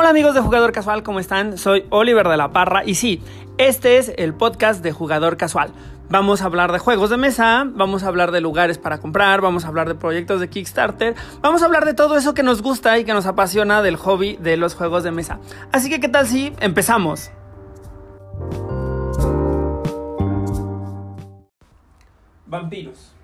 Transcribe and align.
Hola 0.00 0.10
amigos 0.10 0.32
de 0.32 0.40
Jugador 0.40 0.70
Casual, 0.70 1.02
¿cómo 1.02 1.18
están? 1.18 1.58
Soy 1.58 1.84
Oliver 1.90 2.28
de 2.28 2.36
la 2.36 2.52
Parra 2.52 2.84
y 2.84 2.94
sí, 2.94 3.20
este 3.58 3.98
es 3.98 4.12
el 4.16 4.32
podcast 4.32 4.80
de 4.80 4.92
Jugador 4.92 5.36
Casual. 5.36 5.72
Vamos 6.08 6.40
a 6.40 6.44
hablar 6.44 6.70
de 6.70 6.78
juegos 6.78 7.10
de 7.10 7.16
mesa, 7.16 7.64
vamos 7.68 8.04
a 8.04 8.06
hablar 8.06 8.30
de 8.30 8.40
lugares 8.40 8.78
para 8.78 9.00
comprar, 9.00 9.40
vamos 9.40 9.64
a 9.64 9.68
hablar 9.68 9.88
de 9.88 9.96
proyectos 9.96 10.40
de 10.40 10.48
Kickstarter, 10.48 11.16
vamos 11.40 11.62
a 11.62 11.64
hablar 11.64 11.84
de 11.84 11.94
todo 11.94 12.16
eso 12.16 12.32
que 12.32 12.44
nos 12.44 12.62
gusta 12.62 12.96
y 12.96 13.04
que 13.04 13.12
nos 13.12 13.26
apasiona 13.26 13.82
del 13.82 13.96
hobby 13.96 14.36
de 14.36 14.56
los 14.56 14.76
juegos 14.76 15.02
de 15.02 15.10
mesa. 15.10 15.40
Así 15.72 15.90
que, 15.90 15.98
¿qué 15.98 16.08
tal 16.08 16.28
si 16.28 16.52
empezamos? 16.60 17.32
Vampiros. 22.46 23.14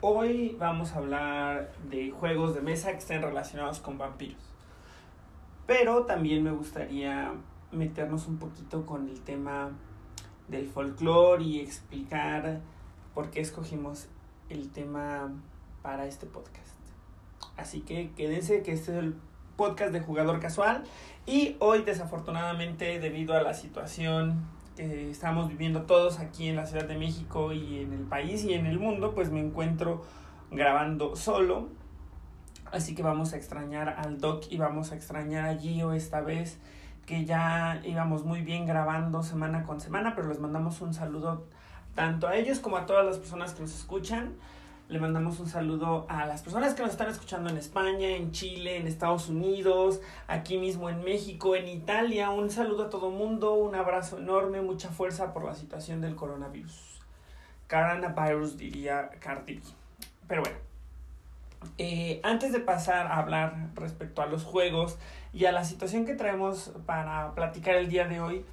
Hoy 0.00 0.56
vamos 0.60 0.92
a 0.92 0.98
hablar 0.98 1.72
de 1.90 2.12
juegos 2.12 2.54
de 2.54 2.60
mesa 2.60 2.92
que 2.92 2.98
estén 2.98 3.20
relacionados 3.20 3.80
con 3.80 3.98
vampiros. 3.98 4.49
Pero 5.70 6.04
también 6.04 6.42
me 6.42 6.50
gustaría 6.50 7.32
meternos 7.70 8.26
un 8.26 8.38
poquito 8.40 8.84
con 8.86 9.08
el 9.08 9.20
tema 9.20 9.70
del 10.48 10.66
folclore 10.66 11.44
y 11.44 11.60
explicar 11.60 12.58
por 13.14 13.30
qué 13.30 13.40
escogimos 13.40 14.08
el 14.48 14.72
tema 14.72 15.32
para 15.80 16.06
este 16.06 16.26
podcast. 16.26 16.74
Así 17.56 17.82
que 17.82 18.10
quédense 18.16 18.64
que 18.64 18.72
este 18.72 18.90
es 18.90 18.98
el 18.98 19.14
podcast 19.54 19.92
de 19.92 20.00
jugador 20.00 20.40
casual 20.40 20.82
y 21.24 21.54
hoy 21.60 21.82
desafortunadamente 21.82 22.98
debido 22.98 23.34
a 23.34 23.42
la 23.42 23.54
situación 23.54 24.48
que 24.74 25.08
estamos 25.08 25.46
viviendo 25.46 25.82
todos 25.82 26.18
aquí 26.18 26.48
en 26.48 26.56
la 26.56 26.66
Ciudad 26.66 26.86
de 26.86 26.98
México 26.98 27.52
y 27.52 27.78
en 27.78 27.92
el 27.92 28.02
país 28.02 28.42
y 28.42 28.54
en 28.54 28.66
el 28.66 28.80
mundo, 28.80 29.14
pues 29.14 29.30
me 29.30 29.38
encuentro 29.38 30.02
grabando 30.50 31.14
solo 31.14 31.68
Así 32.72 32.94
que 32.94 33.02
vamos 33.02 33.32
a 33.32 33.36
extrañar 33.36 33.96
al 33.98 34.18
Doc 34.18 34.44
y 34.50 34.56
vamos 34.56 34.92
a 34.92 34.94
extrañar 34.94 35.48
a 35.48 35.56
Gio 35.56 35.92
esta 35.92 36.20
vez, 36.20 36.58
que 37.04 37.24
ya 37.24 37.80
íbamos 37.84 38.24
muy 38.24 38.42
bien 38.42 38.66
grabando 38.66 39.22
semana 39.22 39.64
con 39.64 39.80
semana, 39.80 40.14
pero 40.14 40.28
les 40.28 40.38
mandamos 40.38 40.80
un 40.80 40.94
saludo 40.94 41.46
tanto 41.94 42.28
a 42.28 42.36
ellos 42.36 42.60
como 42.60 42.76
a 42.76 42.86
todas 42.86 43.04
las 43.04 43.18
personas 43.18 43.54
que 43.54 43.62
nos 43.62 43.74
escuchan. 43.74 44.34
Le 44.88 44.98
mandamos 44.98 45.38
un 45.38 45.48
saludo 45.48 46.06
a 46.08 46.26
las 46.26 46.42
personas 46.42 46.74
que 46.74 46.82
nos 46.82 46.92
están 46.92 47.08
escuchando 47.08 47.48
en 47.48 47.56
España, 47.56 48.08
en 48.08 48.32
Chile, 48.32 48.76
en 48.76 48.88
Estados 48.88 49.28
Unidos, 49.28 50.00
aquí 50.26 50.58
mismo 50.58 50.90
en 50.90 51.04
México, 51.04 51.54
en 51.54 51.68
Italia. 51.68 52.30
Un 52.30 52.50
saludo 52.50 52.84
a 52.84 52.90
todo 52.90 53.10
mundo, 53.10 53.54
un 53.54 53.76
abrazo 53.76 54.18
enorme, 54.18 54.62
mucha 54.62 54.88
fuerza 54.88 55.32
por 55.32 55.44
la 55.44 55.54
situación 55.54 56.00
del 56.00 56.16
coronavirus. 56.16 57.00
Coronavirus 57.68 58.56
diría 58.56 59.10
Cardi 59.20 59.60
Pero 60.26 60.42
bueno, 60.42 60.58
eh, 61.78 62.20
antes 62.22 62.52
de 62.52 62.60
pasar 62.60 63.06
a 63.06 63.16
hablar 63.16 63.70
respecto 63.74 64.22
a 64.22 64.26
los 64.26 64.44
juegos 64.44 64.98
y 65.32 65.44
a 65.44 65.52
la 65.52 65.64
situación 65.64 66.06
que 66.06 66.14
traemos 66.14 66.72
para 66.86 67.34
platicar 67.34 67.76
el 67.76 67.88
día 67.88 68.06
de 68.06 68.20
hoy 68.20 68.44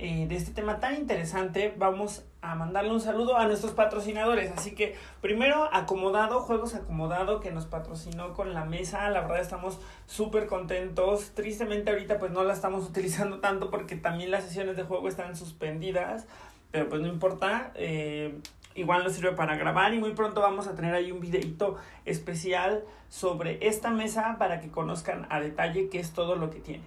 eh, 0.00 0.26
de 0.28 0.36
este 0.36 0.52
tema 0.52 0.78
tan 0.78 0.94
interesante, 0.94 1.74
vamos 1.76 2.22
a 2.40 2.54
mandarle 2.54 2.92
un 2.92 3.00
saludo 3.00 3.36
a 3.36 3.46
nuestros 3.46 3.72
patrocinadores. 3.72 4.52
Así 4.52 4.76
que 4.76 4.94
primero 5.20 5.68
acomodado, 5.72 6.38
Juegos 6.40 6.76
Acomodado 6.76 7.40
que 7.40 7.50
nos 7.50 7.66
patrocinó 7.66 8.32
con 8.32 8.54
la 8.54 8.64
mesa. 8.64 9.10
La 9.10 9.22
verdad 9.22 9.40
estamos 9.40 9.80
súper 10.06 10.46
contentos. 10.46 11.32
Tristemente 11.34 11.90
ahorita 11.90 12.20
pues 12.20 12.30
no 12.30 12.44
la 12.44 12.52
estamos 12.52 12.84
utilizando 12.88 13.40
tanto 13.40 13.70
porque 13.70 13.96
también 13.96 14.30
las 14.30 14.44
sesiones 14.44 14.76
de 14.76 14.84
juego 14.84 15.08
están 15.08 15.34
suspendidas. 15.34 16.28
Pero 16.70 16.88
pues 16.88 17.00
no 17.02 17.08
importa. 17.08 17.72
Eh, 17.74 18.38
igual 18.78 19.04
nos 19.04 19.14
sirve 19.14 19.32
para 19.32 19.56
grabar 19.56 19.92
y 19.94 19.98
muy 19.98 20.12
pronto 20.12 20.40
vamos 20.40 20.66
a 20.66 20.74
tener 20.74 20.94
ahí 20.94 21.10
un 21.12 21.20
videito 21.20 21.76
especial 22.04 22.84
sobre 23.08 23.66
esta 23.66 23.90
mesa 23.90 24.36
para 24.38 24.60
que 24.60 24.70
conozcan 24.70 25.26
a 25.30 25.40
detalle 25.40 25.88
qué 25.88 25.98
es 25.98 26.12
todo 26.12 26.36
lo 26.36 26.50
que 26.50 26.60
tiene. 26.60 26.84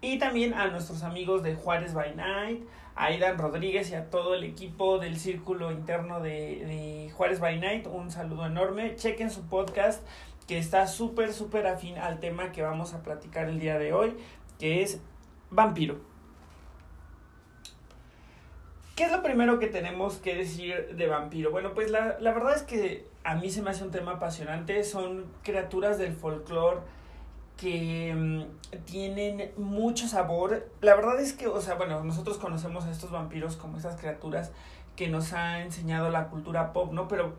Y 0.00 0.18
también 0.18 0.54
a 0.54 0.68
nuestros 0.68 1.02
amigos 1.02 1.42
de 1.42 1.54
Juárez 1.54 1.92
by 1.92 2.14
Night, 2.14 2.62
a 2.94 3.06
Aidan 3.06 3.38
Rodríguez 3.38 3.90
y 3.90 3.94
a 3.94 4.08
todo 4.08 4.34
el 4.34 4.44
equipo 4.44 4.98
del 4.98 5.18
círculo 5.18 5.70
interno 5.72 6.20
de, 6.20 6.30
de 6.30 7.10
Juárez 7.14 7.40
by 7.40 7.58
Night, 7.58 7.86
un 7.86 8.10
saludo 8.10 8.46
enorme. 8.46 8.96
Chequen 8.96 9.30
su 9.30 9.42
podcast 9.48 10.02
que 10.46 10.58
está 10.58 10.86
súper, 10.86 11.32
súper 11.32 11.66
afín 11.66 11.98
al 11.98 12.18
tema 12.18 12.50
que 12.50 12.62
vamos 12.62 12.94
a 12.94 13.02
platicar 13.02 13.48
el 13.48 13.60
día 13.60 13.78
de 13.78 13.92
hoy, 13.92 14.16
que 14.58 14.82
es 14.82 15.00
vampiro. 15.50 16.09
¿Qué 18.94 19.04
es 19.04 19.12
lo 19.12 19.22
primero 19.22 19.58
que 19.58 19.66
tenemos 19.66 20.18
que 20.18 20.34
decir 20.34 20.94
de 20.96 21.06
vampiro? 21.06 21.50
Bueno, 21.50 21.72
pues 21.74 21.90
la, 21.90 22.16
verdad 22.20 22.54
es 22.54 22.62
que 22.62 23.06
a 23.24 23.34
mí 23.34 23.50
se 23.50 23.62
me 23.62 23.70
hace 23.70 23.84
un 23.84 23.90
tema 23.90 24.12
apasionante. 24.12 24.84
Son 24.84 25.26
criaturas 25.42 25.98
del 25.98 26.12
folclore 26.12 26.80
que 27.56 28.14
mm, 28.14 28.84
tienen 28.84 29.52
mucho 29.56 30.06
sabor. 30.06 30.68
La 30.80 30.94
verdad 30.94 31.18
es 31.20 31.32
que, 31.32 31.46
o 31.46 31.60
sea, 31.60 31.74
bueno, 31.74 32.02
nosotros 32.04 32.38
conocemos 32.38 32.84
a 32.84 32.90
estos 32.90 33.10
vampiros 33.10 33.56
como 33.56 33.76
estas 33.76 33.98
criaturas 33.98 34.52
que 34.96 35.08
nos 35.08 35.32
ha 35.32 35.62
enseñado 35.62 36.10
la 36.10 36.28
cultura 36.28 36.72
pop, 36.72 36.92
¿no? 36.92 37.08
Pero 37.08 37.34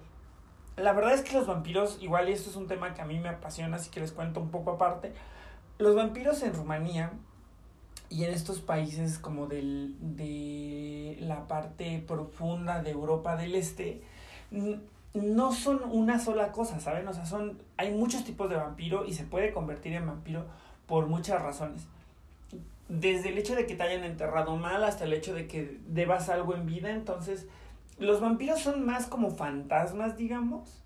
la 0.77 0.93
verdad 0.93 1.13
es 1.13 1.21
que 1.21 1.33
los 1.33 1.47
vampiros, 1.47 1.99
igual 2.01 2.29
y 2.29 2.33
esto 2.33 2.49
es 2.49 2.55
un 2.55 2.67
tema 2.67 2.93
que 2.93 3.01
a 3.01 3.05
mí 3.05 3.19
me 3.19 3.29
apasiona, 3.29 3.77
así 3.77 3.89
que 3.91 3.99
les 3.99 4.11
cuento 4.11 4.39
un 4.39 4.49
poco 4.49 4.71
aparte. 4.71 5.13
Los 5.77 5.95
vampiros 5.95 6.41
en 6.43 6.53
Rumanía 6.53 7.11
y 8.11 8.25
en 8.25 8.33
estos 8.33 8.59
países 8.59 9.17
como 9.17 9.47
del, 9.47 9.95
de 10.01 11.17
la 11.21 11.47
parte 11.47 12.03
profunda 12.05 12.83
de 12.83 12.91
Europa 12.91 13.37
del 13.37 13.55
Este, 13.55 14.03
no 15.13 15.53
son 15.53 15.79
una 15.89 16.19
sola 16.19 16.51
cosa, 16.51 16.81
¿saben? 16.81 17.07
O 17.07 17.13
sea, 17.13 17.25
son, 17.25 17.57
hay 17.77 17.93
muchos 17.93 18.25
tipos 18.25 18.49
de 18.49 18.57
vampiro 18.57 19.05
y 19.05 19.13
se 19.13 19.23
puede 19.23 19.53
convertir 19.53 19.93
en 19.93 20.05
vampiro 20.05 20.45
por 20.87 21.07
muchas 21.07 21.41
razones. 21.41 21.87
Desde 22.89 23.29
el 23.29 23.37
hecho 23.37 23.55
de 23.55 23.65
que 23.65 23.75
te 23.75 23.83
hayan 23.83 24.03
enterrado 24.03 24.57
mal 24.57 24.83
hasta 24.83 25.05
el 25.05 25.13
hecho 25.13 25.33
de 25.33 25.47
que 25.47 25.79
debas 25.87 26.27
algo 26.27 26.53
en 26.53 26.65
vida. 26.65 26.91
Entonces, 26.91 27.47
los 27.97 28.19
vampiros 28.19 28.59
son 28.59 28.85
más 28.85 29.07
como 29.07 29.31
fantasmas, 29.31 30.17
digamos, 30.17 30.83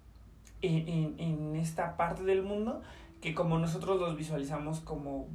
en, 0.61 0.87
en, 0.87 1.19
en 1.19 1.55
esta 1.55 1.97
parte 1.97 2.21
del 2.21 2.43
mundo, 2.43 2.83
que 3.19 3.33
como 3.33 3.57
nosotros 3.57 3.99
los 3.99 4.15
visualizamos 4.15 4.79
como 4.81 5.27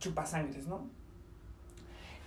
chupasangres, 0.00 0.66
¿no? 0.66 0.97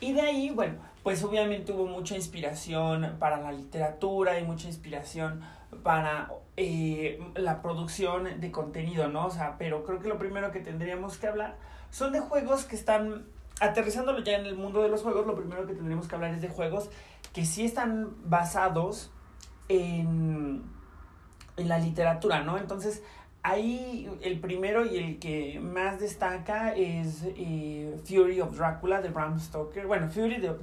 Y 0.01 0.13
de 0.13 0.21
ahí, 0.21 0.49
bueno, 0.49 0.79
pues 1.03 1.23
obviamente 1.23 1.71
hubo 1.71 1.85
mucha 1.85 2.15
inspiración 2.15 3.17
para 3.19 3.39
la 3.39 3.51
literatura 3.51 4.39
y 4.39 4.43
mucha 4.43 4.67
inspiración 4.67 5.41
para 5.83 6.31
eh, 6.57 7.23
la 7.35 7.61
producción 7.61 8.41
de 8.41 8.51
contenido, 8.51 9.07
¿no? 9.09 9.27
O 9.27 9.29
sea, 9.29 9.57
pero 9.59 9.83
creo 9.83 9.99
que 9.99 10.09
lo 10.09 10.17
primero 10.17 10.51
que 10.51 10.59
tendríamos 10.59 11.19
que 11.19 11.27
hablar 11.27 11.55
son 11.91 12.13
de 12.13 12.19
juegos 12.19 12.65
que 12.65 12.75
están, 12.75 13.25
aterrizándolo 13.59 14.23
ya 14.23 14.37
en 14.37 14.47
el 14.47 14.55
mundo 14.55 14.81
de 14.81 14.89
los 14.89 15.03
juegos, 15.03 15.27
lo 15.27 15.35
primero 15.35 15.67
que 15.67 15.75
tendríamos 15.75 16.07
que 16.07 16.15
hablar 16.15 16.33
es 16.33 16.41
de 16.41 16.49
juegos 16.49 16.89
que 17.31 17.45
sí 17.45 17.63
están 17.63 18.15
basados 18.25 19.11
en, 19.69 20.63
en 21.57 21.67
la 21.69 21.77
literatura, 21.77 22.41
¿no? 22.41 22.57
Entonces, 22.57 23.03
Ahí 23.43 24.07
el 24.21 24.39
primero 24.39 24.85
y 24.85 24.97
el 24.97 25.17
que 25.17 25.59
más 25.59 25.99
destaca 25.99 26.75
es 26.75 27.23
eh, 27.25 27.99
Fury 28.05 28.39
of 28.39 28.55
Drácula 28.55 29.01
de 29.01 29.09
Bram 29.09 29.39
Stoker. 29.39 29.87
Bueno, 29.87 30.09
Fury, 30.11 30.37
de, 30.37 30.53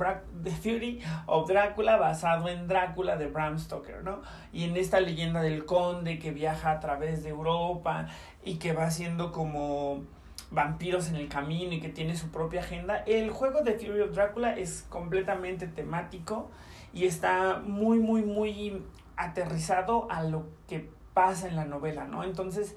Fury 0.52 1.02
of 1.26 1.48
Drácula 1.48 1.96
basado 1.96 2.48
en 2.48 2.68
Drácula 2.68 3.16
de 3.16 3.26
Bram 3.26 3.58
Stoker, 3.58 4.04
¿no? 4.04 4.22
Y 4.52 4.62
en 4.62 4.76
esta 4.76 5.00
leyenda 5.00 5.42
del 5.42 5.64
conde 5.64 6.20
que 6.20 6.30
viaja 6.30 6.70
a 6.70 6.78
través 6.78 7.24
de 7.24 7.30
Europa 7.30 8.06
y 8.44 8.58
que 8.58 8.72
va 8.72 8.84
haciendo 8.84 9.32
como 9.32 10.04
vampiros 10.52 11.08
en 11.08 11.16
el 11.16 11.28
camino 11.28 11.72
y 11.72 11.80
que 11.80 11.88
tiene 11.88 12.16
su 12.16 12.30
propia 12.30 12.60
agenda. 12.60 12.98
El 13.06 13.30
juego 13.30 13.62
de 13.62 13.72
Fury 13.72 14.02
of 14.02 14.14
Drácula 14.14 14.56
es 14.56 14.86
completamente 14.88 15.66
temático 15.66 16.48
y 16.92 17.06
está 17.06 17.58
muy, 17.58 17.98
muy, 17.98 18.22
muy 18.22 18.84
aterrizado 19.16 20.08
a 20.12 20.22
lo 20.22 20.46
que 20.68 20.96
pasa 21.19 21.49
en 21.49 21.56
la 21.56 21.65
novela, 21.65 22.05
¿no? 22.05 22.23
Entonces, 22.23 22.76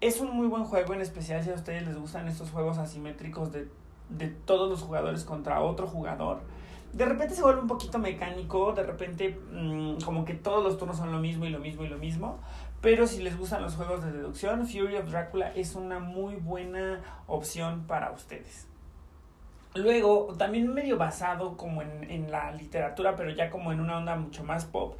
es 0.00 0.20
un 0.20 0.36
muy 0.36 0.48
buen 0.48 0.64
juego, 0.64 0.94
en 0.94 1.00
especial 1.00 1.44
si 1.44 1.50
a 1.50 1.54
ustedes 1.54 1.86
les 1.86 1.96
gustan 1.96 2.26
estos 2.26 2.50
juegos 2.50 2.76
asimétricos 2.76 3.52
de, 3.52 3.68
de 4.08 4.26
todos 4.26 4.68
los 4.68 4.82
jugadores 4.82 5.22
contra 5.22 5.60
otro 5.60 5.86
jugador. 5.86 6.40
De 6.92 7.04
repente 7.04 7.36
se 7.36 7.42
vuelve 7.42 7.60
un 7.60 7.68
poquito 7.68 8.00
mecánico, 8.00 8.72
de 8.72 8.82
repente 8.82 9.38
mmm, 9.52 9.98
como 10.04 10.24
que 10.24 10.34
todos 10.34 10.64
los 10.64 10.76
turnos 10.76 10.96
son 10.96 11.12
lo 11.12 11.20
mismo 11.20 11.44
y 11.44 11.50
lo 11.50 11.60
mismo 11.60 11.84
y 11.84 11.88
lo 11.88 11.98
mismo. 11.98 12.40
Pero 12.80 13.06
si 13.06 13.22
les 13.22 13.38
gustan 13.38 13.62
los 13.62 13.76
juegos 13.76 14.04
de 14.04 14.10
deducción, 14.10 14.66
Fury 14.66 14.96
of 14.96 15.08
Dracula 15.08 15.52
es 15.54 15.76
una 15.76 16.00
muy 16.00 16.34
buena 16.34 17.00
opción 17.28 17.84
para 17.86 18.10
ustedes. 18.10 18.66
Luego, 19.76 20.34
también 20.36 20.74
medio 20.74 20.98
basado 20.98 21.56
como 21.56 21.82
en, 21.82 22.10
en 22.10 22.32
la 22.32 22.50
literatura, 22.50 23.14
pero 23.14 23.30
ya 23.30 23.50
como 23.50 23.70
en 23.70 23.78
una 23.78 23.98
onda 23.98 24.16
mucho 24.16 24.42
más 24.42 24.64
pop, 24.64 24.98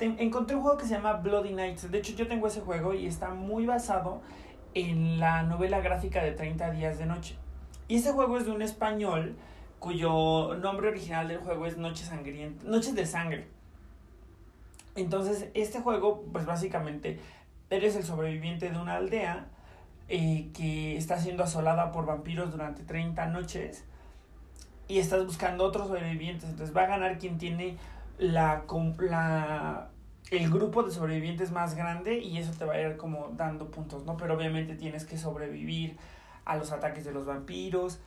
encontré 0.00 0.56
un 0.56 0.62
juego 0.62 0.78
que 0.78 0.84
se 0.84 0.94
llama 0.94 1.14
Bloody 1.14 1.52
Nights. 1.52 1.90
De 1.90 1.98
hecho, 1.98 2.12
yo 2.14 2.26
tengo 2.26 2.46
ese 2.46 2.60
juego 2.60 2.94
y 2.94 3.06
está 3.06 3.30
muy 3.30 3.66
basado 3.66 4.22
en 4.74 5.18
la 5.20 5.42
novela 5.42 5.80
gráfica 5.80 6.22
de 6.22 6.32
30 6.32 6.70
días 6.70 6.98
de 6.98 7.06
noche. 7.06 7.36
Y 7.88 7.96
ese 7.96 8.12
juego 8.12 8.38
es 8.38 8.46
de 8.46 8.52
un 8.52 8.62
español 8.62 9.36
cuyo 9.78 10.54
nombre 10.56 10.88
original 10.88 11.28
del 11.28 11.38
juego 11.38 11.66
es 11.66 11.76
Noches 11.76 12.06
Sangrientas, 12.08 12.64
Noches 12.64 12.94
de 12.94 13.06
Sangre. 13.06 13.46
Entonces, 14.94 15.48
este 15.54 15.80
juego, 15.80 16.24
pues 16.32 16.44
básicamente, 16.46 17.18
eres 17.70 17.96
el 17.96 18.04
sobreviviente 18.04 18.70
de 18.70 18.78
una 18.78 18.96
aldea 18.96 19.46
eh, 20.08 20.50
que 20.54 20.96
está 20.96 21.18
siendo 21.18 21.44
asolada 21.44 21.92
por 21.92 22.04
vampiros 22.04 22.50
durante 22.50 22.82
30 22.82 23.26
noches 23.26 23.84
y 24.88 24.98
estás 24.98 25.24
buscando 25.24 25.64
otros 25.64 25.88
sobrevivientes. 25.88 26.50
Entonces 26.50 26.76
va 26.76 26.82
a 26.82 26.86
ganar 26.86 27.18
quien 27.18 27.38
tiene 27.38 27.76
la, 28.20 28.64
la, 28.98 29.88
el 30.30 30.50
grupo 30.50 30.82
de 30.82 30.90
sobrevivientes 30.90 31.50
más 31.50 31.74
grande 31.74 32.18
y 32.18 32.36
eso 32.36 32.52
te 32.56 32.64
va 32.66 32.74
a 32.74 32.80
ir 32.80 32.96
como 32.98 33.30
dando 33.34 33.70
puntos, 33.70 34.04
¿no? 34.04 34.16
Pero 34.16 34.34
obviamente 34.34 34.74
tienes 34.76 35.06
que 35.06 35.16
sobrevivir 35.16 35.96
a 36.44 36.56
los 36.56 36.70
ataques 36.70 37.04
de 37.04 37.12
los 37.12 37.24
vampiros. 37.24 37.98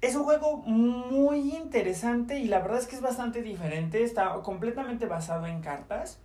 Es 0.00 0.14
un 0.14 0.24
juego 0.24 0.56
muy 0.58 1.54
interesante 1.54 2.38
y 2.38 2.46
la 2.46 2.60
verdad 2.60 2.78
es 2.78 2.86
que 2.86 2.96
es 2.96 3.02
bastante 3.02 3.42
diferente. 3.42 4.02
Está 4.02 4.32
completamente 4.42 5.06
basado 5.06 5.46
en 5.46 5.60
cartas. 5.60 6.18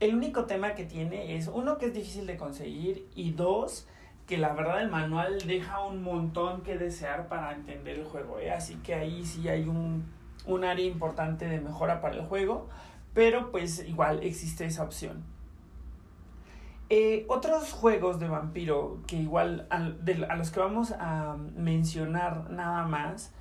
El 0.00 0.14
único 0.14 0.46
tema 0.46 0.74
que 0.74 0.84
tiene 0.84 1.36
es, 1.36 1.48
uno, 1.48 1.76
que 1.76 1.86
es 1.86 1.94
difícil 1.94 2.26
de 2.26 2.36
conseguir 2.36 3.06
y 3.14 3.32
dos, 3.32 3.86
que 4.26 4.38
la 4.38 4.54
verdad 4.54 4.80
el 4.80 4.90
manual 4.90 5.38
deja 5.46 5.84
un 5.84 6.02
montón 6.02 6.62
que 6.62 6.78
desear 6.78 7.28
para 7.28 7.52
entender 7.52 7.98
el 7.98 8.04
juego. 8.04 8.38
¿eh? 8.38 8.52
Así 8.52 8.76
que 8.76 8.94
ahí 8.94 9.24
sí 9.24 9.48
hay 9.48 9.68
un, 9.68 10.04
un 10.46 10.64
área 10.64 10.86
importante 10.86 11.46
de 11.48 11.60
mejora 11.60 12.00
para 12.00 12.14
el 12.14 12.22
juego, 12.22 12.68
pero 13.14 13.50
pues 13.50 13.84
igual 13.86 14.22
existe 14.22 14.64
esa 14.64 14.82
opción. 14.82 15.24
Eh, 16.88 17.26
otros 17.28 17.72
juegos 17.72 18.20
de 18.20 18.28
vampiro 18.28 18.98
que 19.08 19.16
igual 19.16 19.66
a, 19.70 19.76
a 19.76 20.36
los 20.36 20.50
que 20.50 20.60
vamos 20.60 20.92
a 20.92 21.36
mencionar 21.56 22.48
nada 22.50 22.84
más 22.84 23.32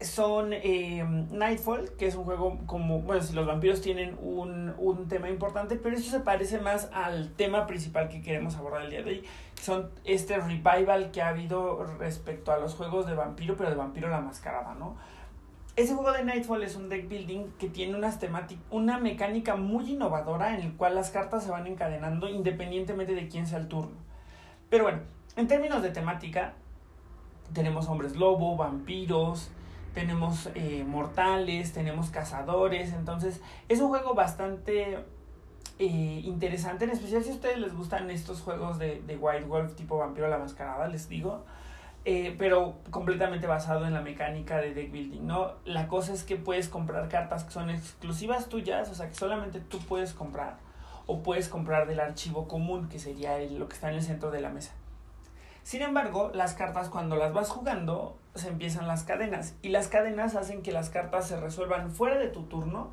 son 0.00 0.52
eh, 0.52 1.04
Nightfall, 1.30 1.92
que 1.96 2.06
es 2.06 2.14
un 2.16 2.24
juego 2.24 2.58
como, 2.66 3.00
bueno, 3.00 3.22
si 3.22 3.32
los 3.32 3.46
vampiros 3.46 3.80
tienen 3.80 4.16
un, 4.20 4.74
un, 4.78 5.08
tema 5.08 5.30
importante, 5.30 5.76
pero 5.76 5.96
eso 5.96 6.10
se 6.10 6.20
parece 6.20 6.60
más 6.60 6.90
al 6.92 7.32
tema 7.32 7.66
principal 7.66 8.08
que 8.08 8.20
queremos 8.20 8.56
abordar 8.56 8.82
el 8.82 8.90
día 8.90 9.02
de 9.02 9.10
hoy. 9.10 9.24
Son 9.60 9.90
este 10.04 10.38
revival 10.38 11.10
que 11.12 11.22
ha 11.22 11.28
habido 11.28 11.82
respecto 11.98 12.52
a 12.52 12.58
los 12.58 12.74
juegos 12.74 13.06
de 13.06 13.14
vampiro, 13.14 13.56
pero 13.56 13.70
de 13.70 13.76
vampiro 13.76 14.08
la 14.08 14.20
mascarada, 14.20 14.74
¿no? 14.74 14.96
Ese 15.76 15.94
juego 15.94 16.12
de 16.12 16.24
Nightfall 16.24 16.62
es 16.62 16.74
un 16.74 16.88
deck 16.88 17.06
building 17.06 17.50
que 17.58 17.68
tiene 17.68 17.94
unas 17.94 18.18
una 18.70 18.98
mecánica 18.98 19.56
muy 19.56 19.92
innovadora 19.92 20.54
en 20.54 20.62
el 20.62 20.74
cual 20.74 20.94
las 20.94 21.10
cartas 21.10 21.44
se 21.44 21.50
van 21.50 21.66
encadenando 21.66 22.30
independientemente 22.30 23.14
de 23.14 23.28
quién 23.28 23.46
sea 23.46 23.58
el 23.58 23.68
turno. 23.68 23.94
Pero 24.70 24.84
bueno, 24.84 25.00
en 25.36 25.46
términos 25.48 25.82
de 25.82 25.90
temática, 25.90 26.54
tenemos 27.52 27.88
hombres 27.88 28.16
lobo, 28.16 28.56
vampiros, 28.56 29.50
tenemos 29.92 30.48
eh, 30.54 30.82
mortales, 30.88 31.74
tenemos 31.74 32.08
cazadores, 32.08 32.94
entonces 32.94 33.42
es 33.68 33.78
un 33.80 33.88
juego 33.88 34.14
bastante 34.14 35.04
eh, 35.78 36.20
interesante, 36.24 36.86
en 36.86 36.90
especial 36.92 37.22
si 37.22 37.30
a 37.30 37.34
ustedes 37.34 37.58
les 37.58 37.74
gustan 37.74 38.10
estos 38.10 38.40
juegos 38.40 38.78
de, 38.78 39.02
de 39.02 39.16
White 39.18 39.44
Wolf 39.44 39.74
tipo 39.74 39.98
Vampiro 39.98 40.26
la 40.28 40.38
Mascarada, 40.38 40.88
les 40.88 41.06
digo, 41.10 41.44
eh, 42.08 42.36
pero 42.38 42.78
completamente 42.92 43.48
basado 43.48 43.84
en 43.84 43.92
la 43.92 44.00
mecánica 44.00 44.58
de 44.58 44.72
deck 44.72 44.92
building, 44.92 45.26
¿no? 45.26 45.54
La 45.64 45.88
cosa 45.88 46.12
es 46.12 46.22
que 46.22 46.36
puedes 46.36 46.68
comprar 46.68 47.08
cartas 47.08 47.42
que 47.42 47.50
son 47.50 47.68
exclusivas 47.68 48.48
tuyas, 48.48 48.88
o 48.90 48.94
sea, 48.94 49.08
que 49.08 49.16
solamente 49.16 49.58
tú 49.58 49.80
puedes 49.80 50.14
comprar, 50.14 50.58
o 51.06 51.24
puedes 51.24 51.48
comprar 51.48 51.88
del 51.88 51.98
archivo 51.98 52.46
común, 52.46 52.88
que 52.88 53.00
sería 53.00 53.36
lo 53.38 53.66
que 53.66 53.74
está 53.74 53.88
en 53.88 53.96
el 53.96 54.02
centro 54.02 54.30
de 54.30 54.40
la 54.40 54.50
mesa. 54.50 54.70
Sin 55.64 55.82
embargo, 55.82 56.30
las 56.32 56.54
cartas 56.54 56.90
cuando 56.90 57.16
las 57.16 57.32
vas 57.32 57.50
jugando 57.50 58.16
se 58.36 58.50
empiezan 58.50 58.86
las 58.86 59.02
cadenas 59.02 59.56
y 59.60 59.70
las 59.70 59.88
cadenas 59.88 60.36
hacen 60.36 60.62
que 60.62 60.70
las 60.70 60.90
cartas 60.90 61.26
se 61.26 61.40
resuelvan 61.40 61.90
fuera 61.90 62.18
de 62.18 62.28
tu 62.28 62.44
turno, 62.44 62.92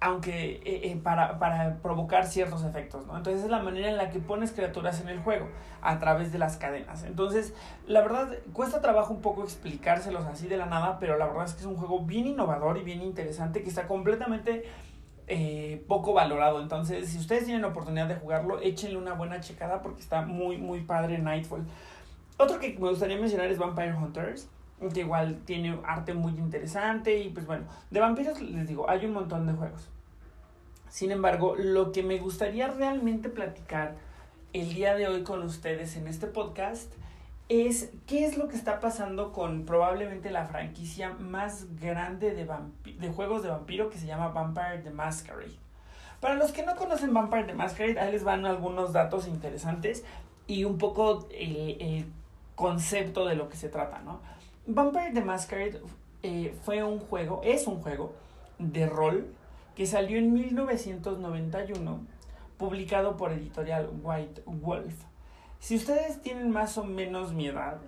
aunque 0.00 0.56
eh, 0.64 0.90
eh, 0.90 1.00
para, 1.02 1.38
para, 1.38 1.76
provocar 1.76 2.26
ciertos 2.26 2.64
efectos, 2.64 3.06
¿no? 3.06 3.16
Entonces 3.16 3.44
es 3.44 3.50
la 3.50 3.60
manera 3.60 3.88
en 3.88 3.96
la 3.96 4.10
que 4.10 4.18
pones 4.18 4.52
criaturas 4.52 5.00
en 5.00 5.08
el 5.08 5.20
juego, 5.20 5.48
a 5.80 5.98
través 5.98 6.32
de 6.32 6.38
las 6.38 6.56
cadenas. 6.56 7.04
Entonces, 7.04 7.54
la 7.86 8.02
verdad, 8.02 8.36
cuesta 8.52 8.80
trabajo 8.80 9.14
un 9.14 9.22
poco 9.22 9.44
explicárselos 9.44 10.26
así 10.26 10.46
de 10.46 10.56
la 10.56 10.66
nada, 10.66 10.98
pero 10.98 11.16
la 11.16 11.26
verdad 11.26 11.44
es 11.44 11.54
que 11.54 11.60
es 11.60 11.66
un 11.66 11.76
juego 11.76 12.00
bien 12.00 12.26
innovador 12.26 12.76
y 12.78 12.82
bien 12.82 13.02
interesante 13.02 13.62
que 13.62 13.68
está 13.68 13.86
completamente 13.86 14.64
eh, 15.26 15.82
poco 15.88 16.12
valorado. 16.12 16.60
Entonces, 16.60 17.08
si 17.08 17.18
ustedes 17.18 17.44
tienen 17.44 17.62
la 17.62 17.68
oportunidad 17.68 18.06
de 18.06 18.16
jugarlo, 18.16 18.60
échenle 18.60 18.98
una 18.98 19.14
buena 19.14 19.40
checada 19.40 19.80
porque 19.80 20.00
está 20.00 20.22
muy, 20.22 20.58
muy 20.58 20.82
padre 20.82 21.18
Nightfall. 21.18 21.64
Otro 22.36 22.58
que 22.58 22.76
me 22.78 22.90
gustaría 22.90 23.16
mencionar 23.16 23.50
es 23.50 23.58
Vampire 23.58 23.94
Hunters, 23.94 24.50
que 24.92 25.00
igual 25.00 25.40
tiene 25.44 25.78
arte 25.84 26.14
muy 26.14 26.32
interesante 26.32 27.18
y 27.18 27.30
pues 27.30 27.46
bueno, 27.46 27.64
de 27.90 28.00
vampiros 28.00 28.40
les 28.40 28.68
digo, 28.68 28.88
hay 28.88 29.06
un 29.06 29.12
montón 29.12 29.46
de 29.46 29.54
juegos. 29.54 29.88
Sin 30.88 31.10
embargo, 31.10 31.56
lo 31.56 31.92
que 31.92 32.02
me 32.02 32.18
gustaría 32.18 32.68
realmente 32.68 33.28
platicar 33.28 33.96
el 34.52 34.74
día 34.74 34.94
de 34.94 35.08
hoy 35.08 35.22
con 35.22 35.42
ustedes 35.42 35.96
en 35.96 36.06
este 36.06 36.26
podcast 36.26 36.92
es 37.48 37.90
qué 38.06 38.24
es 38.24 38.38
lo 38.38 38.48
que 38.48 38.56
está 38.56 38.80
pasando 38.80 39.32
con 39.32 39.64
probablemente 39.64 40.30
la 40.30 40.46
franquicia 40.46 41.10
más 41.14 41.66
grande 41.80 42.34
de, 42.34 42.48
de 42.92 43.08
juegos 43.10 43.42
de 43.42 43.50
vampiro 43.50 43.90
que 43.90 43.98
se 43.98 44.06
llama 44.06 44.28
Vampire 44.28 44.78
the 44.78 44.90
Masquerade. 44.90 45.58
Para 46.20 46.36
los 46.36 46.52
que 46.52 46.64
no 46.64 46.74
conocen 46.74 47.12
Vampire 47.12 47.44
the 47.44 47.52
Masquerade, 47.52 48.00
ahí 48.00 48.12
les 48.12 48.24
van 48.24 48.46
algunos 48.46 48.92
datos 48.92 49.28
interesantes 49.28 50.04
y 50.46 50.64
un 50.64 50.78
poco 50.78 51.28
el, 51.30 52.06
concepto 52.54 53.26
de 53.26 53.34
lo 53.34 53.48
que 53.48 53.56
se 53.56 53.68
trata, 53.68 54.00
¿no? 54.00 54.20
Vampire 54.66 55.12
the 55.12 55.20
Masquerade 55.20 55.80
eh, 56.22 56.54
fue 56.62 56.82
un 56.82 56.98
juego, 56.98 57.42
es 57.44 57.66
un 57.66 57.82
juego 57.82 58.14
de 58.58 58.86
rol 58.86 59.34
que 59.74 59.86
salió 59.86 60.16
en 60.16 60.32
1991, 60.32 62.06
publicado 62.56 63.16
por 63.16 63.32
editorial 63.32 63.90
White 64.02 64.42
Wolf. 64.46 64.94
Si 65.58 65.76
ustedes 65.76 66.22
tienen 66.22 66.50
más 66.50 66.78
o 66.78 66.84
menos 66.84 67.34
mi 67.34 67.48
edad, 67.48 67.78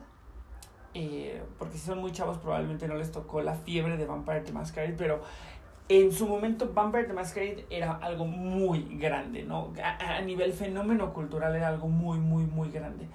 eh, 0.92 1.42
porque 1.58 1.78
si 1.78 1.86
son 1.86 1.98
muy 1.98 2.12
chavos 2.12 2.38
probablemente 2.38 2.88
no 2.88 2.96
les 2.96 3.10
tocó 3.10 3.40
la 3.40 3.54
fiebre 3.54 3.96
de 3.96 4.04
Vampire 4.04 4.40
the 4.40 4.52
Masquerade, 4.52 4.94
pero 4.98 5.22
en 5.88 6.12
su 6.12 6.26
momento 6.26 6.72
Vampire 6.74 7.04
the 7.04 7.12
Masquerade 7.12 7.66
era 7.70 7.92
algo 7.92 8.26
muy 8.26 8.98
grande, 8.98 9.44
¿no? 9.44 9.72
A, 9.82 10.20
nivel 10.20 10.52
fenómeno 10.52 11.14
cultural 11.14 11.54
era 11.54 11.68
algo 11.68 11.88
muy, 11.88 12.18
muy, 12.18 12.44
muy 12.44 12.70
grande. 12.70 13.08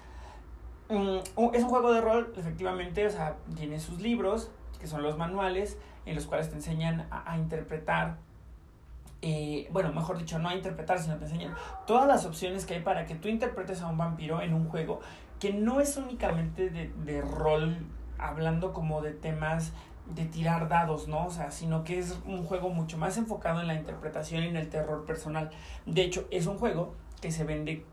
Mm, 0.92 1.54
es 1.54 1.64
un 1.64 1.70
juego 1.70 1.94
de 1.94 2.02
rol, 2.02 2.34
efectivamente, 2.36 3.08
o 3.08 3.10
sea, 3.10 3.38
tiene 3.56 3.80
sus 3.80 4.02
libros, 4.02 4.52
que 4.80 4.88
son 4.88 5.04
los 5.04 5.18
manuales, 5.18 5.78
en 6.06 6.16
los 6.16 6.26
cuales 6.26 6.50
te 6.50 6.56
enseñan 6.56 7.08
a 7.12 7.38
interpretar 7.38 8.18
eh, 9.22 9.68
bueno, 9.72 9.94
mejor 9.94 10.18
dicho, 10.18 10.40
no 10.40 10.50
a 10.50 10.56
interpretar, 10.56 11.00
sino 11.00 11.18
te 11.18 11.26
enseñan 11.26 11.54
todas 11.86 12.08
las 12.08 12.26
opciones 12.26 12.66
que 12.66 12.76
hay 12.76 12.82
para 12.82 13.06
que 13.06 13.14
tú 13.14 13.28
interpretes 13.28 13.82
a 13.82 13.88
un 13.88 13.98
vampiro 13.98 14.42
en 14.42 14.54
un 14.54 14.68
juego 14.68 15.00
que 15.40 15.54
no 15.54 15.80
es 15.80 15.96
únicamente 15.98 16.70
de, 16.70 16.92
de 17.06 17.22
rol, 17.22 17.86
hablando 18.18 18.74
como 18.74 19.02
de 19.02 19.12
temas 19.12 19.74
de 20.08 20.26
tirar 20.26 20.68
dados, 20.70 21.08
¿no? 21.08 21.28
O 21.28 21.30
sea, 21.30 21.52
sino 21.52 21.84
que 21.84 22.00
es 22.00 22.20
un 22.26 22.44
juego 22.44 22.70
mucho 22.70 22.98
más 22.98 23.18
enfocado 23.18 23.62
en 23.62 23.68
la 23.68 23.76
interpretación 23.76 24.44
y 24.44 24.48
en 24.48 24.56
el 24.56 24.70
terror 24.70 25.06
personal. 25.06 25.52
De 25.86 26.02
hecho, 26.02 26.28
es 26.32 26.48
un 26.48 26.58
juego 26.58 26.96
que 27.22 27.32
se 27.32 27.44
vende 27.44 27.86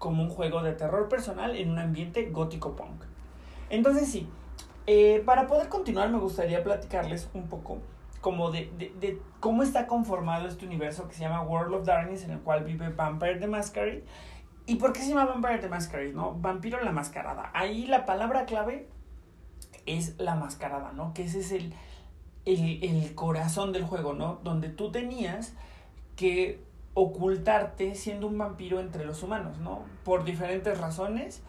como 0.00 0.22
un 0.22 0.30
juego 0.30 0.62
de 0.62 0.72
terror 0.72 1.08
personal 1.10 1.54
en 1.54 1.70
un 1.70 1.78
ambiente 1.78 2.30
gótico 2.30 2.74
punk. 2.74 3.04
Entonces 3.68 4.10
sí, 4.10 4.26
eh, 4.86 5.22
para 5.26 5.46
poder 5.46 5.68
continuar 5.68 6.08
me 6.08 6.18
gustaría 6.18 6.64
platicarles 6.64 7.28
un 7.34 7.48
poco 7.48 7.78
como 8.22 8.50
de, 8.50 8.72
de, 8.78 8.92
de, 8.98 9.22
cómo 9.40 9.62
está 9.62 9.86
conformado 9.86 10.48
este 10.48 10.64
universo 10.64 11.06
que 11.06 11.14
se 11.14 11.20
llama 11.20 11.42
World 11.42 11.74
of 11.74 11.86
Darkness, 11.86 12.24
en 12.24 12.32
el 12.32 12.40
cual 12.40 12.64
vive 12.64 12.88
Vampire 12.88 13.38
the 13.38 13.46
Masquerade. 13.46 14.04
¿Y 14.66 14.76
por 14.76 14.94
qué 14.94 15.00
se 15.00 15.10
llama 15.10 15.26
Vampire 15.26 15.58
the 15.58 15.68
Masquerade? 15.68 16.12
¿no? 16.12 16.34
Vampiro 16.34 16.82
la 16.82 16.92
mascarada. 16.92 17.50
Ahí 17.52 17.86
la 17.86 18.06
palabra 18.06 18.46
clave 18.46 18.88
es 19.84 20.18
la 20.18 20.34
mascarada, 20.34 20.92
¿no? 20.92 21.12
Que 21.12 21.24
ese 21.24 21.40
es 21.40 21.52
el, 21.52 21.74
el, 22.46 22.82
el 22.82 23.14
corazón 23.14 23.72
del 23.72 23.84
juego, 23.84 24.14
¿no? 24.14 24.40
Donde 24.44 24.70
tú 24.70 24.90
tenías 24.92 25.54
que 26.16 26.69
ocultarte 26.94 27.94
siendo 27.94 28.26
un 28.26 28.38
vampiro 28.38 28.80
entre 28.80 29.04
los 29.04 29.22
humanos, 29.22 29.58
¿no? 29.58 29.84
Por 30.04 30.24
diferentes 30.24 30.78
razones, 30.78 31.42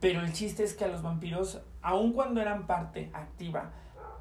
pero 0.00 0.20
el 0.20 0.32
chiste 0.32 0.64
es 0.64 0.74
que 0.74 0.84
a 0.84 0.88
los 0.88 1.02
vampiros, 1.02 1.60
aun 1.82 2.12
cuando 2.12 2.40
eran 2.40 2.66
parte 2.66 3.10
activa 3.12 3.72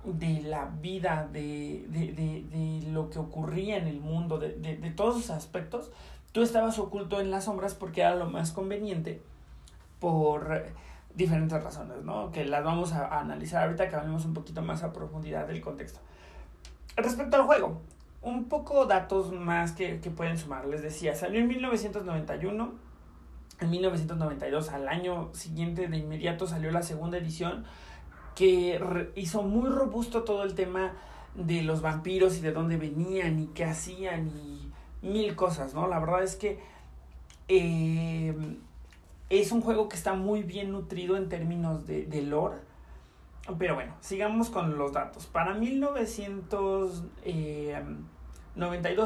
de 0.03 0.41
la 0.41 0.65
vida, 0.65 1.27
de, 1.31 1.85
de, 1.87 2.11
de, 2.11 2.43
de, 2.49 2.91
lo 2.91 3.09
que 3.09 3.19
ocurría 3.19 3.77
en 3.77 3.87
el 3.87 4.01
mundo, 4.01 4.37
de, 4.37 4.93
todos 4.95 5.17
esos 5.17 5.31
aspectos, 5.31 5.91
tú 6.31 6.41
estabas 6.41 6.77
oculto 6.79 7.21
en 7.21 7.31
las 7.31 7.45
sombras 7.45 7.73
porque 7.73 8.01
era 8.01 8.15
lo 8.15 8.29
más 8.29 8.51
conveniente 8.51 9.21
por 9.99 10.73
diferentes 11.15 11.63
razones, 11.63 12.03
¿no? 12.03 12.31
Que 12.31 12.43
las 12.45 12.63
vamos 12.63 12.91
a, 12.91 13.19
analizar 13.19 13.63
ahorita 13.63 13.89
que 13.89 13.95
hablemos 13.95 14.25
un 14.25 14.33
poquito 14.33 14.61
más 14.61 14.83
a 14.83 14.91
profundidad 14.91 15.47
del 15.47 15.61
contexto. 15.61 15.99
Respecto 16.95 17.37
al 17.37 17.43
juego, 17.43 17.81
un 18.23 18.45
poco 18.45 18.85
datos 18.85 19.31
más 19.31 19.73
que, 19.73 19.99
que 19.99 20.09
pueden 20.09 20.37
sumar. 20.37 20.65
Les 20.65 20.81
decía, 20.81 21.15
salió 21.15 21.39
en 21.39 21.47
1991, 21.47 22.73
en 23.59 23.69
1992, 23.69 24.69
al 24.69 24.87
año 24.87 25.29
siguiente 25.33 25.87
de 25.87 25.97
inmediato 25.97 26.47
salió 26.47 26.71
la 26.71 26.81
segunda 26.83 27.17
edición 27.17 27.65
que 28.35 29.11
hizo 29.15 29.43
muy 29.43 29.69
robusto 29.69 30.23
todo 30.23 30.43
el 30.43 30.55
tema 30.55 30.93
de 31.35 31.61
los 31.63 31.81
vampiros 31.81 32.37
y 32.37 32.41
de 32.41 32.51
dónde 32.51 32.77
venían 32.77 33.39
y 33.39 33.47
qué 33.47 33.65
hacían 33.65 34.27
y 34.27 34.71
mil 35.01 35.35
cosas, 35.35 35.73
¿no? 35.73 35.87
La 35.87 35.99
verdad 35.99 36.23
es 36.23 36.35
que 36.35 36.59
eh, 37.47 38.33
Es 39.29 39.51
un 39.51 39.61
juego 39.61 39.89
que 39.89 39.95
está 39.95 40.13
muy 40.13 40.43
bien 40.43 40.71
nutrido 40.71 41.17
en 41.17 41.29
términos 41.29 41.85
de, 41.87 42.05
de 42.05 42.21
lore. 42.21 42.57
Pero 43.59 43.75
bueno, 43.75 43.93
sigamos 43.99 44.49
con 44.49 44.77
los 44.77 44.93
datos. 44.93 45.25
Para 45.25 45.53
1992 45.53 47.03
eh, 47.25 47.83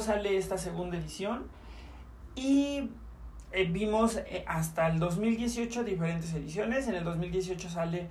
sale 0.02 0.38
esta 0.38 0.58
segunda 0.58 0.98
edición 0.98 1.48
y 2.36 2.90
eh, 3.52 3.66
vimos 3.66 4.18
eh, 4.18 4.44
hasta 4.48 4.88
el 4.88 5.00
2018 5.00 5.84
diferentes 5.84 6.34
ediciones. 6.34 6.88
En 6.88 6.96
el 6.96 7.04
2018 7.04 7.70
sale 7.70 8.10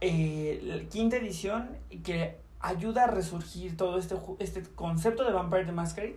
la 0.00 0.84
quinta 0.88 1.16
edición 1.16 1.70
que 2.04 2.36
ayuda 2.60 3.04
a 3.04 3.06
resurgir 3.06 3.76
todo 3.76 3.98
este, 3.98 4.16
este 4.38 4.62
concepto 4.62 5.24
de 5.24 5.32
Vampire 5.32 5.64
the 5.64 5.72
Masquerade 5.72 6.16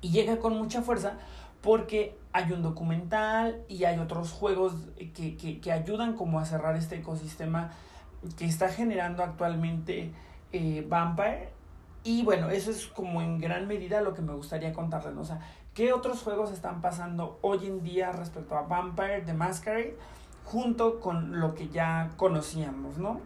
y 0.00 0.10
llega 0.10 0.38
con 0.38 0.56
mucha 0.56 0.82
fuerza 0.82 1.18
porque 1.60 2.16
hay 2.32 2.52
un 2.52 2.62
documental 2.62 3.62
y 3.68 3.84
hay 3.84 3.98
otros 3.98 4.32
juegos 4.32 4.74
que, 4.96 5.36
que, 5.36 5.60
que 5.60 5.72
ayudan 5.72 6.14
como 6.14 6.40
a 6.40 6.44
cerrar 6.44 6.76
este 6.76 6.96
ecosistema 6.96 7.70
que 8.38 8.44
está 8.44 8.68
generando 8.68 9.22
actualmente 9.22 10.10
eh, 10.52 10.84
Vampire. 10.88 11.59
Y 12.02 12.22
bueno, 12.22 12.48
eso 12.50 12.70
es 12.70 12.86
como 12.86 13.20
en 13.20 13.38
gran 13.38 13.68
medida 13.68 14.00
lo 14.00 14.14
que 14.14 14.22
me 14.22 14.32
gustaría 14.32 14.72
contarles. 14.72 15.16
O 15.16 15.24
sea, 15.24 15.40
¿qué 15.74 15.92
otros 15.92 16.22
juegos 16.22 16.50
están 16.50 16.80
pasando 16.80 17.38
hoy 17.42 17.66
en 17.66 17.82
día 17.82 18.12
respecto 18.12 18.56
a 18.56 18.62
Vampire 18.62 19.22
The 19.22 19.34
Masquerade? 19.34 19.96
Junto 20.44 21.00
con 21.00 21.40
lo 21.40 21.54
que 21.54 21.68
ya 21.68 22.12
conocíamos, 22.16 22.98
¿no? 22.98 23.20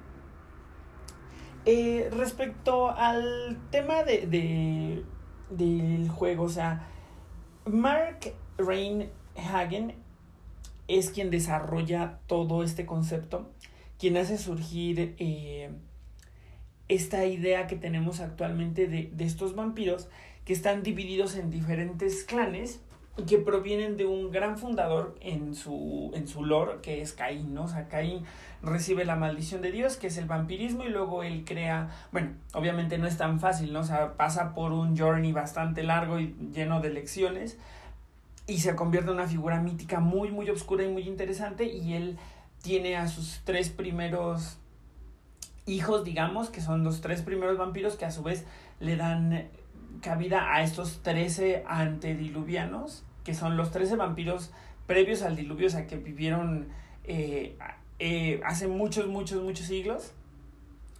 Eh, 1.67 2.11
respecto 2.13 2.91
al 2.91 3.59
tema 3.71 4.03
de, 4.03 4.27
de, 4.27 5.05
del 5.49 6.11
juego, 6.11 6.45
o 6.45 6.49
sea, 6.51 6.87
Mark 7.65 8.35
Rain 8.59 9.11
Hagen 9.37 9.95
es 10.89 11.11
quien 11.11 11.31
desarrolla 11.31 12.19
todo 12.27 12.63
este 12.63 12.85
concepto, 12.85 13.49
quien 13.99 14.19
hace 14.19 14.37
surgir 14.37 15.15
eh, 15.19 15.71
esta 16.95 17.25
idea 17.25 17.67
que 17.67 17.77
tenemos 17.77 18.21
actualmente 18.21 18.87
de, 18.87 19.11
de, 19.13 19.25
estos 19.25 19.55
vampiros 19.55 20.09
que 20.45 20.53
están 20.53 20.83
divididos 20.83 21.37
en 21.37 21.51
diferentes 21.51 22.25
clanes 22.25 22.81
que 23.29 23.39
provienen 23.39 23.97
de 23.97 24.07
un 24.07 24.33
gran 24.33 24.59
fundador 24.59 25.17
en 25.21 25.55
su, 25.55 26.11
en 26.15 26.27
su 26.27 26.45
lore, 26.45 26.81
que 26.83 27.01
es 27.01 27.13
Caín, 27.13 27.55
¿no? 27.55 27.65
O 27.65 27.69
sea, 27.69 27.87
Caín 27.87 28.25
recibe 28.61 29.05
la 29.05 29.15
maldición 29.15 29.63
de 29.63 29.71
Dios, 29.71 29.97
que 29.97 30.09
es 30.09 30.19
el 30.19 30.25
vampirismo, 30.25 30.85
y 30.85 30.89
luego 30.89 31.23
él 31.23 31.45
crea, 31.47 31.91
bueno, 32.11 32.33
obviamente 32.55 32.99
no 32.99 33.07
es 33.07 33.17
tan 33.17 33.39
fácil, 33.39 33.73
¿no? 33.73 33.81
O 33.81 33.85
sea, 33.85 34.15
pasa 34.17 34.53
por 34.53 34.73
un 34.73 34.99
journey 34.99 35.33
bastante 35.33 35.85
largo 35.85 36.19
y 36.19 36.35
lleno 36.53 36.81
de 36.81 36.91
lecciones, 36.91 37.57
y 38.49 38.59
se 38.59 38.75
convierte 38.75 39.11
en 39.11 39.15
una 39.15 39.29
figura 39.29 39.61
mítica 39.61 40.01
muy, 40.01 40.33
muy 40.33 40.51
oscura 40.51 40.83
y 40.83 40.89
muy 40.89 41.03
interesante, 41.03 41.67
y 41.67 41.95
él 41.95 42.19
tiene 42.63 42.97
a 42.97 43.07
sus 43.07 43.43
tres 43.45 43.71
primeros 43.71 44.59
hijos, 45.67 46.05
digamos, 46.05 46.51
que 46.51 46.61
son 46.61 46.85
los 46.85 47.01
tres 47.01 47.23
primeros 47.23 47.59
vampiros 47.59 47.97
que 47.97 48.05
a 48.05 48.11
su 48.11 48.23
vez 48.23 48.45
le 48.81 48.97
dan 48.97 49.49
cabida 50.01 50.55
a 50.55 50.63
estos 50.63 51.03
13 51.03 51.65
antediluvianos, 51.67 53.05
que 53.25 53.35
son 53.35 53.57
los 53.57 53.71
13 53.71 53.97
vampiros 53.97 54.53
previos 54.87 55.23
al 55.23 55.37
diluvio, 55.37 55.69
o 55.69 55.71
sea, 55.71 55.87
que 55.87 55.97
vivieron 55.97 56.69
eh, 57.05 57.57
eh, 57.99 58.41
hace 58.45 58.69
muchos, 58.69 59.07
muchos, 59.07 59.43
muchos 59.43 59.67
siglos, 59.67 60.13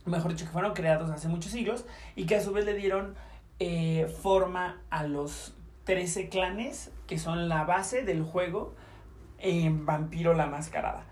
mejor 0.07 0.33
dicho, 0.33 0.47
que 0.47 0.53
fueron 0.53 0.73
creados 0.73 1.11
hace 1.11 1.29
muchos 1.29 1.53
siglos, 1.53 1.85
y 2.17 2.27
que 2.27 2.37
a 2.37 2.41
su 2.41 2.53
vez 2.53 2.65
le 2.65 2.75
dieron 2.75 3.15
eh, 3.59 4.07
forma 4.23 4.81
a 4.91 5.05
los 5.05 5.55
13 5.85 6.29
clanes, 6.29 6.91
que 7.07 7.19
son 7.19 7.49
la 7.49 7.65
base 7.65 8.03
del 8.03 8.23
juego 8.23 8.75
en 9.39 9.85
Vampiro 9.85 10.33
la 10.35 10.47
Mascarada. 10.47 11.05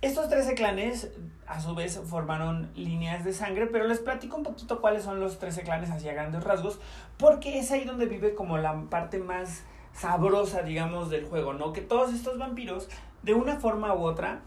Estos 0.00 0.28
13 0.28 0.54
clanes 0.54 1.10
a 1.48 1.60
su 1.60 1.74
vez 1.74 2.00
formaron 2.06 2.70
líneas 2.76 3.24
de 3.24 3.32
sangre, 3.32 3.66
pero 3.66 3.88
les 3.88 3.98
platico 3.98 4.36
un 4.36 4.44
poquito 4.44 4.80
cuáles 4.80 5.02
son 5.02 5.18
los 5.18 5.40
13 5.40 5.62
clanes 5.62 5.90
hacia 5.90 6.12
grandes 6.12 6.44
rasgos, 6.44 6.78
porque 7.16 7.58
es 7.58 7.72
ahí 7.72 7.84
donde 7.84 8.06
vive 8.06 8.36
como 8.36 8.58
la 8.58 8.80
parte 8.90 9.18
más 9.18 9.64
sabrosa, 9.92 10.62
digamos, 10.62 11.10
del 11.10 11.24
juego, 11.24 11.52
¿no? 11.52 11.72
Que 11.72 11.80
todos 11.80 12.14
estos 12.14 12.38
vampiros, 12.38 12.88
de 13.24 13.34
una 13.34 13.58
forma 13.58 13.92
u 13.92 14.04
otra, 14.04 14.42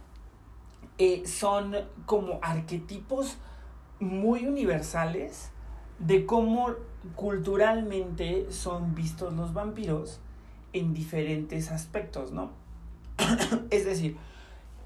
eh, 0.98 1.24
son 1.26 1.76
como 2.06 2.40
arquetipos 2.42 3.38
muy 4.00 4.46
universales 4.46 5.52
de 6.00 6.26
cómo 6.26 6.76
culturalmente 7.16 8.50
son 8.52 8.96
vistos 8.96 9.34
los 9.34 9.54
vampiros 9.54 10.22
en 10.72 10.94
diferentes 10.94 11.72
aspectos, 11.72 12.32
¿no? 12.32 12.52
es 13.70 13.84
decir, 13.84 14.16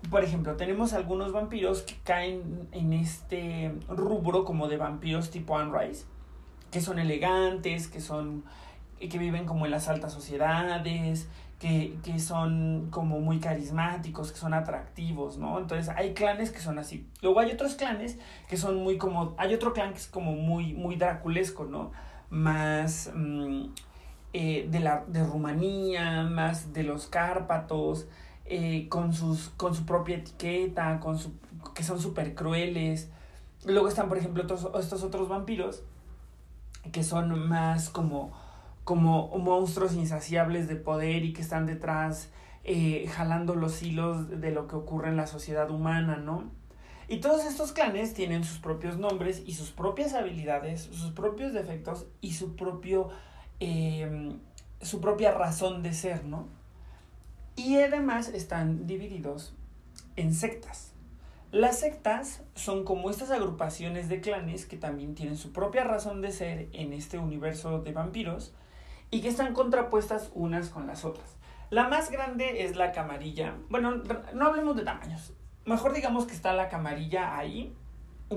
por 0.09 0.23
ejemplo, 0.23 0.55
tenemos 0.55 0.93
algunos 0.93 1.31
vampiros 1.31 1.81
que 1.81 1.95
caen 2.03 2.67
en 2.71 2.93
este 2.93 3.73
rubro 3.87 4.45
como 4.45 4.67
de 4.67 4.77
vampiros 4.77 5.31
tipo 5.31 5.55
Unrise, 5.55 6.05
que 6.71 6.81
son 6.81 6.99
elegantes, 6.99 7.87
que 7.87 8.01
son 8.01 8.43
que 8.99 9.17
viven 9.17 9.45
como 9.45 9.65
en 9.65 9.71
las 9.71 9.87
altas 9.87 10.13
sociedades, 10.13 11.27
que, 11.59 11.97
que, 12.03 12.19
son 12.19 12.87
como 12.91 13.19
muy 13.19 13.39
carismáticos, 13.39 14.31
que 14.31 14.37
son 14.37 14.53
atractivos, 14.53 15.37
¿no? 15.37 15.59
Entonces 15.59 15.93
hay 15.95 16.13
clanes 16.13 16.51
que 16.51 16.59
son 16.59 16.79
así. 16.79 17.07
Luego 17.21 17.39
hay 17.39 17.51
otros 17.51 17.75
clanes 17.75 18.17
que 18.47 18.57
son 18.57 18.83
muy 18.83 18.97
como, 18.97 19.35
hay 19.37 19.53
otro 19.53 19.73
clan 19.73 19.91
que 19.91 19.99
es 19.99 20.07
como 20.07 20.33
muy, 20.33 20.73
muy 20.73 20.95
draculesco, 20.95 21.65
¿no? 21.65 21.91
Más 22.29 23.11
mmm, 23.13 23.65
eh, 24.33 24.67
de, 24.69 24.79
la, 24.79 25.03
de 25.07 25.23
Rumanía, 25.23 26.23
más 26.23 26.73
de 26.73 26.83
los 26.83 27.07
Cárpatos, 27.07 28.07
eh, 28.45 28.87
con, 28.89 29.13
sus, 29.13 29.49
con 29.49 29.73
su 29.73 29.85
propia 29.85 30.17
etiqueta, 30.17 30.99
con 30.99 31.17
su, 31.17 31.33
que 31.73 31.83
son 31.83 31.99
súper 31.99 32.35
crueles. 32.35 33.09
Luego 33.65 33.87
están, 33.87 34.07
por 34.07 34.17
ejemplo, 34.17 34.43
otros, 34.43 34.69
estos 34.79 35.03
otros 35.03 35.27
vampiros 35.27 35.83
que 36.91 37.03
son 37.03 37.47
más 37.47 37.89
como, 37.89 38.31
como 38.83 39.35
monstruos 39.37 39.93
insaciables 39.93 40.67
de 40.67 40.75
poder 40.75 41.25
y 41.25 41.33
que 41.33 41.41
están 41.41 41.65
detrás 41.65 42.29
eh, 42.63 43.07
jalando 43.11 43.55
los 43.55 43.81
hilos 43.81 44.29
de 44.29 44.51
lo 44.51 44.67
que 44.67 44.75
ocurre 44.75 45.09
en 45.09 45.17
la 45.17 45.27
sociedad 45.27 45.69
humana, 45.71 46.17
¿no? 46.17 46.51
Y 47.07 47.19
todos 47.19 47.45
estos 47.45 47.71
clanes 47.71 48.13
tienen 48.13 48.43
sus 48.43 48.57
propios 48.57 48.97
nombres 48.97 49.43
y 49.45 49.53
sus 49.53 49.71
propias 49.71 50.13
habilidades, 50.13 50.81
sus 50.81 51.11
propios 51.11 51.53
defectos 51.53 52.07
y 52.21 52.33
su 52.33 52.55
propio 52.55 53.09
eh, 53.59 54.37
su 54.81 55.01
propia 55.01 55.31
razón 55.31 55.83
de 55.83 55.93
ser, 55.93 56.25
¿no? 56.25 56.47
Y 57.55 57.77
además 57.77 58.29
están 58.29 58.85
divididos 58.85 59.55
en 60.15 60.33
sectas. 60.33 60.93
Las 61.51 61.79
sectas 61.79 62.41
son 62.53 62.83
como 62.83 63.09
estas 63.09 63.31
agrupaciones 63.31 64.09
de 64.09 64.19
clanes 64.19 64.65
que 64.65 64.75
también 64.75 65.15
tienen 65.15 65.37
su 65.37 65.53
propia 65.53 65.85
razón 65.85 66.21
de 66.21 66.31
ser 66.31 66.67
en 66.73 66.91
este 66.91 67.17
universo 67.17 67.79
de 67.79 67.93
vampiros 67.93 68.53
y 69.09 69.21
que 69.21 69.29
están 69.29 69.53
contrapuestas 69.53 70.31
unas 70.33 70.69
con 70.69 70.85
las 70.85 71.05
otras. 71.05 71.37
La 71.69 71.87
más 71.87 72.11
grande 72.11 72.63
es 72.63 72.75
la 72.75 72.91
camarilla. 72.91 73.55
Bueno, 73.69 74.03
no 74.33 74.45
hablemos 74.45 74.75
de 74.75 74.83
tamaños. 74.83 75.33
Mejor 75.65 75.93
digamos 75.93 76.25
que 76.25 76.33
está 76.33 76.53
la 76.53 76.67
camarilla 76.67 77.37
ahí. 77.37 77.73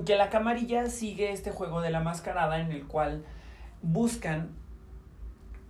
Que 0.05 0.15
la 0.15 0.29
camarilla 0.29 0.89
sigue 0.89 1.31
este 1.31 1.51
juego 1.51 1.81
de 1.81 1.89
la 1.89 1.99
mascarada 1.99 2.59
en 2.59 2.71
el 2.71 2.87
cual 2.87 3.25
buscan 3.81 4.55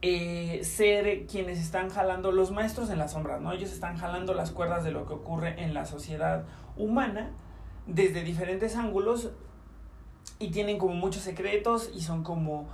eh, 0.02 0.62
ser 0.64 1.26
quienes 1.28 1.60
están 1.60 1.90
jalando, 1.90 2.32
los 2.32 2.52
maestros 2.52 2.90
en 2.90 3.00
la 3.00 3.08
sombra, 3.08 3.40
¿no? 3.40 3.52
Ellos 3.52 3.72
están 3.72 3.98
jalando 3.98 4.34
las 4.34 4.52
cuerdas 4.52 4.84
de 4.84 4.92
lo 4.92 5.06
que 5.06 5.14
ocurre 5.14 5.62
en 5.62 5.74
la 5.74 5.86
sociedad 5.86 6.46
humana 6.78 7.32
desde 7.86 8.24
diferentes 8.24 8.76
ángulos 8.76 9.32
y 10.40 10.52
tienen 10.52 10.78
como 10.78 10.94
muchos 10.94 11.24
secretos 11.24 11.92
y 11.94 12.02
son 12.02 12.24
como... 12.24 12.70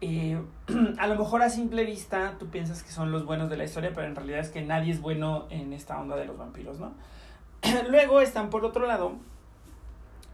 Eh, 0.00 0.40
a 0.98 1.06
lo 1.06 1.16
mejor 1.16 1.42
a 1.42 1.50
simple 1.50 1.84
vista 1.84 2.36
tú 2.38 2.48
piensas 2.48 2.82
que 2.82 2.90
son 2.90 3.12
los 3.12 3.26
buenos 3.26 3.50
de 3.50 3.58
la 3.58 3.64
historia, 3.64 3.92
pero 3.94 4.06
en 4.06 4.16
realidad 4.16 4.40
es 4.40 4.48
que 4.48 4.62
nadie 4.62 4.92
es 4.92 5.02
bueno 5.02 5.46
en 5.50 5.74
esta 5.74 6.00
onda 6.00 6.16
de 6.16 6.24
los 6.24 6.38
vampiros, 6.38 6.80
¿no? 6.80 6.94
Luego 7.90 8.22
están 8.22 8.48
por 8.48 8.64
otro 8.64 8.86
lado 8.86 9.16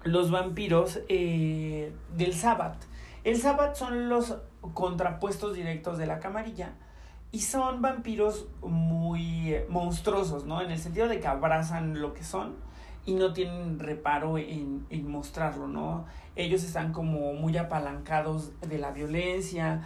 los 0.05 0.31
vampiros 0.31 1.01
eh, 1.09 1.93
del 2.17 2.35
Sabbat. 2.35 2.77
El 3.25 3.37
Sabbat 3.39 3.75
son 3.75 4.09
los 4.09 4.37
contrapuestos 4.75 5.55
directos 5.55 5.99
de 5.99 6.07
la 6.07 6.19
camarilla 6.19 6.75
y 7.33 7.41
son 7.41 7.83
vampiros 7.83 8.47
muy 8.63 9.55
eh, 9.55 9.67
monstruosos, 9.69 10.45
¿no? 10.45 10.63
En 10.63 10.71
el 10.71 10.79
sentido 10.79 11.09
de 11.09 11.21
que 11.21 11.27
abrazan 11.27 12.01
lo 12.01 12.15
que 12.15 12.25
son 12.25 12.55
y 13.05 13.15
no 13.15 13.33
tienen 13.33 13.79
reparo 13.79 14.39
en, 14.39 14.87
en 14.91 15.11
mostrarlo, 15.11 15.69
¿no? 15.69 16.07
Ellos 16.35 16.63
están 16.65 16.93
como 16.93 17.35
muy 17.35 17.57
apalancados 17.57 18.53
de 18.61 18.79
la 18.79 18.91
violencia, 18.91 19.83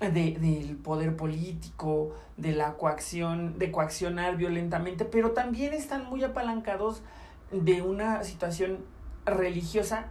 de, 0.00 0.38
del 0.38 0.76
poder 0.76 1.16
político, 1.16 2.14
de 2.36 2.52
la 2.52 2.74
coacción, 2.74 3.58
de 3.58 3.70
coaccionar 3.70 4.36
violentamente, 4.36 5.04
pero 5.04 5.32
también 5.32 5.74
están 5.74 6.06
muy 6.06 6.24
apalancados 6.24 7.02
de 7.50 7.82
una 7.82 8.24
situación 8.24 8.78
religiosa 9.26 10.06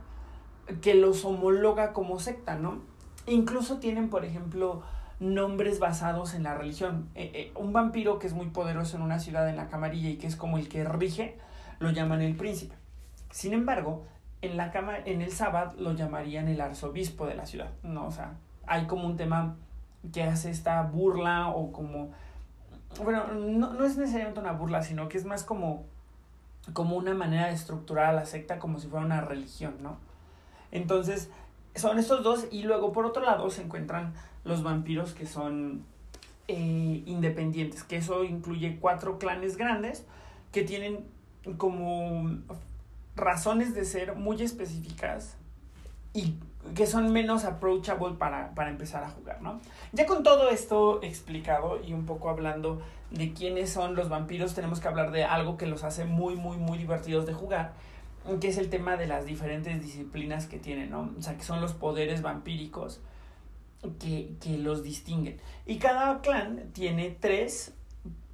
que 0.81 0.93
los 0.93 1.25
homologa 1.25 1.93
como 1.93 2.19
secta, 2.19 2.55
¿no? 2.55 2.81
Incluso 3.27 3.77
tienen, 3.77 4.09
por 4.09 4.25
ejemplo, 4.25 4.83
nombres 5.19 5.79
basados 5.79 6.33
en 6.33 6.43
la 6.43 6.55
religión. 6.55 7.09
Eh, 7.15 7.31
eh, 7.33 7.51
un 7.55 7.73
vampiro 7.73 8.19
que 8.19 8.27
es 8.27 8.33
muy 8.33 8.47
poderoso 8.47 8.97
en 8.97 9.03
una 9.03 9.19
ciudad 9.19 9.47
en 9.49 9.57
la 9.57 9.67
camarilla 9.67 10.09
y 10.09 10.17
que 10.17 10.27
es 10.27 10.35
como 10.35 10.57
el 10.57 10.69
que 10.69 10.83
rige, 10.83 11.37
lo 11.79 11.91
llaman 11.91 12.21
el 12.21 12.35
príncipe. 12.35 12.75
Sin 13.31 13.53
embargo, 13.53 14.05
en, 14.41 14.57
la 14.57 14.71
cama, 14.71 14.97
en 15.05 15.21
el 15.21 15.31
sábado 15.31 15.73
lo 15.77 15.93
llamarían 15.93 16.47
el 16.47 16.61
arzobispo 16.61 17.27
de 17.27 17.35
la 17.35 17.45
ciudad. 17.45 17.69
No, 17.83 18.07
o 18.07 18.11
sea, 18.11 18.33
hay 18.65 18.87
como 18.87 19.05
un 19.05 19.17
tema 19.17 19.55
que 20.13 20.23
hace 20.23 20.49
esta 20.49 20.81
burla 20.83 21.49
o 21.49 21.71
como... 21.71 22.11
Bueno, 23.03 23.27
no, 23.27 23.73
no 23.73 23.85
es 23.85 23.97
necesariamente 23.97 24.39
una 24.39 24.53
burla, 24.53 24.81
sino 24.81 25.09
que 25.09 25.17
es 25.17 25.25
más 25.25 25.43
como, 25.43 25.85
como 26.73 26.95
una 26.95 27.13
manera 27.13 27.47
de 27.47 27.53
estructurar 27.53 28.05
a 28.05 28.13
la 28.13 28.25
secta 28.25 28.57
como 28.57 28.79
si 28.79 28.87
fuera 28.87 29.05
una 29.05 29.21
religión, 29.21 29.75
¿no? 29.81 29.97
Entonces, 30.71 31.29
son 31.79 31.97
estos 31.99 32.23
dos 32.23 32.45
y 32.51 32.63
luego 32.63 32.91
por 32.91 33.05
otro 33.05 33.23
lado 33.23 33.49
se 33.49 33.63
encuentran 33.63 34.13
los 34.43 34.61
vampiros 34.63 35.13
que 35.13 35.25
son 35.25 35.83
eh, 36.47 37.03
independientes, 37.05 37.83
que 37.83 37.97
eso 37.97 38.23
incluye 38.23 38.77
cuatro 38.79 39.17
clanes 39.17 39.57
grandes 39.57 40.05
que 40.51 40.63
tienen 40.63 41.05
como 41.57 42.37
razones 43.15 43.73
de 43.73 43.85
ser 43.85 44.15
muy 44.15 44.41
específicas 44.41 45.35
y 46.13 46.35
que 46.75 46.87
son 46.87 47.11
menos 47.13 47.45
approachable 47.45 48.15
para, 48.17 48.53
para 48.53 48.69
empezar 48.69 49.03
a 49.03 49.09
jugar, 49.09 49.41
¿no? 49.41 49.59
Ya 49.93 50.05
con 50.05 50.23
todo 50.23 50.49
esto 50.49 51.01
explicado 51.03 51.81
y 51.83 51.93
un 51.93 52.05
poco 52.05 52.29
hablando 52.29 52.81
de 53.11 53.33
quiénes 53.33 53.69
son 53.69 53.95
los 53.95 54.09
vampiros, 54.09 54.53
tenemos 54.53 54.79
que 54.79 54.87
hablar 54.87 55.11
de 55.11 55.23
algo 55.23 55.57
que 55.57 55.65
los 55.65 55.83
hace 55.83 56.05
muy, 56.05 56.35
muy, 56.35 56.57
muy 56.57 56.77
divertidos 56.77 57.25
de 57.25 57.33
jugar, 57.33 57.73
que 58.37 58.49
es 58.49 58.57
el 58.57 58.69
tema 58.69 58.97
de 58.97 59.07
las 59.07 59.25
diferentes 59.25 59.81
disciplinas 59.81 60.45
que 60.45 60.59
tienen, 60.59 60.91
¿no? 60.91 61.13
O 61.17 61.21
sea, 61.21 61.37
que 61.37 61.43
son 61.43 61.61
los 61.61 61.73
poderes 61.73 62.21
vampíricos 62.21 63.01
que, 63.99 64.33
que 64.41 64.57
los 64.57 64.83
distinguen. 64.83 65.39
Y 65.65 65.77
cada 65.77 66.21
clan 66.21 66.69
tiene 66.73 67.15
tres 67.19 67.73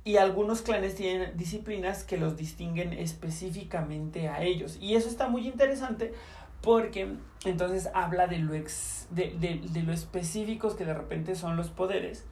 y 0.04 0.18
algunos 0.18 0.62
clanes 0.62 0.96
tienen 0.96 1.38
disciplinas 1.38 2.04
que 2.04 2.18
los 2.18 2.36
distinguen 2.36 2.94
específicamente 2.94 4.28
a 4.28 4.44
ellos. 4.44 4.78
Y 4.82 4.96
eso 4.96 5.08
está 5.08 5.30
muy 5.30 5.48
interesante 5.48 6.14
porque 6.62 7.16
entonces 7.46 7.90
habla 7.94 8.28
de 8.28 8.40
lo, 8.40 8.54
ex, 8.54 9.08
de, 9.12 9.36
de, 9.40 9.62
de 9.70 9.84
lo 9.84 9.94
específicos 9.94 10.76
que 10.76 10.86
de 10.86 10.94
repente 10.94 11.36
son 11.36 11.58
los 11.58 11.70
poderes 11.70 12.26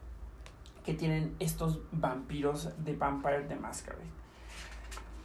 que 0.84 0.94
tienen 0.94 1.36
estos 1.40 1.80
vampiros 1.92 2.70
de 2.84 2.96
Vampire 2.96 3.44
the 3.48 3.56
Masquerade. 3.56 4.04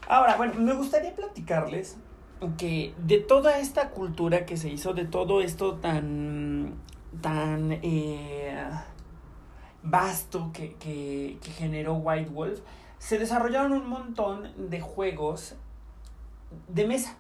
Ahora, 0.07 0.37
bueno, 0.37 0.55
me 0.55 0.73
gustaría 0.73 1.15
platicarles 1.15 1.97
que 2.57 2.95
de 2.99 3.19
toda 3.19 3.59
esta 3.59 3.91
cultura 3.91 4.47
que 4.47 4.57
se 4.57 4.69
hizo, 4.69 4.95
de 4.95 5.05
todo 5.05 5.41
esto 5.41 5.77
tan, 5.77 6.75
tan 7.21 7.73
eh, 7.83 8.65
vasto 9.83 10.51
que, 10.53 10.75
que, 10.75 11.39
que, 11.43 11.51
generó 11.51 11.95
White 11.95 12.31
Wolf, 12.31 12.61
se 12.99 13.19
desarrollaron 13.19 13.73
un 13.73 13.89
montón 13.89 14.71
de 14.71 14.81
juegos 14.81 15.57
de 16.69 16.87
mesa. 16.87 17.17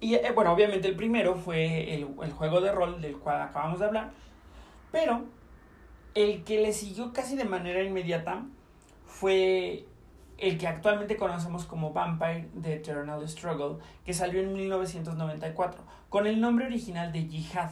Y 0.00 0.14
eh, 0.14 0.32
bueno, 0.34 0.52
obviamente 0.52 0.88
el 0.88 0.96
primero 0.96 1.36
fue 1.36 1.94
el, 1.94 2.08
el 2.22 2.32
juego 2.32 2.60
de 2.60 2.72
rol 2.72 3.00
del 3.00 3.16
cual 3.18 3.42
acabamos 3.42 3.78
de 3.78 3.86
hablar, 3.86 4.10
pero 4.92 5.24
el 6.14 6.44
que 6.44 6.60
le 6.60 6.72
siguió 6.72 7.12
casi 7.12 7.36
de 7.36 7.44
manera 7.44 7.82
inmediata 7.82 8.44
fue 9.04 9.86
el 10.38 10.58
que 10.58 10.66
actualmente 10.66 11.16
conocemos 11.16 11.64
como 11.64 11.92
Vampire 11.92 12.48
The 12.60 12.74
Eternal 12.74 13.26
Struggle, 13.28 13.78
que 14.04 14.14
salió 14.14 14.40
en 14.40 14.52
1994, 14.52 15.82
con 16.08 16.26
el 16.26 16.40
nombre 16.40 16.66
original 16.66 17.12
de 17.12 17.22
Jihad. 17.22 17.70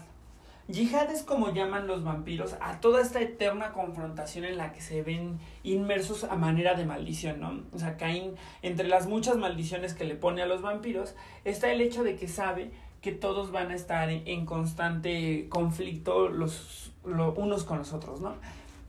Jihad 0.73 1.11
es 1.11 1.23
como 1.23 1.53
llaman 1.53 1.87
los 1.87 2.05
vampiros 2.05 2.57
a 2.61 2.81
toda 2.81 3.03
esta 3.03 3.21
eterna 3.21 3.73
confrontación 3.73 4.47
en 4.47 4.57
la 4.57 4.73
que 4.73 4.81
se 4.81 5.03
ven 5.03 5.39
inmersos 5.63 6.25
a 6.25 6.37
manera 6.37 6.75
de 6.75 6.87
maldición, 6.87 7.39
¿no? 7.41 7.63
O 7.75 7.79
sea, 7.79 7.99
Caín, 7.99 8.35
entre 8.63 8.89
las 8.89 9.07
muchas 9.07 9.37
maldiciones 9.37 9.93
que 9.93 10.05
le 10.05 10.15
pone 10.15 10.41
a 10.41 10.47
los 10.47 10.63
vampiros, 10.63 11.15
está 11.45 11.71
el 11.71 11.83
hecho 11.83 12.03
de 12.03 12.17
que 12.17 12.29
sabe 12.29 12.71
que 13.03 13.13
todos 13.13 13.53
van 13.53 13.71
a 13.73 13.75
estar 13.75 14.09
en 14.09 14.47
constante 14.47 15.49
conflicto 15.51 16.31
los, 16.31 16.93
los 17.05 17.37
unos 17.37 17.65
con 17.65 17.77
los 17.77 17.93
otros, 17.93 18.23
¿no? 18.23 18.35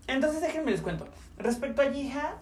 Entonces 0.07 0.39
déjenme 0.39 0.71
les 0.71 0.79
cuento. 0.79 1.05
Respecto 1.37 1.81
a 1.81 1.91
Jihad, 1.91 2.35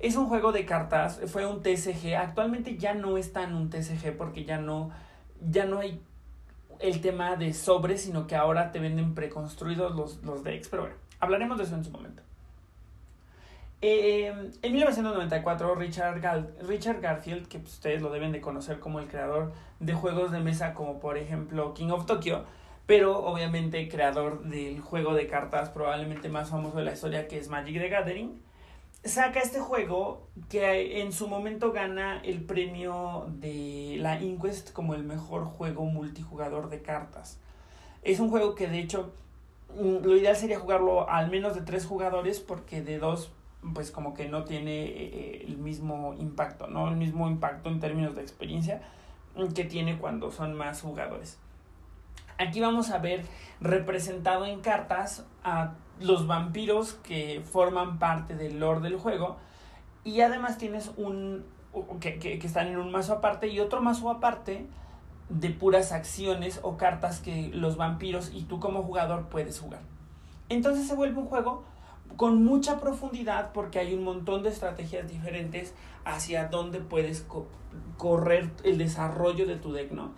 es 0.00 0.16
un 0.16 0.28
juego 0.28 0.52
de 0.52 0.64
cartas, 0.64 1.20
fue 1.26 1.46
un 1.46 1.62
TCG, 1.62 2.14
actualmente 2.16 2.76
ya 2.76 2.94
no 2.94 3.18
está 3.18 3.44
en 3.44 3.54
un 3.54 3.70
TCG 3.70 4.16
porque 4.16 4.44
ya 4.44 4.58
no, 4.58 4.90
ya 5.40 5.66
no 5.66 5.78
hay 5.78 6.00
el 6.78 7.00
tema 7.02 7.36
de 7.36 7.52
sobres, 7.52 8.02
sino 8.02 8.26
que 8.26 8.34
ahora 8.34 8.72
te 8.72 8.78
venden 8.80 9.14
preconstruidos 9.14 9.94
los, 9.94 10.22
los 10.24 10.42
decks, 10.42 10.68
pero 10.68 10.82
bueno, 10.82 10.96
hablaremos 11.20 11.58
de 11.58 11.64
eso 11.64 11.74
en 11.74 11.84
su 11.84 11.90
momento. 11.90 12.22
Eh, 13.82 14.50
en 14.60 14.72
1994, 14.72 15.74
Richard, 15.74 16.20
Gal 16.20 16.54
Richard 16.68 17.00
Garfield, 17.00 17.48
que 17.48 17.58
pues, 17.58 17.74
ustedes 17.74 18.02
lo 18.02 18.10
deben 18.10 18.30
de 18.30 18.40
conocer 18.40 18.78
como 18.78 19.00
el 19.00 19.08
creador 19.08 19.52
de 19.78 19.94
juegos 19.94 20.32
de 20.32 20.40
mesa 20.40 20.74
como 20.74 21.00
por 21.00 21.16
ejemplo 21.16 21.72
King 21.72 21.88
of 21.88 22.04
Tokyo, 22.04 22.44
pero 22.84 23.18
obviamente 23.24 23.88
creador 23.88 24.42
del 24.44 24.80
juego 24.80 25.14
de 25.14 25.26
cartas 25.26 25.70
probablemente 25.70 26.28
más 26.28 26.50
famoso 26.50 26.76
de 26.76 26.84
la 26.84 26.92
historia 26.92 27.26
que 27.26 27.38
es 27.38 27.48
Magic 27.48 27.78
the 27.78 27.88
Gathering, 27.88 28.42
saca 29.04 29.40
este 29.40 29.60
juego 29.60 30.28
que 30.48 31.00
en 31.00 31.12
su 31.12 31.28
momento 31.28 31.72
gana 31.72 32.20
el 32.22 32.44
premio 32.44 33.26
de 33.28 33.96
la 33.98 34.20
Inquest 34.20 34.72
como 34.72 34.94
el 34.94 35.04
mejor 35.04 35.44
juego 35.44 35.84
multijugador 35.84 36.68
de 36.68 36.82
cartas. 36.82 37.38
Es 38.02 38.20
un 38.20 38.30
juego 38.30 38.54
que 38.54 38.68
de 38.68 38.78
hecho 38.78 39.14
mm, 39.74 40.04
lo 40.04 40.16
ideal 40.16 40.36
sería 40.36 40.58
jugarlo 40.58 41.08
al 41.08 41.30
menos 41.30 41.54
de 41.54 41.62
tres 41.62 41.86
jugadores 41.86 42.40
porque 42.40 42.82
de 42.82 42.98
dos 42.98 43.32
pues 43.74 43.90
como 43.90 44.14
que 44.14 44.28
no 44.28 44.44
tiene 44.44 44.84
eh, 44.84 45.44
el 45.46 45.58
mismo 45.58 46.14
impacto, 46.14 46.66
¿no? 46.66 46.88
El 46.88 46.96
mismo 46.96 47.28
impacto 47.28 47.68
en 47.68 47.78
términos 47.78 48.14
de 48.14 48.22
experiencia 48.22 48.82
que 49.54 49.64
tiene 49.64 49.98
cuando 49.98 50.30
son 50.30 50.54
más 50.54 50.80
jugadores. 50.80 51.38
Aquí 52.38 52.60
vamos 52.60 52.90
a 52.90 52.98
ver 52.98 53.24
representado 53.60 54.46
en 54.46 54.60
cartas 54.60 55.26
a 55.44 55.74
los 56.00 56.26
vampiros 56.26 56.94
que 56.94 57.42
forman 57.44 57.98
parte 57.98 58.34
del 58.34 58.58
lore 58.60 58.80
del 58.80 58.96
juego. 58.96 59.36
Y 60.04 60.20
además 60.22 60.58
tienes 60.58 60.92
un. 60.96 61.44
Que, 62.00 62.18
que, 62.18 62.38
que, 62.40 62.46
están 62.46 62.66
en 62.66 62.78
un 62.78 62.90
mazo 62.90 63.12
aparte 63.12 63.46
y 63.46 63.60
otro 63.60 63.80
mazo 63.80 64.10
aparte 64.10 64.66
de 65.28 65.50
puras 65.50 65.92
acciones 65.92 66.58
o 66.64 66.76
cartas 66.76 67.20
que 67.20 67.48
los 67.54 67.76
vampiros 67.76 68.32
y 68.34 68.42
tú 68.42 68.58
como 68.58 68.82
jugador 68.82 69.28
puedes 69.28 69.60
jugar. 69.60 69.82
Entonces 70.48 70.88
se 70.88 70.96
vuelve 70.96 71.20
un 71.20 71.26
juego 71.26 71.62
con 72.16 72.44
mucha 72.44 72.80
profundidad 72.80 73.52
porque 73.52 73.78
hay 73.78 73.94
un 73.94 74.02
montón 74.02 74.42
de 74.42 74.48
estrategias 74.48 75.08
diferentes 75.08 75.74
hacia 76.04 76.48
dónde 76.48 76.80
puedes 76.80 77.22
co 77.22 77.46
correr 77.96 78.50
el 78.64 78.78
desarrollo 78.78 79.46
de 79.46 79.54
tu 79.54 79.72
deck, 79.72 79.92
¿no? 79.92 80.10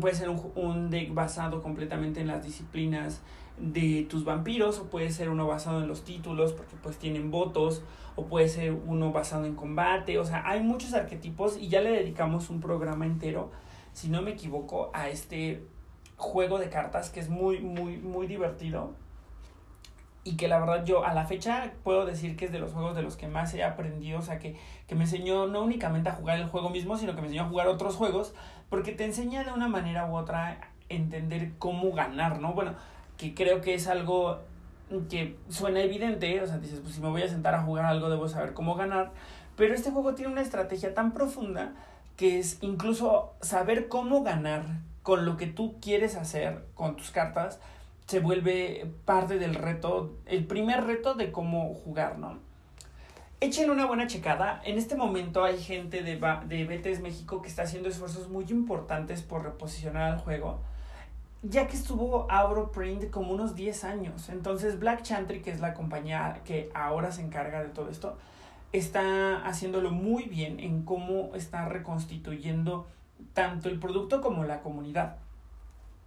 Puede 0.00 0.14
ser 0.14 0.30
un, 0.30 0.52
un 0.54 0.90
deck 0.90 1.12
basado 1.12 1.62
completamente 1.62 2.20
en 2.20 2.28
las 2.28 2.44
disciplinas 2.44 3.20
de 3.58 4.06
tus 4.08 4.24
vampiros 4.24 4.78
o 4.80 4.84
puede 4.84 5.10
ser 5.10 5.28
uno 5.28 5.46
basado 5.46 5.80
en 5.80 5.88
los 5.88 6.04
títulos 6.04 6.52
porque 6.52 6.74
pues 6.82 6.96
tienen 6.96 7.30
votos 7.30 7.82
o 8.16 8.26
puede 8.26 8.48
ser 8.48 8.72
uno 8.72 9.12
basado 9.12 9.44
en 9.44 9.54
combate, 9.54 10.18
o 10.18 10.24
sea, 10.24 10.48
hay 10.48 10.62
muchos 10.62 10.94
arquetipos 10.94 11.56
y 11.56 11.68
ya 11.68 11.80
le 11.80 11.90
dedicamos 11.90 12.50
un 12.50 12.60
programa 12.60 13.06
entero, 13.06 13.50
si 13.92 14.08
no 14.08 14.22
me 14.22 14.32
equivoco, 14.32 14.90
a 14.92 15.08
este 15.08 15.64
juego 16.16 16.58
de 16.58 16.68
cartas 16.68 17.10
que 17.10 17.20
es 17.20 17.28
muy, 17.28 17.60
muy, 17.60 17.96
muy 17.98 18.26
divertido. 18.26 18.92
Y 20.26 20.38
que 20.38 20.48
la 20.48 20.58
verdad 20.58 20.86
yo 20.86 21.04
a 21.04 21.12
la 21.12 21.26
fecha 21.26 21.74
puedo 21.82 22.06
decir 22.06 22.34
que 22.34 22.46
es 22.46 22.52
de 22.52 22.58
los 22.58 22.72
juegos 22.72 22.96
de 22.96 23.02
los 23.02 23.16
que 23.16 23.28
más 23.28 23.52
he 23.52 23.62
aprendido, 23.62 24.20
o 24.20 24.22
sea, 24.22 24.38
que, 24.38 24.56
que 24.86 24.94
me 24.94 25.02
enseñó 25.02 25.46
no 25.46 25.62
únicamente 25.62 26.08
a 26.08 26.12
jugar 26.12 26.38
el 26.38 26.46
juego 26.46 26.70
mismo, 26.70 26.96
sino 26.96 27.14
que 27.14 27.20
me 27.20 27.26
enseñó 27.26 27.42
a 27.42 27.48
jugar 27.48 27.66
otros 27.66 27.96
juegos, 27.96 28.32
porque 28.68 28.92
te 28.92 29.04
enseña 29.04 29.44
de 29.44 29.52
una 29.52 29.68
manera 29.68 30.06
u 30.06 30.16
otra 30.16 30.58
entender 30.88 31.52
cómo 31.58 31.92
ganar, 31.92 32.40
¿no? 32.40 32.52
Bueno, 32.52 32.74
que 33.16 33.34
creo 33.34 33.60
que 33.60 33.74
es 33.74 33.86
algo 33.86 34.40
que 35.08 35.36
suena 35.48 35.80
evidente, 35.80 36.40
o 36.42 36.46
sea, 36.46 36.58
dices, 36.58 36.80
pues 36.80 36.94
si 36.94 37.00
me 37.00 37.08
voy 37.08 37.22
a 37.22 37.28
sentar 37.28 37.54
a 37.54 37.62
jugar 37.62 37.86
algo 37.86 38.10
debo 38.10 38.28
saber 38.28 38.52
cómo 38.54 38.74
ganar, 38.74 39.12
pero 39.56 39.74
este 39.74 39.90
juego 39.90 40.14
tiene 40.14 40.32
una 40.32 40.42
estrategia 40.42 40.94
tan 40.94 41.12
profunda 41.12 41.72
que 42.16 42.38
es 42.38 42.58
incluso 42.60 43.32
saber 43.40 43.88
cómo 43.88 44.22
ganar 44.22 44.64
con 45.02 45.24
lo 45.24 45.36
que 45.36 45.46
tú 45.46 45.76
quieres 45.80 46.16
hacer 46.16 46.64
con 46.74 46.96
tus 46.96 47.10
cartas, 47.10 47.60
se 48.06 48.20
vuelve 48.20 48.90
parte 49.04 49.38
del 49.38 49.54
reto, 49.54 50.16
el 50.26 50.46
primer 50.46 50.84
reto 50.84 51.14
de 51.14 51.32
cómo 51.32 51.74
jugar, 51.74 52.18
¿no? 52.18 52.38
Echen 53.40 53.70
una 53.70 53.86
buena 53.86 54.06
checada. 54.06 54.62
En 54.64 54.78
este 54.78 54.96
momento 54.96 55.44
hay 55.44 55.60
gente 55.60 56.02
de, 56.02 56.16
de 56.46 56.64
BTS 56.64 57.00
México 57.00 57.42
que 57.42 57.48
está 57.48 57.62
haciendo 57.62 57.88
esfuerzos 57.88 58.28
muy 58.28 58.44
importantes 58.48 59.22
por 59.22 59.42
reposicionar 59.42 60.12
al 60.12 60.18
juego 60.18 60.60
ya 61.46 61.68
que 61.68 61.76
estuvo 61.76 62.26
Auroprint 62.30 63.10
como 63.10 63.32
unos 63.32 63.54
10 63.54 63.84
años. 63.84 64.28
Entonces 64.30 64.78
Black 64.78 65.02
Chantry, 65.02 65.42
que 65.42 65.50
es 65.50 65.60
la 65.60 65.74
compañía 65.74 66.40
que 66.44 66.70
ahora 66.74 67.12
se 67.12 67.20
encarga 67.20 67.62
de 67.62 67.68
todo 67.68 67.90
esto, 67.90 68.16
está 68.72 69.44
haciéndolo 69.46 69.90
muy 69.90 70.24
bien 70.24 70.58
en 70.58 70.82
cómo 70.84 71.34
está 71.34 71.68
reconstituyendo 71.68 72.86
tanto 73.34 73.68
el 73.68 73.78
producto 73.78 74.22
como 74.22 74.44
la 74.44 74.62
comunidad. 74.62 75.16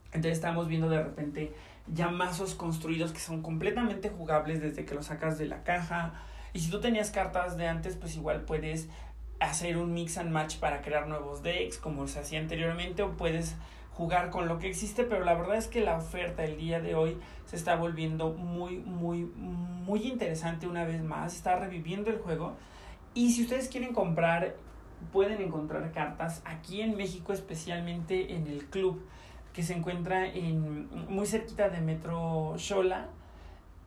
Entonces 0.08 0.34
estamos 0.34 0.68
viendo 0.68 0.90
de 0.90 1.04
repente 1.04 1.54
ya 1.94 2.10
mazos 2.10 2.56
construidos 2.56 3.14
que 3.14 3.20
son 3.20 3.42
completamente 3.44 4.10
jugables 4.10 4.60
desde 4.60 4.86
que 4.86 4.96
los 4.96 5.06
sacas 5.06 5.38
de 5.38 5.46
la 5.46 5.64
caja. 5.64 6.14
Y 6.58 6.60
si 6.60 6.72
tú 6.72 6.80
tenías 6.80 7.12
cartas 7.12 7.56
de 7.56 7.68
antes, 7.68 7.96
pues 7.98 8.16
igual 8.16 8.42
puedes 8.42 8.90
hacer 9.40 9.78
un 9.78 9.94
mix 9.94 10.18
and 10.18 10.32
match 10.32 10.58
para 10.58 10.82
crear 10.82 11.08
nuevos 11.08 11.44
decks, 11.44 11.78
como 11.78 12.08
se 12.08 12.20
hacía 12.20 12.40
anteriormente, 12.40 13.04
o 13.04 13.16
puedes 13.16 13.56
jugar 13.92 14.32
con 14.32 14.48
lo 14.48 14.58
que 14.58 14.68
existe, 14.68 15.04
pero 15.04 15.24
la 15.24 15.36
verdad 15.36 15.58
es 15.58 15.68
que 15.68 15.82
la 15.82 15.96
oferta 15.96 16.44
el 16.44 16.58
día 16.58 16.80
de 16.80 16.96
hoy 16.96 17.20
se 17.46 17.58
está 17.58 17.76
volviendo 17.76 18.34
muy, 18.34 18.78
muy, 18.78 19.26
muy 19.26 20.08
interesante 20.08 20.66
una 20.66 20.84
vez 20.84 21.04
más, 21.04 21.36
está 21.36 21.58
reviviendo 21.58 22.10
el 22.10 22.18
juego. 22.18 22.56
Y 23.14 23.34
si 23.34 23.44
ustedes 23.44 23.70
quieren 23.70 23.94
comprar, 23.94 24.56
pueden 25.14 25.40
encontrar 25.40 25.92
cartas 25.92 26.42
aquí 26.44 26.82
en 26.82 26.98
México, 26.98 27.34
especialmente 27.34 28.34
en 28.34 28.48
el 28.48 28.66
club 28.66 29.06
que 29.54 29.62
se 29.62 29.76
encuentra 29.76 30.26
en, 30.26 30.90
muy 31.08 31.28
cerquita 31.28 31.70
de 31.70 31.82
Metro 31.82 32.56
Shola. 32.58 33.10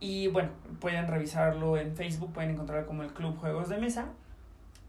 Y 0.01 0.27
bueno, 0.27 0.49
pueden 0.79 1.07
revisarlo 1.07 1.77
en 1.77 1.95
Facebook, 1.95 2.33
pueden 2.33 2.49
encontrar 2.49 2.87
como 2.87 3.03
el 3.03 3.13
Club 3.13 3.37
Juegos 3.37 3.69
de 3.69 3.77
Mesa. 3.77 4.07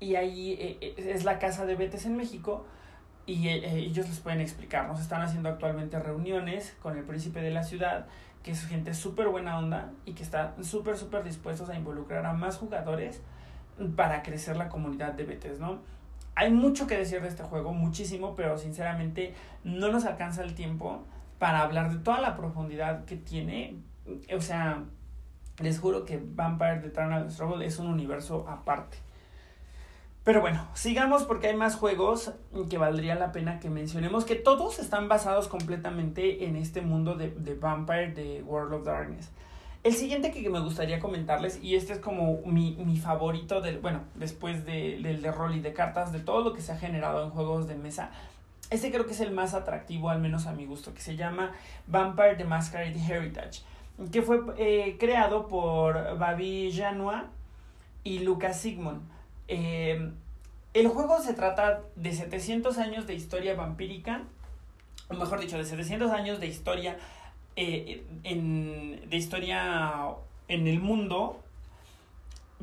Y 0.00 0.16
ahí 0.16 0.54
eh, 0.54 0.78
eh, 0.80 0.94
es 0.96 1.24
la 1.24 1.38
casa 1.38 1.66
de 1.66 1.76
Betes 1.76 2.06
en 2.06 2.16
México 2.16 2.64
y 3.26 3.48
eh, 3.48 3.76
ellos 3.76 4.08
les 4.08 4.20
pueden 4.20 4.40
explicar. 4.40 4.88
Nos 4.88 5.00
están 5.00 5.20
haciendo 5.20 5.50
actualmente 5.50 5.98
reuniones 5.98 6.74
con 6.80 6.96
el 6.96 7.04
príncipe 7.04 7.42
de 7.42 7.50
la 7.50 7.62
ciudad, 7.62 8.06
que 8.42 8.52
es 8.52 8.64
gente 8.64 8.94
súper 8.94 9.28
buena 9.28 9.58
onda 9.58 9.92
y 10.06 10.14
que 10.14 10.22
está 10.22 10.54
súper, 10.62 10.96
súper 10.96 11.22
dispuestos 11.24 11.68
a 11.68 11.76
involucrar 11.76 12.24
a 12.24 12.32
más 12.32 12.56
jugadores 12.56 13.20
para 13.94 14.22
crecer 14.22 14.56
la 14.56 14.70
comunidad 14.70 15.12
de 15.12 15.24
Betes, 15.24 15.60
¿no? 15.60 15.80
Hay 16.34 16.50
mucho 16.50 16.86
que 16.86 16.96
decir 16.96 17.20
de 17.20 17.28
este 17.28 17.42
juego, 17.42 17.74
muchísimo, 17.74 18.34
pero 18.34 18.56
sinceramente 18.56 19.34
no 19.62 19.92
nos 19.92 20.06
alcanza 20.06 20.42
el 20.42 20.54
tiempo 20.54 21.04
para 21.38 21.60
hablar 21.60 21.92
de 21.92 21.98
toda 21.98 22.20
la 22.22 22.34
profundidad 22.34 23.04
que 23.04 23.16
tiene. 23.16 23.76
O 24.34 24.40
sea, 24.40 24.84
les 25.62 25.78
juro 25.78 26.04
que 26.04 26.20
Vampire 26.22 26.80
The 26.80 26.88
Eternal 26.88 27.30
Struggle 27.30 27.64
es 27.64 27.78
un 27.78 27.86
universo 27.86 28.46
aparte. 28.48 28.98
Pero 30.24 30.40
bueno, 30.40 30.68
sigamos 30.74 31.24
porque 31.24 31.48
hay 31.48 31.56
más 31.56 31.74
juegos 31.74 32.32
que 32.70 32.78
valdría 32.78 33.16
la 33.16 33.32
pena 33.32 33.58
que 33.58 33.70
mencionemos, 33.70 34.24
que 34.24 34.36
todos 34.36 34.78
están 34.78 35.08
basados 35.08 35.48
completamente 35.48 36.44
en 36.44 36.54
este 36.54 36.80
mundo 36.80 37.16
de, 37.16 37.30
de 37.30 37.54
Vampire, 37.54 38.12
de 38.12 38.42
World 38.42 38.74
of 38.74 38.84
Darkness. 38.84 39.30
El 39.82 39.94
siguiente 39.94 40.30
que, 40.30 40.48
me 40.48 40.60
gustaría 40.60 41.00
comentarles, 41.00 41.58
y 41.60 41.74
este 41.74 41.94
es 41.94 41.98
como 41.98 42.40
mi, 42.46 42.76
mi 42.76 42.98
favorito, 42.98 43.60
del, 43.60 43.80
bueno, 43.80 44.02
después 44.14 44.64
de, 44.64 45.00
del 45.02 45.22
de 45.22 45.32
rol 45.32 45.56
y 45.56 45.60
de 45.60 45.72
cartas, 45.72 46.12
de 46.12 46.20
todo 46.20 46.44
lo 46.44 46.52
que 46.52 46.60
se 46.60 46.70
ha 46.70 46.76
generado 46.76 47.24
en 47.24 47.30
juegos 47.30 47.66
de 47.66 47.74
mesa, 47.74 48.12
este 48.70 48.92
creo 48.92 49.06
que 49.06 49.12
es 49.12 49.20
el 49.20 49.32
más 49.32 49.54
atractivo, 49.54 50.08
al 50.08 50.20
menos 50.20 50.46
a 50.46 50.52
mi 50.52 50.66
gusto, 50.66 50.94
que 50.94 51.00
se 51.00 51.16
llama 51.16 51.50
Vampire 51.88 52.36
the 52.36 52.44
Masquerade 52.44 52.96
Heritage, 52.96 53.62
que 54.10 54.22
fue 54.22 54.40
eh, 54.58 54.96
creado 54.98 55.48
por 55.48 56.18
Babi 56.18 56.72
Janois 56.74 57.24
y 58.04 58.20
Lucas 58.20 58.60
Sigmund. 58.60 59.00
Eh, 59.48 60.10
el 60.74 60.88
juego 60.88 61.20
se 61.20 61.34
trata 61.34 61.82
de 61.96 62.12
700 62.12 62.78
años 62.78 63.06
de 63.06 63.14
historia 63.14 63.54
vampírica, 63.54 64.22
o 65.08 65.14
mejor 65.14 65.40
dicho, 65.40 65.58
de 65.58 65.64
700 65.64 66.10
años 66.12 66.40
de 66.40 66.46
historia, 66.46 66.96
eh, 67.56 68.02
en, 68.24 69.08
de 69.08 69.16
historia 69.16 70.14
en 70.48 70.66
el 70.66 70.80
mundo, 70.80 71.40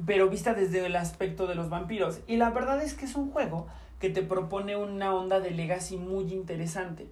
pero 0.06 0.30
vista 0.30 0.54
desde 0.54 0.86
el 0.86 0.96
aspecto 0.96 1.46
de 1.46 1.56
los 1.56 1.70
vampiros. 1.70 2.22
Y 2.28 2.38
la 2.38 2.50
verdad 2.50 2.82
es 2.82 2.96
que 2.96 3.06
es 3.06 3.16
un 3.16 3.32
juego 3.32 3.68
que 4.00 4.10
te 4.10 4.24
propone 4.24 4.76
una 4.76 5.14
onda 5.14 5.40
de 5.40 5.52
legacy 5.52 5.98
muy 5.98 6.32
interesante. 6.34 7.08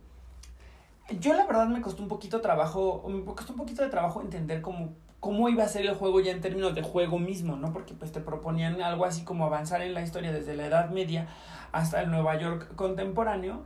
Yo 1.20 1.34
la 1.34 1.46
verdad 1.46 1.68
me 1.68 1.82
costó 1.82 2.02
un 2.04 2.10
poquito 2.10 2.42
trabajo, 2.42 3.06
me 3.08 3.24
costó 3.24 3.54
un 3.54 3.60
poquito 3.60 3.82
de 3.82 3.90
trabajo 3.90 4.22
entender 4.22 4.62
cómo 4.62 4.94
cómo 5.20 5.50
iba 5.50 5.64
a 5.64 5.68
ser 5.68 5.86
el 5.86 5.96
juego 5.96 6.20
ya 6.20 6.32
en 6.32 6.42
términos 6.42 6.76
de 6.76 6.82
juego 6.82 7.20
mismo, 7.20 7.56
¿no? 7.56 7.74
Porque 7.74 7.94
pues 7.94 8.12
te 8.12 8.20
proponían 8.22 8.82
algo 8.82 9.06
así 9.06 9.24
como 9.24 9.46
avanzar 9.46 9.82
en 9.82 9.94
la 9.94 10.02
historia 10.02 10.32
desde 10.32 10.56
la 10.56 10.68
Edad 10.68 10.90
Media 10.90 11.28
hasta 11.72 12.02
el 12.02 12.12
Nueva 12.12 12.38
York 12.38 12.76
contemporáneo 12.76 13.62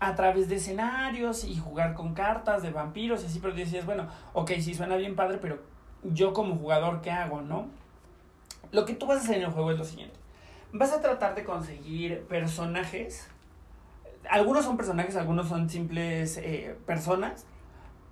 a 0.00 0.14
través 0.14 0.48
de 0.48 0.56
escenarios 0.56 1.44
y 1.44 1.56
jugar 1.56 1.94
con 1.94 2.14
cartas 2.14 2.62
de 2.62 2.70
vampiros 2.70 3.22
y 3.22 3.26
así, 3.26 3.38
pero 3.40 3.54
decías, 3.54 3.84
bueno, 3.84 4.08
ok, 4.32 4.52
sí 4.60 4.74
suena 4.74 4.96
bien 4.96 5.16
padre, 5.16 5.38
pero 5.38 5.58
yo 6.04 6.32
como 6.32 6.56
jugador, 6.56 7.00
¿qué 7.00 7.10
hago, 7.10 7.42
no? 7.42 7.66
Lo 8.70 8.84
que 8.84 8.94
tú 8.94 9.06
vas 9.06 9.18
a 9.18 9.22
hacer 9.22 9.36
en 9.36 9.42
el 9.42 9.50
juego 9.50 9.72
es 9.72 9.78
lo 9.78 9.84
siguiente. 9.84 10.16
Vas 10.72 10.92
a 10.92 11.00
tratar 11.00 11.34
de 11.34 11.44
conseguir 11.44 12.24
personajes. 12.26 13.28
Algunos 14.30 14.64
son 14.64 14.76
personajes, 14.76 15.16
algunos 15.16 15.48
son 15.48 15.70
simples 15.70 16.36
eh, 16.36 16.76
personas 16.86 17.46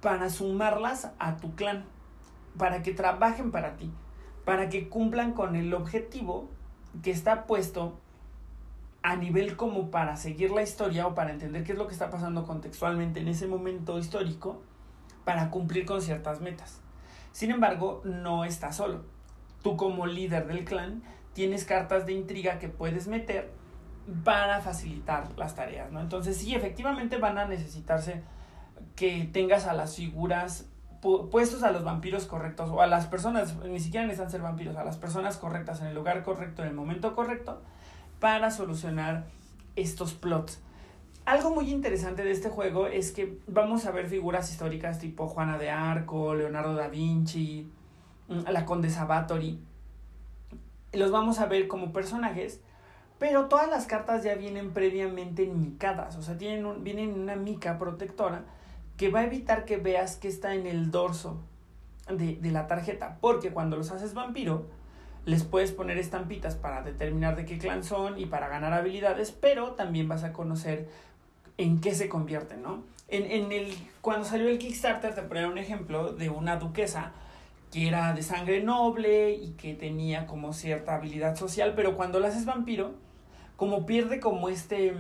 para 0.01 0.31
sumarlas 0.31 1.11
a 1.19 1.37
tu 1.37 1.55
clan 1.55 1.85
para 2.57 2.83
que 2.83 2.93
trabajen 2.93 3.51
para 3.51 3.77
ti, 3.77 3.91
para 4.45 4.69
que 4.69 4.89
cumplan 4.89 5.33
con 5.33 5.57
el 5.57 5.73
objetivo 5.75 6.49
que 7.03 7.11
está 7.11 7.47
puesto 7.47 8.01
a 9.03 9.17
nivel 9.17 9.57
como 9.57 9.91
para 9.91 10.17
seguir 10.17 10.51
la 10.51 10.63
historia 10.63 11.07
o 11.07 11.15
para 11.15 11.31
entender 11.31 11.65
qué 11.65 11.73
es 11.73 11.79
lo 11.79 11.87
que 11.87 11.93
está 11.93 12.11
pasando 12.11 12.45
contextualmente 12.45 13.21
en 13.21 13.29
ese 13.29 13.47
momento 13.47 13.99
histórico, 13.99 14.63
para 15.25 15.51
cumplir 15.51 15.87
con 15.87 16.01
ciertas 16.01 16.41
metas. 16.41 16.81
Sin 17.33 17.51
embargo, 17.51 18.01
no 18.05 18.45
estás 18.45 18.77
solo. 18.77 19.05
Tú 19.63 19.77
como 19.77 20.07
líder 20.07 20.47
del 20.47 20.65
clan 20.65 21.03
tienes 21.35 21.65
cartas 21.65 22.07
de 22.07 22.13
intriga 22.13 22.59
que 22.59 22.69
puedes 22.69 23.09
meter 23.09 23.53
para 24.25 24.61
facilitar 24.61 25.29
las 25.37 25.55
tareas, 25.55 25.90
¿no? 25.90 26.01
Entonces 26.01 26.37
sí, 26.37 26.55
efectivamente 26.55 27.19
van 27.19 27.38
a 27.38 27.47
necesitarse 27.47 28.23
que 28.95 29.29
tengas 29.33 29.66
a 29.66 29.73
las 29.73 29.97
figuras 29.97 30.66
puestos 31.31 31.62
a 31.62 31.71
los 31.71 31.85
vampiros 31.85 32.27
correctos 32.27 32.71
o 32.71 32.81
a 32.81 32.87
las 32.87 33.07
personas, 33.07 33.57
ni 33.64 33.81
siquiera 33.81 34.07
necesitan 34.07 34.31
ser 34.31 34.42
vampiros, 34.42 34.77
a 34.77 34.85
las 34.85 34.97
personas 34.97 35.37
correctas 35.37 35.81
en 35.81 35.88
el 35.88 35.95
lugar 35.95 36.23
correcto, 36.23 36.62
en 36.62 36.69
el 36.69 36.75
momento 36.75 37.14
correcto, 37.14 37.62
para 38.19 38.51
solucionar 38.51 39.27
estos 39.77 40.14
plots. 40.14 40.61
Algo 41.25 41.51
muy 41.51 41.71
interesante 41.71 42.25
de 42.25 42.31
este 42.31 42.49
juego 42.49 42.87
es 42.87 43.12
que 43.12 43.38
vamos 43.47 43.85
a 43.87 43.90
ver 43.90 44.09
figuras 44.09 44.51
históricas 44.51 44.99
tipo 44.99 45.27
Juana 45.27 45.59
de 45.59 45.71
Arco, 45.71 46.35
Leonardo 46.35 46.75
da 46.75 46.88
Vinci, 46.88 47.71
mm, 48.29 48.49
la 48.51 48.64
Condesa 48.64 49.05
Bathory. 49.05 49.61
Los 50.92 51.11
vamos 51.11 51.40
a 51.40 51.47
ver 51.47 51.69
como 51.69 51.92
personajes, 51.92 52.61
pero 53.19 53.47
todas 53.47 53.69
las 53.69 53.87
cartas 53.87 54.23
ya 54.25 54.35
vienen 54.35 54.73
previamente 54.73 55.47
micadas, 55.47 56.17
o 56.17 56.23
sea, 56.23 56.37
tienen 56.37 56.85
vienen 56.85 57.19
una 57.19 57.37
mica 57.37 57.79
protectora 57.79 58.45
que 58.97 59.11
va 59.11 59.21
a 59.21 59.25
evitar 59.25 59.65
que 59.65 59.77
veas 59.77 60.17
que 60.17 60.29
está 60.29 60.55
en 60.55 60.67
el 60.67 60.91
dorso 60.91 61.41
de, 62.09 62.39
la 62.51 62.67
tarjeta, 62.67 63.19
porque 63.21 63.51
cuando 63.51 63.77
los 63.77 63.91
haces 63.91 64.15
vampiro, 64.15 64.67
les 65.25 65.45
puedes 65.45 65.73
poner 65.73 65.99
estampitas 65.99 66.55
para 66.55 66.83
determinar 66.83 67.37
de 67.37 67.45
qué 67.45 67.59
clan 67.59 67.83
son 67.83 68.19
y 68.19 68.27
para 68.27 68.49
ganar 68.49 68.73
habilidades, 68.73 69.33
pero 69.33 69.73
también 69.73 70.09
vas 70.09 70.23
a 70.23 70.33
conocer 70.33 70.89
en 71.59 71.81
qué 71.81 71.95
se 71.95 72.09
convierten, 72.09 72.63
¿no? 72.63 72.85
En, 73.09 73.31
en 73.31 73.53
el, 73.53 73.75
cuando 74.01 74.25
salió 74.25 74.49
el 74.49 74.59
Kickstarter 74.59 75.15
te 75.15 75.23
ponía 75.23 75.49
un 75.49 75.59
ejemplo 75.59 76.13
de 76.13 76.29
una 76.29 76.57
duquesa 76.57 77.13
que 77.73 77.89
era 77.89 78.13
de 78.13 78.23
sangre 78.23 78.63
noble 78.63 79.33
y 79.33 79.51
que 79.53 79.75
tenía 79.75 80.27
como 80.27 80.53
cierta 80.53 80.95
habilidad 80.95 81.37
social, 81.37 81.73
pero 81.75 81.97
cuando 81.97 82.21
la 82.21 82.29
haces 82.29 82.45
vampiro, 82.45 82.95
como 83.57 83.87
pierde 83.87 84.21
como 84.21 84.49
este, 84.49 84.95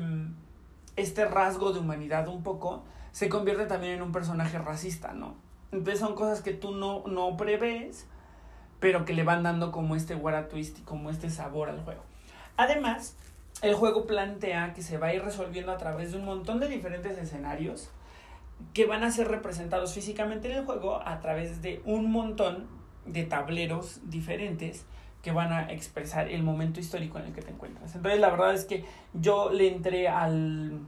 este 0.96 1.24
rasgo 1.26 1.72
de 1.72 1.80
humanidad 1.80 2.28
un 2.28 2.42
poco, 2.42 2.84
se 3.12 3.28
convierte 3.28 3.66
también 3.66 3.94
en 3.94 4.02
un 4.02 4.12
personaje 4.12 4.58
racista, 4.58 5.12
¿no? 5.12 5.36
Entonces 5.72 6.00
son 6.00 6.14
cosas 6.14 6.42
que 6.42 6.52
tú 6.52 6.72
no, 6.72 7.02
no 7.06 7.36
pero 8.80 9.04
que 9.04 9.14
le 9.14 9.24
van 9.24 9.42
dando 9.42 9.72
como 9.72 9.96
este 9.96 10.14
guara 10.14 10.48
twist 10.48 10.78
y 10.78 10.82
como 10.82 11.10
este 11.10 11.30
sabor 11.30 11.68
al 11.68 11.82
juego. 11.82 12.02
Además, 12.56 13.16
el 13.62 13.74
juego 13.74 14.06
plantea 14.06 14.74
que 14.74 14.82
se 14.82 14.98
va 14.98 15.08
a 15.08 15.14
ir 15.14 15.22
resolviendo 15.22 15.72
a 15.72 15.78
través 15.78 16.12
de 16.12 16.18
un 16.18 16.24
montón 16.24 16.60
de 16.60 16.68
diferentes 16.68 17.16
escenarios 17.18 17.90
que 18.72 18.86
van 18.86 19.04
a 19.04 19.10
ser 19.10 19.28
representados 19.28 19.94
físicamente 19.94 20.50
en 20.50 20.58
el 20.58 20.64
juego 20.64 21.00
a 21.06 21.20
través 21.20 21.62
de 21.62 21.82
un 21.84 22.10
montón 22.10 22.68
de 23.04 23.24
tableros 23.24 24.00
diferentes 24.04 24.86
que 25.26 25.32
van 25.32 25.52
a 25.52 25.72
expresar 25.72 26.30
el 26.30 26.44
momento 26.44 26.78
histórico 26.78 27.18
en 27.18 27.24
el 27.24 27.32
que 27.32 27.42
te 27.42 27.50
encuentras. 27.50 27.96
Entonces 27.96 28.20
la 28.20 28.30
verdad 28.30 28.54
es 28.54 28.64
que 28.64 28.84
yo 29.12 29.50
le 29.50 29.66
entré 29.66 30.06
al, 30.06 30.78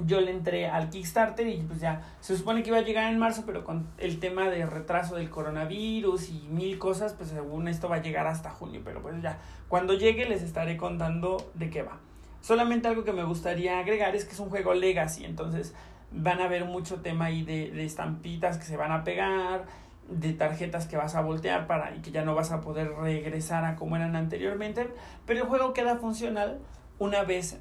yo 0.00 0.20
le 0.20 0.32
entré 0.32 0.66
al 0.66 0.90
Kickstarter 0.90 1.46
y 1.46 1.62
pues 1.62 1.80
ya 1.80 2.02
se 2.18 2.36
supone 2.36 2.64
que 2.64 2.70
iba 2.70 2.78
a 2.78 2.82
llegar 2.82 3.12
en 3.12 3.16
marzo, 3.20 3.44
pero 3.46 3.62
con 3.62 3.86
el 3.98 4.18
tema 4.18 4.50
de 4.50 4.66
retraso 4.66 5.14
del 5.14 5.30
coronavirus 5.30 6.30
y 6.30 6.48
mil 6.50 6.80
cosas, 6.80 7.12
pues 7.12 7.28
según 7.28 7.68
esto 7.68 7.88
va 7.88 7.94
a 7.94 8.02
llegar 8.02 8.26
hasta 8.26 8.50
junio, 8.50 8.80
pero 8.84 9.00
pues 9.00 9.22
ya 9.22 9.38
cuando 9.68 9.94
llegue 9.94 10.28
les 10.28 10.42
estaré 10.42 10.76
contando 10.76 11.36
de 11.54 11.70
qué 11.70 11.84
va. 11.84 12.00
Solamente 12.40 12.88
algo 12.88 13.04
que 13.04 13.12
me 13.12 13.22
gustaría 13.22 13.78
agregar 13.78 14.16
es 14.16 14.24
que 14.24 14.32
es 14.32 14.40
un 14.40 14.50
juego 14.50 14.74
legacy, 14.74 15.24
entonces 15.26 15.76
van 16.10 16.40
a 16.40 16.48
ver 16.48 16.64
mucho 16.64 17.02
tema 17.02 17.26
ahí 17.26 17.44
de, 17.44 17.70
de 17.70 17.84
estampitas 17.84 18.58
que 18.58 18.64
se 18.64 18.76
van 18.76 18.90
a 18.90 19.04
pegar, 19.04 19.66
de 20.08 20.32
tarjetas 20.32 20.86
que 20.86 20.96
vas 20.96 21.14
a 21.14 21.22
voltear 21.22 21.66
para 21.66 21.94
y 21.94 22.00
que 22.00 22.10
ya 22.10 22.24
no 22.24 22.34
vas 22.34 22.52
a 22.52 22.60
poder 22.60 22.92
regresar 22.94 23.64
a 23.64 23.76
como 23.76 23.96
eran 23.96 24.16
anteriormente, 24.16 24.88
pero 25.26 25.42
el 25.42 25.46
juego 25.46 25.72
queda 25.72 25.96
funcional 25.96 26.58
una 26.98 27.22
vez 27.24 27.58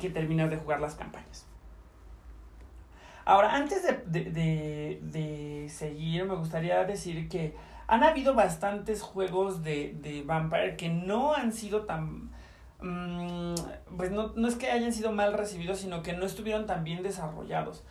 que 0.00 0.10
terminas 0.10 0.50
de 0.50 0.56
jugar 0.56 0.80
las 0.80 0.94
campañas. 0.94 1.46
Ahora, 3.24 3.54
antes 3.56 3.82
de, 4.06 5.66
seguir, 5.68 6.24
me 6.24 6.36
gustaría 6.36 6.84
decir 6.84 7.28
que 7.28 7.54
han 7.88 8.04
habido 8.04 8.34
bastantes 8.34 9.02
juegos 9.02 9.62
de, 9.62 9.96
de 10.00 10.22
Vampire 10.22 10.76
que 10.76 10.88
no 10.88 11.34
han 11.34 11.52
sido 11.52 11.82
tan... 11.86 12.30
Mm, 12.80 13.54
pues 13.96 14.10
no, 14.12 14.32
no 14.36 14.48
es 14.48 14.54
que 14.54 14.70
hayan 14.70 14.92
sido 14.92 15.10
mal 15.12 15.32
recibidos, 15.32 15.78
sino 15.78 16.02
que 16.02 16.12
no 16.12 16.24
estuvieron 16.24 16.66
tan 16.66 16.84
bien 16.84 17.02
desarrollados 17.02 17.84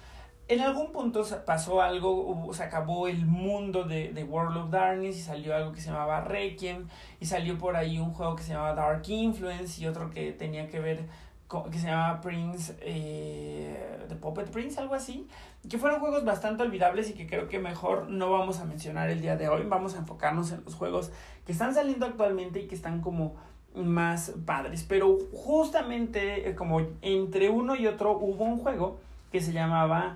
en 0.47 0.61
algún 0.61 0.91
punto 0.91 1.23
pasó 1.45 1.81
algo, 1.81 2.49
se 2.53 2.63
acabó 2.63 3.07
el 3.07 3.25
mundo 3.25 3.83
de, 3.83 4.13
de, 4.13 4.23
World 4.23 4.57
of 4.57 4.69
Darkness 4.69 5.17
y 5.17 5.21
salió 5.21 5.55
algo 5.55 5.71
que 5.71 5.81
se 5.81 5.89
llamaba 5.89 6.21
Requiem 6.21 6.87
y 7.19 7.25
salió 7.25 7.57
por 7.57 7.75
ahí 7.75 7.97
un 7.97 8.13
juego 8.13 8.35
que 8.35 8.43
se 8.43 8.53
llamaba 8.53 8.75
Dark 8.75 9.03
Influence 9.07 9.81
y 9.81 9.87
otro 9.87 10.11
que 10.11 10.33
tenía 10.33 10.69
que 10.69 10.79
ver 10.79 11.05
con, 11.47 11.71
que 11.71 11.79
se 11.79 11.87
llamaba 11.87 12.21
Prince, 12.21 12.75
eh, 12.81 14.05
The 14.07 14.15
Puppet 14.15 14.51
Prince, 14.51 14.79
algo 14.79 14.93
así, 14.93 15.27
que 15.67 15.79
fueron 15.79 15.99
juegos 15.99 16.23
bastante 16.23 16.61
olvidables 16.61 17.09
y 17.09 17.13
que 17.13 17.25
creo 17.25 17.47
que 17.47 17.57
mejor 17.57 18.09
no 18.09 18.31
vamos 18.31 18.59
a 18.59 18.65
mencionar 18.65 19.09
el 19.09 19.21
día 19.21 19.37
de 19.37 19.49
hoy, 19.49 19.63
vamos 19.67 19.95
a 19.95 19.99
enfocarnos 19.99 20.51
en 20.51 20.63
los 20.63 20.75
juegos 20.75 21.11
que 21.45 21.53
están 21.53 21.73
saliendo 21.73 22.05
actualmente 22.05 22.59
y 22.59 22.67
que 22.67 22.75
están 22.75 23.01
como 23.01 23.35
más 23.73 24.31
padres, 24.45 24.85
pero 24.87 25.17
justamente 25.33 26.47
eh, 26.47 26.55
como 26.55 26.81
entre 27.01 27.49
uno 27.49 27.75
y 27.75 27.87
otro 27.87 28.11
hubo 28.17 28.45
un 28.45 28.59
juego 28.59 28.99
que 29.31 29.41
se 29.41 29.51
llamaba 29.51 30.15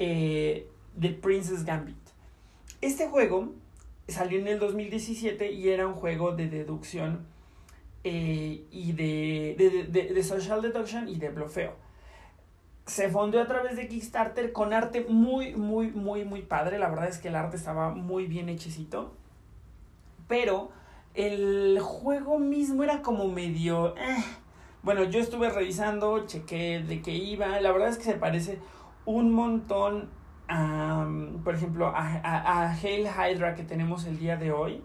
eh, 0.00 0.66
The 0.98 1.10
Princess 1.10 1.64
Gambit. 1.64 1.96
Este 2.80 3.06
juego 3.06 3.52
salió 4.08 4.40
en 4.40 4.48
el 4.48 4.58
2017 4.58 5.52
y 5.52 5.68
era 5.68 5.86
un 5.86 5.94
juego 5.94 6.32
de 6.32 6.48
deducción 6.48 7.26
eh, 8.02 8.64
y 8.70 8.92
de, 8.92 9.86
de, 9.88 10.22
social 10.22 10.62
deduction 10.62 11.06
y 11.06 11.16
de 11.16 11.28
blofeo. 11.28 11.74
Se 12.86 13.10
fondeó 13.10 13.42
a 13.42 13.46
través 13.46 13.76
de 13.76 13.86
Kickstarter 13.86 14.52
con 14.52 14.72
arte 14.72 15.04
muy, 15.06 15.54
muy, 15.54 15.90
muy, 15.92 16.24
muy 16.24 16.42
padre. 16.42 16.78
La 16.78 16.88
verdad 16.88 17.08
es 17.08 17.18
que 17.18 17.28
el 17.28 17.36
arte 17.36 17.56
estaba 17.56 17.90
muy 17.90 18.26
bien 18.26 18.48
hechecito. 18.48 19.14
Pero 20.26 20.70
el 21.14 21.78
juego 21.80 22.38
mismo 22.38 22.82
era 22.82 23.02
como 23.02 23.28
medio... 23.28 23.96
Eh. 23.96 24.24
Bueno, 24.82 25.04
yo 25.04 25.20
estuve 25.20 25.50
revisando, 25.50 26.26
chequé 26.26 26.82
de 26.82 27.02
qué 27.02 27.12
iba. 27.12 27.60
La 27.60 27.70
verdad 27.70 27.90
es 27.90 27.98
que 27.98 28.04
se 28.04 28.14
parece 28.14 28.58
un 29.04 29.32
montón, 29.32 30.08
por 31.44 31.54
ejemplo, 31.54 31.88
a, 31.88 32.20
a, 32.24 32.72
Hail 32.72 33.06
Hydra 33.06 33.54
que 33.54 33.64
tenemos 33.64 34.04
el 34.06 34.18
día 34.18 34.36
de 34.36 34.52
hoy 34.52 34.82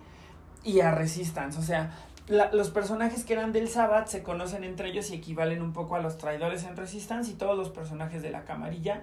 y 0.64 0.80
a 0.82 0.92
Resistance. 0.92 1.60
O 1.60 1.62
sea, 1.62 1.92
los 2.28 2.70
personajes 2.72 3.24
que 3.24 3.34
eran 3.34 3.52
del 3.52 3.68
Sabbath 3.68 4.08
se 4.08 4.24
conocen 4.24 4.64
entre 4.64 4.90
ellos 4.90 5.12
y 5.12 5.16
equivalen 5.16 5.62
un 5.62 5.74
poco 5.74 5.96
a 5.96 6.00
los 6.00 6.18
traidores 6.18 6.64
en 6.64 6.76
Resistance 6.76 7.32
y 7.32 7.36
todos 7.36 7.58
los 7.58 7.70
personajes 7.70 8.24
de 8.24 8.32
la 8.32 8.46
camarilla 8.46 9.02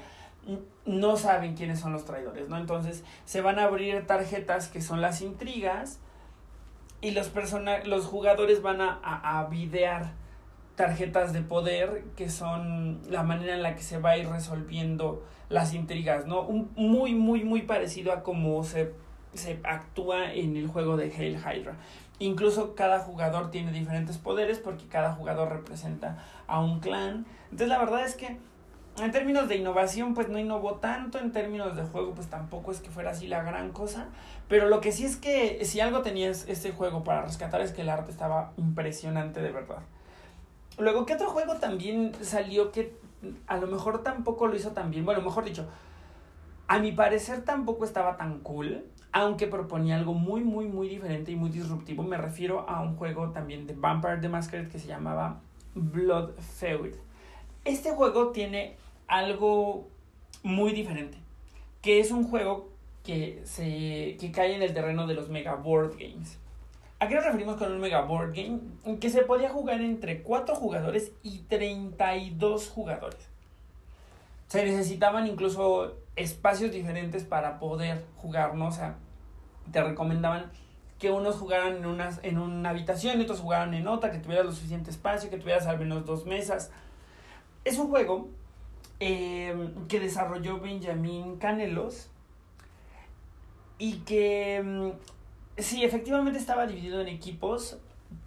no 0.86 1.16
saben 1.16 1.54
quiénes 1.54 1.78
son 1.78 1.92
los 1.92 2.04
traidores, 2.04 2.48
¿no? 2.48 2.56
Entonces 2.56 3.04
se 3.24 3.40
van 3.40 3.60
a 3.60 3.64
abrir 3.64 4.06
tarjetas 4.06 4.68
que 4.68 4.82
son 4.82 5.00
las 5.00 5.20
intrigas 5.20 6.00
y 7.00 7.12
los, 7.12 7.32
los 7.84 8.06
jugadores 8.06 8.60
van 8.60 8.80
a, 8.80 8.98
a, 9.02 9.40
a 9.40 9.44
videar 9.46 10.14
tarjetas 10.76 11.32
de 11.32 11.42
poder 11.42 12.04
que 12.16 12.30
son 12.30 13.00
la 13.10 13.22
manera 13.22 13.54
en 13.54 13.62
la 13.62 13.76
que 13.76 13.82
se 13.82 13.98
va 13.98 14.10
a 14.10 14.18
ir 14.18 14.28
resolviendo 14.28 15.22
las 15.48 15.74
intrigas, 15.74 16.26
¿no? 16.26 16.42
Un, 16.42 16.70
muy, 16.76 17.14
muy, 17.14 17.44
muy 17.44 17.62
parecido 17.62 18.12
a 18.12 18.22
cómo 18.22 18.64
se, 18.64 18.92
se 19.34 19.60
actúa 19.64 20.32
en 20.32 20.56
el 20.56 20.68
juego 20.68 20.96
de 20.96 21.12
Hail 21.12 21.36
Hydra. 21.36 21.76
Incluso 22.18 22.74
cada 22.74 23.00
jugador 23.00 23.50
tiene 23.50 23.72
diferentes 23.72 24.16
poderes 24.16 24.58
porque 24.58 24.86
cada 24.86 25.12
jugador 25.12 25.50
representa 25.50 26.24
a 26.46 26.60
un 26.60 26.80
clan. 26.80 27.26
Entonces 27.44 27.68
la 27.68 27.78
verdad 27.78 28.04
es 28.04 28.14
que 28.14 28.38
en 28.98 29.10
términos 29.10 29.48
de 29.48 29.56
innovación 29.56 30.14
pues 30.14 30.28
no 30.28 30.38
innovó 30.38 30.74
tanto, 30.74 31.18
en 31.18 31.32
términos 31.32 31.76
de 31.76 31.82
juego 31.82 32.14
pues 32.14 32.28
tampoco 32.28 32.70
es 32.72 32.80
que 32.80 32.90
fuera 32.90 33.10
así 33.10 33.26
la 33.26 33.42
gran 33.42 33.72
cosa, 33.72 34.08
pero 34.48 34.68
lo 34.68 34.80
que 34.80 34.92
sí 34.92 35.04
es 35.04 35.16
que 35.16 35.64
si 35.64 35.80
algo 35.80 36.02
tenía 36.02 36.30
este 36.30 36.72
juego 36.72 37.02
para 37.02 37.22
rescatar 37.22 37.60
es 37.60 37.72
que 37.72 37.82
el 37.82 37.90
arte 37.90 38.10
estaba 38.10 38.52
impresionante 38.56 39.40
de 39.40 39.50
verdad. 39.50 39.82
Luego, 40.78 41.06
¿qué 41.06 41.14
otro 41.14 41.28
juego 41.28 41.56
también 41.56 42.12
salió 42.22 42.72
que 42.72 42.96
a 43.46 43.56
lo 43.56 43.66
mejor 43.66 44.02
tampoco 44.02 44.46
lo 44.46 44.56
hizo 44.56 44.70
tan 44.72 44.90
bien? 44.90 45.04
Bueno, 45.04 45.20
mejor 45.20 45.44
dicho, 45.44 45.68
a 46.66 46.78
mi 46.78 46.92
parecer 46.92 47.44
tampoco 47.44 47.84
estaba 47.84 48.16
tan 48.16 48.40
cool, 48.40 48.84
aunque 49.12 49.46
proponía 49.46 49.96
algo 49.96 50.14
muy, 50.14 50.42
muy, 50.42 50.66
muy 50.66 50.88
diferente 50.88 51.30
y 51.32 51.36
muy 51.36 51.50
disruptivo. 51.50 52.02
Me 52.02 52.16
refiero 52.16 52.68
a 52.68 52.80
un 52.80 52.96
juego 52.96 53.30
también 53.30 53.66
de 53.66 53.74
Vampire 53.74 54.18
the 54.18 54.28
Masquerade 54.28 54.68
que 54.68 54.78
se 54.78 54.88
llamaba 54.88 55.40
Blood 55.74 56.32
Feud. 56.38 56.94
Este 57.64 57.90
juego 57.90 58.28
tiene 58.28 58.76
algo 59.06 59.88
muy 60.42 60.72
diferente, 60.72 61.18
que 61.82 62.00
es 62.00 62.10
un 62.10 62.24
juego 62.24 62.70
que, 63.04 63.42
se, 63.44 64.16
que 64.18 64.32
cae 64.32 64.54
en 64.54 64.62
el 64.62 64.72
terreno 64.72 65.06
de 65.06 65.14
los 65.14 65.28
mega 65.28 65.54
board 65.56 65.92
games. 65.98 66.38
¿A 67.02 67.08
qué 67.08 67.16
nos 67.16 67.24
referimos 67.24 67.56
con 67.56 67.72
un 67.72 67.80
mega 67.80 68.02
board 68.02 68.32
game? 68.32 68.60
Que 69.00 69.10
se 69.10 69.22
podía 69.22 69.48
jugar 69.48 69.80
entre 69.80 70.22
4 70.22 70.54
jugadores 70.54 71.10
y 71.24 71.40
32 71.48 72.68
jugadores. 72.68 73.28
Se 74.46 74.64
necesitaban 74.64 75.26
incluso 75.26 75.96
espacios 76.14 76.70
diferentes 76.70 77.24
para 77.24 77.58
poder 77.58 78.04
jugar, 78.18 78.54
¿no? 78.54 78.68
O 78.68 78.70
sea, 78.70 78.98
te 79.72 79.82
recomendaban 79.82 80.52
que 81.00 81.10
unos 81.10 81.34
jugaran 81.34 81.78
en 81.78 81.86
una, 81.86 82.10
en 82.22 82.38
una 82.38 82.70
habitación 82.70 83.18
y 83.18 83.24
otros 83.24 83.40
jugaran 83.40 83.74
en 83.74 83.88
otra, 83.88 84.12
que 84.12 84.18
tuvieras 84.18 84.46
lo 84.46 84.52
suficiente 84.52 84.92
espacio, 84.92 85.28
que 85.28 85.38
tuvieras 85.38 85.66
al 85.66 85.80
menos 85.80 86.06
dos 86.06 86.24
mesas. 86.24 86.70
Es 87.64 87.78
un 87.78 87.88
juego 87.88 88.28
eh, 89.00 89.72
que 89.88 89.98
desarrolló 89.98 90.60
Benjamin 90.60 91.36
Canelos 91.38 92.10
y 93.78 93.94
que 94.04 94.62
mm, 94.62 94.90
Sí, 95.58 95.84
efectivamente 95.84 96.38
estaba 96.38 96.66
dividido 96.66 97.00
en 97.00 97.08
equipos 97.08 97.78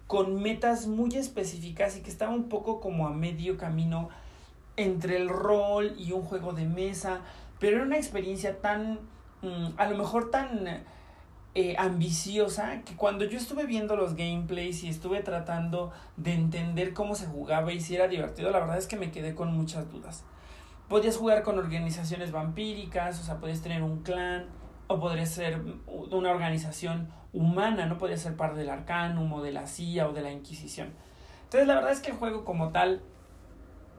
con 0.06 0.40
metas 0.40 0.86
muy 0.86 1.16
específicas 1.16 1.96
y 1.96 2.02
que 2.02 2.10
estaba 2.10 2.32
un 2.32 2.48
poco 2.48 2.80
como 2.80 3.06
a 3.06 3.10
medio 3.10 3.56
camino 3.56 4.08
entre 4.76 5.16
el 5.16 5.28
rol 5.28 5.94
y 5.98 6.12
un 6.12 6.22
juego 6.22 6.52
de 6.52 6.66
mesa, 6.66 7.20
pero 7.58 7.76
era 7.76 7.86
una 7.86 7.96
experiencia 7.96 8.60
tan, 8.60 9.00
mm, 9.42 9.70
a 9.76 9.86
lo 9.88 9.96
mejor 9.96 10.30
tan 10.30 10.84
eh, 11.54 11.74
ambiciosa 11.78 12.82
que 12.82 12.94
cuando 12.96 13.24
yo 13.24 13.38
estuve 13.38 13.64
viendo 13.64 13.96
los 13.96 14.14
gameplays 14.14 14.84
y 14.84 14.88
estuve 14.88 15.22
tratando 15.22 15.90
de 16.18 16.34
entender 16.34 16.92
cómo 16.92 17.14
se 17.14 17.26
jugaba 17.26 17.72
y 17.72 17.80
si 17.80 17.96
era 17.96 18.08
divertido, 18.08 18.50
la 18.50 18.60
verdad 18.60 18.76
es 18.76 18.86
que 18.86 18.96
me 18.96 19.10
quedé 19.10 19.34
con 19.34 19.52
muchas 19.56 19.90
dudas. 19.90 20.22
Podías 20.88 21.16
jugar 21.16 21.42
con 21.42 21.58
organizaciones 21.58 22.30
vampíricas, 22.30 23.18
o 23.20 23.24
sea, 23.24 23.38
podías 23.38 23.62
tener 23.62 23.82
un 23.82 24.02
clan, 24.02 24.46
o 24.88 25.00
podría 25.00 25.26
ser 25.26 25.60
una 25.86 26.30
organización 26.30 27.08
humana, 27.32 27.86
no 27.86 27.98
podría 27.98 28.16
ser 28.16 28.36
parte 28.36 28.58
del 28.58 28.70
Arcanum 28.70 29.32
o 29.32 29.42
de 29.42 29.52
la 29.52 29.66
CIA 29.66 30.08
o 30.08 30.12
de 30.12 30.22
la 30.22 30.30
Inquisición. 30.30 30.92
Entonces 31.44 31.66
la 31.66 31.74
verdad 31.74 31.92
es 31.92 32.00
que 32.00 32.10
el 32.10 32.16
juego 32.16 32.44
como 32.44 32.70
tal, 32.70 33.02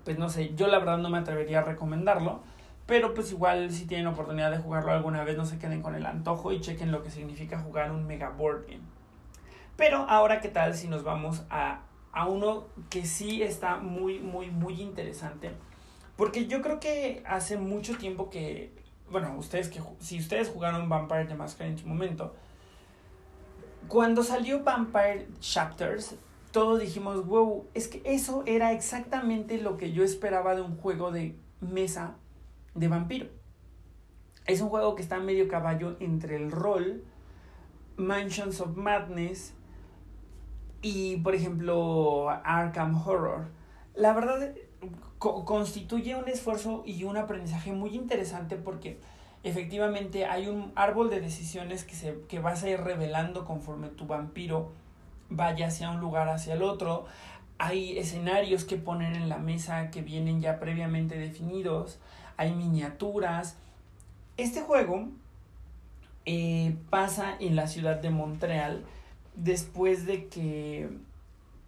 pues 0.04 0.17
no 0.17 0.30
sé, 0.30 0.54
yo 0.56 0.67
la 0.67 0.80
verdad 0.80 0.97
no 0.97 1.10
me 1.10 1.17
atrevería 1.17 1.60
a 1.60 1.63
recomendarlo, 1.63 2.41
pero 2.86 3.13
pues 3.13 3.32
igual 3.32 3.71
si 3.71 3.86
tienen 3.86 4.08
oportunidad 4.08 4.50
de 4.50 4.58
jugarlo 4.58 4.91
alguna 4.91 5.23
vez 5.23 5.38
no 5.38 5.45
se 5.45 5.60
queden 5.60 5.82
con 5.82 5.95
el 5.95 6.06
antojo 6.06 6.52
y 6.52 6.62
chequen 6.62 6.91
lo 6.91 7.04
que 7.04 7.12
significa 7.12 7.60
jugar 7.60 7.91
un 7.91 8.08
mega 8.08 8.30
board 8.30 8.65
game. 8.67 8.84
Pero 9.76 10.06
ahora 10.10 10.41
qué 10.41 10.50
tal 10.50 10.73
si 10.73 10.88
nos 10.88 11.04
vamos 11.04 11.43
a, 11.50 11.82
a 12.12 12.28
uno 12.28 12.67
que 12.89 13.06
sí 13.06 13.43
está 13.43 13.78
muy, 13.78 14.19
muy, 14.19 14.50
muy 14.50 14.82
interesante. 14.82 15.52
Porque 16.15 16.47
yo 16.47 16.63
creo 16.63 16.80
que 16.80 17.21
hace 17.28 17.58
mucho 17.58 17.95
tiempo 17.97 18.32
que 18.32 18.73
bueno, 19.12 19.36
ustedes 19.38 19.70
que 19.70 19.82
si 20.00 20.20
ustedes 20.20 20.50
jugaron 20.50 20.89
Vampire 20.89 21.26
the 21.26 21.36
Masquerade 21.36 21.74
en 21.74 21.78
su 21.78 21.88
momento, 21.88 22.34
cuando 23.88 24.24
salió 24.24 24.63
Vampire 24.63 25.28
Chapters, 25.39 26.15
todos 26.52 26.80
dijimos, 26.80 27.26
wow, 27.26 27.67
es 27.74 27.88
que 27.88 28.02
eso 28.04 28.43
era 28.46 28.74
exactamente 28.74 29.60
lo 29.60 29.78
que 29.78 29.91
yo 29.91 30.04
esperaba 30.04 30.56
de 30.56 30.62
un 30.62 30.78
juego 30.78 31.12
de 31.12 31.38
mesa 31.62 32.15
de 32.74 32.88
vampiro. 32.88 33.28
Es 34.46 34.62
un 34.62 34.70
juego 34.70 34.96
que 34.96 35.02
está 35.02 35.20
medio 35.20 35.48
caballo 35.48 35.98
entre 36.00 36.36
el 36.36 36.52
rol, 36.52 37.04
Mansions 37.98 38.62
of 38.62 38.76
Madness 38.76 39.54
y, 40.82 41.17
por 41.17 41.36
ejemplo, 41.36 42.30
Arkham 42.30 42.96
Horror. 42.96 43.48
La 43.93 44.13
verdad, 44.13 44.54
constituye 45.19 46.15
un 46.15 46.27
esfuerzo 46.27 46.84
y 46.86 47.03
un 47.03 47.17
aprendizaje 47.17 47.71
muy 47.71 47.95
interesante 47.95 48.56
porque 48.56 48.99
efectivamente 49.43 50.25
hay 50.25 50.47
un 50.47 50.71
árbol 50.75 51.10
de 51.10 51.21
decisiones 51.21 51.84
que, 51.84 51.95
se, 51.95 52.19
que 52.27 52.39
vas 52.39 52.63
a 52.63 52.69
ir 52.69 52.80
revelando 52.82 53.45
conforme 53.45 53.89
tu 53.89 54.06
vampiro 54.06 54.71
vaya 55.30 55.67
hacia 55.67 55.89
un 55.89 55.99
lugar, 55.99 56.30
hacia 56.30 56.53
el 56.53 56.63
otro. 56.63 57.06
Hay 57.58 57.97
escenarios 57.97 58.65
que 58.65 58.77
poner 58.77 59.13
en 59.13 59.30
la 59.30 59.38
mesa 59.38 59.89
que 59.89 60.01
vienen 60.01 60.41
ya 60.41 60.60
previamente 60.60 61.17
definidos. 61.17 61.99
Hay 62.38 62.53
miniaturas. 62.53 63.58
Este 64.38 64.62
juego 64.62 65.08
eh, 66.25 66.75
pasa 66.89 67.36
en 67.39 67.56
la 67.56 67.67
ciudad 67.67 67.97
de 67.97 68.10
Montreal 68.10 68.86
después 69.36 70.06
de 70.06 70.27
que 70.27 70.89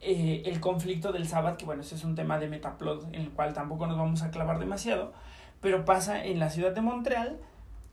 eh, 0.01 0.43
el 0.45 0.59
conflicto 0.59 1.11
del 1.11 1.27
Sabbath, 1.27 1.57
que 1.57 1.65
bueno, 1.65 1.81
ese 1.81 1.95
es 1.95 2.03
un 2.03 2.15
tema 2.15 2.39
de 2.39 2.47
Metaplot 2.47 3.07
en 3.13 3.21
el 3.21 3.29
cual 3.31 3.53
tampoco 3.53 3.85
nos 3.87 3.97
vamos 3.97 4.21
a 4.21 4.31
clavar 4.31 4.59
demasiado, 4.59 5.13
pero 5.61 5.85
pasa 5.85 6.23
en 6.23 6.39
la 6.39 6.49
ciudad 6.49 6.71
de 6.71 6.81
Montreal 6.81 7.37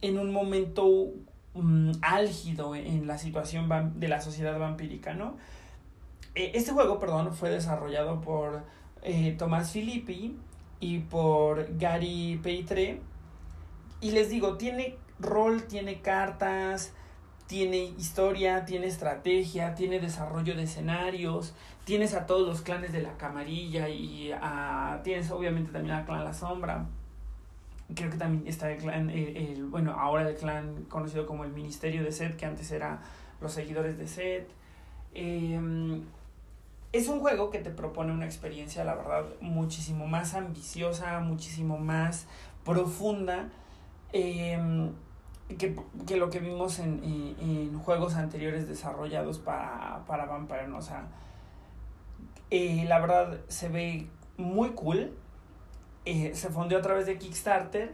en 0.02 0.18
un 0.18 0.32
momento 0.32 0.86
mm, 1.54 1.92
álgido 2.02 2.74
en 2.74 3.06
la 3.06 3.18
situación 3.18 3.68
de 3.98 4.08
la 4.08 4.20
sociedad 4.20 4.58
vampírica, 4.58 5.14
¿no? 5.14 5.36
E, 6.36 6.52
este 6.54 6.72
juego, 6.72 6.98
perdón, 6.98 7.32
fue 7.34 7.50
desarrollado 7.50 8.20
por 8.20 8.62
eh, 9.02 9.34
Tomás 9.38 9.72
Filippi 9.72 10.36
y 10.80 10.98
por 10.98 11.76
Gary 11.78 12.38
Peitre. 12.42 13.00
Y 14.00 14.10
les 14.12 14.28
digo, 14.28 14.56
tiene 14.56 14.96
rol, 15.18 15.64
tiene 15.64 16.02
cartas, 16.02 16.92
tiene 17.46 17.78
historia, 17.98 18.64
tiene 18.64 18.86
estrategia, 18.86 19.74
tiene 19.74 20.00
desarrollo 20.00 20.54
de 20.54 20.64
escenarios, 20.64 21.54
tienes 21.86 22.14
a 22.14 22.26
todos 22.26 22.48
los 22.48 22.62
clanes 22.62 22.92
de 22.92 23.00
la 23.00 23.16
camarilla 23.16 23.88
y 23.88 24.32
a, 24.32 25.00
tienes 25.04 25.30
obviamente 25.30 25.70
también 25.70 25.94
al 25.94 26.04
clan 26.04 26.24
La 26.24 26.34
Sombra. 26.34 26.84
Creo 27.94 28.10
que 28.10 28.16
también 28.16 28.44
está 28.48 28.72
el 28.72 28.78
clan, 28.78 29.08
el, 29.08 29.66
bueno, 29.66 29.92
ahora 29.92 30.28
el 30.28 30.34
clan 30.34 30.86
conocido 30.88 31.26
como 31.26 31.44
el 31.44 31.52
Ministerio 31.52 32.02
de 32.02 32.10
Set, 32.10 32.36
que 32.36 32.44
antes 32.44 32.72
era 32.72 33.02
los 33.40 33.52
seguidores 33.52 33.96
de 33.98 34.08
Set. 34.08 34.48
Em, 35.14 36.02
es 36.90 37.06
un 37.06 37.20
juego 37.20 37.50
que 37.50 37.60
te 37.60 37.70
propone 37.70 38.12
una 38.12 38.24
experiencia, 38.24 38.82
la 38.82 38.96
verdad, 38.96 39.24
muchísimo 39.40 40.08
más 40.08 40.34
ambiciosa, 40.34 41.20
muchísimo 41.20 41.78
más 41.78 42.26
profunda. 42.64 43.48
Eh, 44.12 44.90
que, 45.56 45.76
que 46.04 46.16
lo 46.16 46.30
que 46.30 46.40
vimos 46.40 46.80
en, 46.80 47.00
en, 47.04 47.78
juegos 47.78 48.16
anteriores 48.16 48.66
desarrollados 48.66 49.38
para, 49.38 50.04
para 50.08 50.26
Vampire, 50.26 50.66
¿no? 50.66 50.78
O 50.78 50.82
sea, 50.82 51.06
eh, 52.50 52.84
la 52.86 52.98
verdad 53.00 53.38
se 53.48 53.68
ve 53.68 54.08
muy 54.36 54.70
cool. 54.70 55.12
Eh, 56.04 56.32
se 56.34 56.50
fundió 56.50 56.78
a 56.78 56.82
través 56.82 57.06
de 57.06 57.18
Kickstarter 57.18 57.92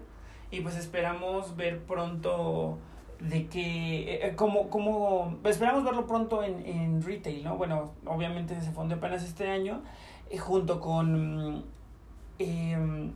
y 0.50 0.60
pues 0.60 0.76
esperamos 0.76 1.56
ver 1.56 1.80
pronto 1.84 2.78
de 3.20 3.46
que, 3.46 4.26
eh, 4.26 4.34
como, 4.36 4.68
como, 4.68 5.38
esperamos 5.44 5.84
verlo 5.84 6.06
pronto 6.06 6.42
en, 6.42 6.66
en 6.66 7.02
retail, 7.02 7.44
¿no? 7.44 7.56
Bueno, 7.56 7.92
obviamente 8.04 8.60
se 8.60 8.72
fundió 8.72 8.96
apenas 8.96 9.22
este 9.22 9.48
año, 9.48 9.82
junto 10.40 10.80
con, 10.80 11.64
em, 12.38 13.12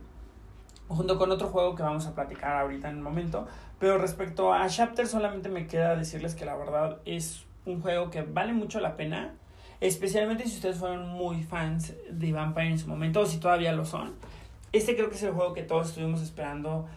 junto 0.87 1.17
con 1.17 1.31
otro 1.31 1.49
juego 1.49 1.75
que 1.75 1.83
vamos 1.83 2.07
a 2.07 2.15
platicar 2.15 2.55
ahorita 2.55 2.89
en 2.89 2.97
un 2.97 3.03
momento, 3.03 3.47
pero 3.79 3.97
respecto 3.97 4.53
a 4.53 4.67
Chapter, 4.67 5.07
solamente 5.07 5.49
me 5.49 5.67
queda 5.67 5.95
decirles 5.95 6.35
que 6.35 6.45
la 6.45 6.55
verdad 6.55 6.99
es 7.05 7.45
un 7.65 7.81
juego 7.81 8.09
que 8.09 8.21
vale 8.21 8.53
mucho 8.53 8.79
la 8.79 8.95
pena. 8.95 9.35
Especialmente 9.79 10.47
si 10.47 10.55
ustedes 10.55 10.77
fueron 10.77 11.09
muy 11.09 11.43
fans 11.43 11.93
de 12.09 12.31
Vampire 12.31 12.69
en 12.69 12.79
su 12.79 12.87
momento, 12.87 13.21
o 13.21 13.25
si 13.25 13.37
todavía 13.37 13.73
lo 13.73 13.85
son. 13.85 14.13
Este 14.71 14.95
creo 14.95 15.09
que 15.09 15.15
es 15.15 15.23
el 15.23 15.31
juego 15.31 15.53
que 15.53 15.63
todos 15.63 15.89
estuvimos 15.89 16.21
esperando 16.21 16.87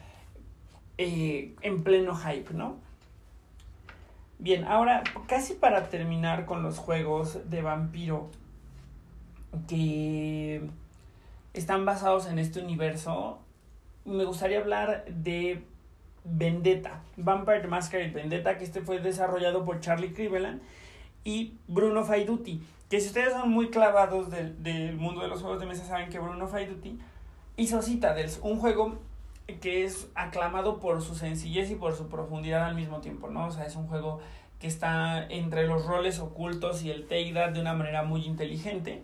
eh, 0.98 1.54
en 1.62 1.82
pleno 1.82 2.16
hype, 2.16 2.54
¿no? 2.54 2.76
Bien, 4.38 4.64
ahora 4.64 5.02
casi 5.28 5.52
para 5.52 5.88
terminar 5.88 6.46
con 6.46 6.62
los 6.62 6.78
juegos 6.78 7.50
de 7.50 7.60
vampiro 7.60 8.30
que 9.68 10.62
están 11.52 11.84
basados 11.84 12.26
en 12.26 12.38
este 12.38 12.60
universo, 12.60 13.38
me 14.04 14.24
gustaría 14.24 14.58
hablar 14.58 15.04
de 15.06 15.62
Vendetta, 16.24 17.02
Vampire 17.16 17.66
Masquerade 17.66 18.12
Vendetta, 18.12 18.56
que 18.56 18.64
este 18.64 18.80
fue 18.80 19.00
desarrollado 19.00 19.64
por 19.64 19.80
Charlie 19.80 20.12
Criveland 20.12 20.62
y 21.24 21.54
Bruno 21.68 22.04
Faiduti, 22.04 22.62
que 22.88 23.00
si 23.00 23.08
ustedes 23.08 23.32
son 23.32 23.50
muy 23.50 23.70
clavados 23.70 24.30
del, 24.30 24.62
del 24.62 24.96
mundo 24.96 25.22
de 25.22 25.28
los 25.28 25.40
juegos 25.40 25.60
de 25.60 25.66
mesa 25.66 25.84
saben 25.84 26.10
que 26.10 26.18
Bruno 26.18 26.48
Faiduti 26.48 26.98
hizo 27.56 27.82
Citadels, 27.82 28.40
un 28.42 28.58
juego 28.58 28.98
que 29.60 29.84
es 29.84 30.08
aclamado 30.14 30.78
por 30.78 31.02
su 31.02 31.14
sencillez 31.14 31.70
y 31.70 31.74
por 31.74 31.94
su 31.94 32.08
profundidad 32.08 32.64
al 32.64 32.74
mismo 32.74 33.00
tiempo, 33.00 33.28
¿no? 33.28 33.46
O 33.46 33.50
sea, 33.50 33.66
es 33.66 33.76
un 33.76 33.86
juego 33.86 34.20
que 34.60 34.66
está 34.66 35.26
entre 35.26 35.66
los 35.66 35.86
roles 35.86 36.20
ocultos 36.20 36.82
y 36.82 36.90
el 36.90 37.04
take 37.04 37.32
de 37.32 37.60
una 37.60 37.74
manera 37.74 38.02
muy 38.02 38.24
inteligente. 38.24 39.02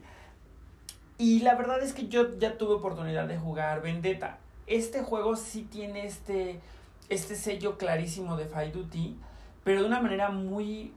Y 1.18 1.40
la 1.40 1.54
verdad 1.54 1.82
es 1.82 1.94
que 1.94 2.08
yo 2.08 2.38
ya 2.38 2.58
tuve 2.58 2.74
oportunidad 2.74 3.26
de 3.26 3.38
jugar 3.38 3.82
Vendetta. 3.82 4.38
Este 4.66 5.02
juego 5.02 5.36
sí 5.36 5.62
tiene 5.62 6.06
este 6.06 6.60
este 7.08 7.36
sello 7.36 7.78
clarísimo 7.78 8.36
de 8.36 8.46
Fight 8.46 8.74
Duty, 8.74 9.16
pero 9.64 9.80
de 9.80 9.86
una 9.86 10.00
manera 10.00 10.30
muy 10.30 10.92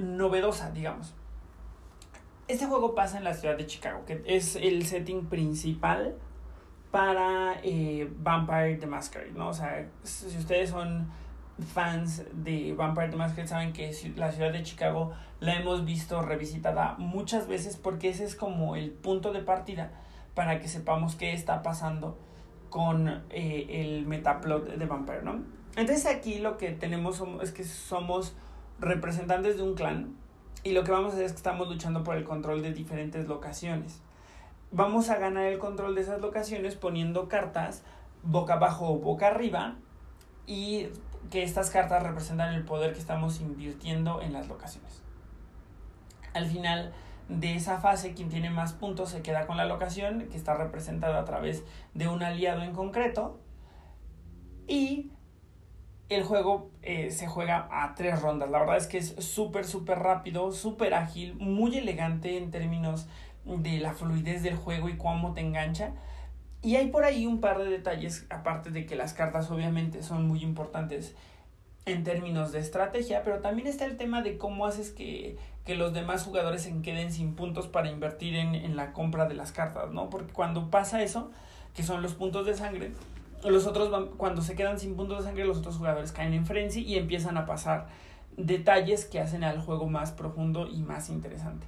novedosa, 0.00 0.70
digamos. 0.70 1.14
Este 2.48 2.66
juego 2.66 2.94
pasa 2.94 3.18
en 3.18 3.24
la 3.24 3.34
ciudad 3.34 3.56
de 3.56 3.66
Chicago, 3.66 4.04
que 4.06 4.22
es 4.26 4.56
el 4.56 4.84
setting 4.84 5.26
principal 5.26 6.16
para 6.90 7.60
eh, 7.62 8.10
Vampire 8.18 8.76
the 8.76 8.86
Masquerade, 8.86 9.32
¿no? 9.32 9.48
O 9.48 9.54
sea, 9.54 9.86
si 10.02 10.36
ustedes 10.36 10.70
son 10.70 11.08
fans 11.74 12.24
de 12.32 12.74
Vampire 12.74 13.08
the 13.08 13.16
Masquerade 13.16 13.48
saben 13.48 13.72
que 13.72 13.92
la 14.16 14.32
ciudad 14.32 14.52
de 14.52 14.62
Chicago 14.62 15.12
la 15.40 15.54
hemos 15.54 15.84
visto 15.84 16.22
revisitada 16.22 16.94
muchas 16.98 17.46
veces 17.46 17.76
porque 17.76 18.08
ese 18.08 18.24
es 18.24 18.34
como 18.34 18.76
el 18.76 18.90
punto 18.90 19.32
de 19.32 19.40
partida 19.40 19.92
para 20.34 20.60
que 20.60 20.68
sepamos 20.68 21.16
qué 21.16 21.32
está 21.32 21.62
pasando 21.62 22.18
con 22.70 23.08
eh, 23.30 23.66
el 23.68 24.06
metaplot 24.06 24.66
de 24.76 24.86
Vampire, 24.86 25.22
¿no? 25.22 25.42
Entonces 25.76 26.06
aquí 26.06 26.38
lo 26.38 26.56
que 26.56 26.70
tenemos 26.70 27.22
es 27.42 27.52
que 27.52 27.64
somos 27.64 28.34
representantes 28.80 29.56
de 29.56 29.62
un 29.62 29.74
clan 29.74 30.16
y 30.62 30.72
lo 30.72 30.84
que 30.84 30.90
vamos 30.90 31.12
a 31.12 31.14
hacer 31.14 31.26
es 31.26 31.32
que 31.32 31.38
estamos 31.38 31.68
luchando 31.68 32.02
por 32.02 32.16
el 32.16 32.24
control 32.24 32.62
de 32.62 32.72
diferentes 32.72 33.28
locaciones. 33.28 34.02
Vamos 34.72 35.08
a 35.10 35.18
ganar 35.18 35.46
el 35.46 35.58
control 35.58 35.94
de 35.94 36.02
esas 36.02 36.20
locaciones 36.20 36.76
poniendo 36.76 37.28
cartas 37.28 37.82
boca 38.22 38.54
abajo 38.54 38.90
o 38.90 38.98
boca 38.98 39.28
arriba 39.28 39.76
y 40.46 40.88
que 41.30 41.42
estas 41.42 41.70
cartas 41.70 42.02
representan 42.02 42.54
el 42.54 42.64
poder 42.64 42.92
que 42.92 42.98
estamos 42.98 43.40
invirtiendo 43.40 44.20
en 44.20 44.32
las 44.32 44.48
locaciones. 44.48 45.02
Al 46.34 46.46
final 46.46 46.92
de 47.28 47.54
esa 47.54 47.78
fase, 47.78 48.14
quien 48.14 48.28
tiene 48.28 48.50
más 48.50 48.72
puntos 48.72 49.10
se 49.10 49.22
queda 49.22 49.46
con 49.46 49.56
la 49.56 49.64
locación, 49.64 50.28
que 50.28 50.36
está 50.36 50.54
representada 50.54 51.20
a 51.20 51.24
través 51.24 51.64
de 51.94 52.08
un 52.08 52.22
aliado 52.22 52.62
en 52.62 52.72
concreto. 52.72 53.38
Y 54.66 55.10
el 56.10 56.24
juego 56.24 56.70
eh, 56.82 57.12
se 57.12 57.28
juega 57.28 57.68
a 57.70 57.94
tres 57.94 58.20
rondas. 58.20 58.50
La 58.50 58.58
verdad 58.58 58.76
es 58.76 58.88
que 58.88 58.98
es 58.98 59.14
súper, 59.18 59.64
súper 59.64 60.00
rápido, 60.00 60.52
súper 60.52 60.92
ágil, 60.92 61.36
muy 61.36 61.78
elegante 61.78 62.36
en 62.36 62.50
términos 62.50 63.06
de 63.44 63.78
la 63.78 63.94
fluidez 63.94 64.42
del 64.42 64.56
juego 64.56 64.88
y 64.88 64.98
cómo 64.98 65.32
te 65.32 65.40
engancha. 65.40 65.92
Y 66.62 66.76
hay 66.76 66.88
por 66.88 67.04
ahí 67.04 67.26
un 67.26 67.40
par 67.40 67.58
de 67.58 67.70
detalles, 67.70 68.26
aparte 68.28 68.70
de 68.70 68.86
que 68.86 68.96
las 68.96 69.14
cartas 69.14 69.50
obviamente 69.50 70.02
son 70.02 70.26
muy 70.26 70.42
importantes 70.42 71.14
en 71.86 72.02
términos 72.04 72.52
de 72.52 72.58
estrategia, 72.58 73.22
pero 73.22 73.38
también 73.38 73.68
está 73.68 73.84
el 73.86 73.96
tema 73.96 74.20
de 74.20 74.36
cómo 74.36 74.66
haces 74.66 74.90
que, 74.90 75.38
que 75.64 75.76
los 75.76 75.94
demás 75.94 76.24
jugadores 76.24 76.62
se 76.62 76.82
queden 76.82 77.12
sin 77.12 77.34
puntos 77.34 77.68
para 77.68 77.88
invertir 77.88 78.34
en, 78.34 78.54
en, 78.54 78.76
la 78.76 78.92
compra 78.92 79.26
de 79.26 79.34
las 79.34 79.52
cartas, 79.52 79.90
¿no? 79.90 80.10
Porque 80.10 80.32
cuando 80.32 80.70
pasa 80.70 81.02
eso, 81.02 81.30
que 81.74 81.82
son 81.82 82.02
los 82.02 82.14
puntos 82.14 82.44
de 82.44 82.54
sangre, 82.54 82.92
los 83.44 83.66
otros 83.66 83.90
van, 83.90 84.06
cuando 84.16 84.42
se 84.42 84.54
quedan 84.54 84.78
sin 84.78 84.96
puntos 84.96 85.18
de 85.18 85.24
sangre, 85.24 85.44
los 85.44 85.58
otros 85.58 85.76
jugadores 85.76 86.12
caen 86.12 86.34
en 86.34 86.46
frenzy 86.46 86.82
y 86.82 86.96
empiezan 86.96 87.36
a 87.36 87.46
pasar 87.46 87.88
detalles 88.36 89.04
que 89.04 89.20
hacen 89.20 89.44
al 89.44 89.60
juego 89.60 89.88
más 89.88 90.12
profundo 90.12 90.66
y 90.66 90.82
más 90.82 91.08
interesante. 91.10 91.66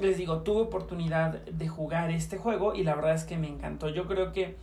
Les 0.00 0.16
digo, 0.16 0.42
tuve 0.42 0.62
oportunidad 0.62 1.40
de 1.42 1.68
jugar 1.68 2.10
este 2.10 2.36
juego 2.38 2.74
y 2.74 2.84
la 2.84 2.94
verdad 2.94 3.14
es 3.14 3.24
que 3.24 3.36
me 3.36 3.48
encantó. 3.48 3.88
Yo 3.88 4.06
creo 4.06 4.32
que 4.32 4.56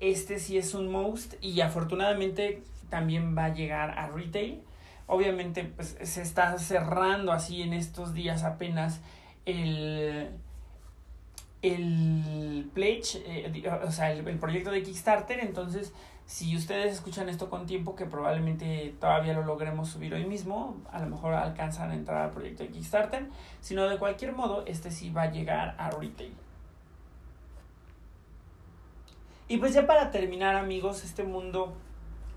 este 0.00 0.38
sí 0.38 0.58
es 0.58 0.74
un 0.74 0.90
most 0.90 1.34
y 1.40 1.60
afortunadamente 1.60 2.62
también 2.88 3.36
va 3.36 3.46
a 3.46 3.54
llegar 3.54 3.98
a 3.98 4.08
retail. 4.08 4.60
Obviamente 5.06 5.64
pues, 5.64 5.96
se 6.02 6.22
está 6.22 6.58
cerrando 6.58 7.32
así 7.32 7.62
en 7.62 7.72
estos 7.72 8.14
días 8.14 8.42
apenas 8.42 9.00
el, 9.46 10.30
el 11.62 12.68
pledge, 12.74 13.22
eh, 13.24 13.70
o 13.84 13.90
sea, 13.90 14.12
el, 14.12 14.38
proyecto 14.38 14.70
de 14.70 14.82
Kickstarter. 14.82 15.38
Entonces, 15.40 15.94
si 16.26 16.56
ustedes 16.56 16.92
escuchan 16.92 17.28
esto 17.28 17.48
con 17.48 17.66
tiempo, 17.66 17.94
que 17.94 18.04
probablemente 18.04 18.94
todavía 19.00 19.32
lo 19.32 19.44
logremos 19.44 19.88
subir 19.88 20.12
hoy 20.12 20.26
mismo, 20.26 20.76
a 20.90 21.00
lo 21.00 21.06
mejor 21.06 21.34
alcanzan 21.34 21.92
a 21.92 21.94
entrar 21.94 22.22
al 22.22 22.30
proyecto 22.30 22.64
de 22.64 22.70
Kickstarter. 22.70 23.28
Sino 23.60 23.88
de 23.88 23.98
cualquier 23.98 24.32
modo, 24.32 24.64
este 24.66 24.90
sí 24.90 25.10
va 25.10 25.22
a 25.22 25.30
llegar 25.30 25.76
a 25.78 25.90
retail. 25.90 26.34
Y 29.48 29.58
pues 29.58 29.74
ya 29.74 29.86
para 29.86 30.10
terminar, 30.10 30.56
amigos, 30.56 31.04
este 31.04 31.22
mundo 31.22 31.74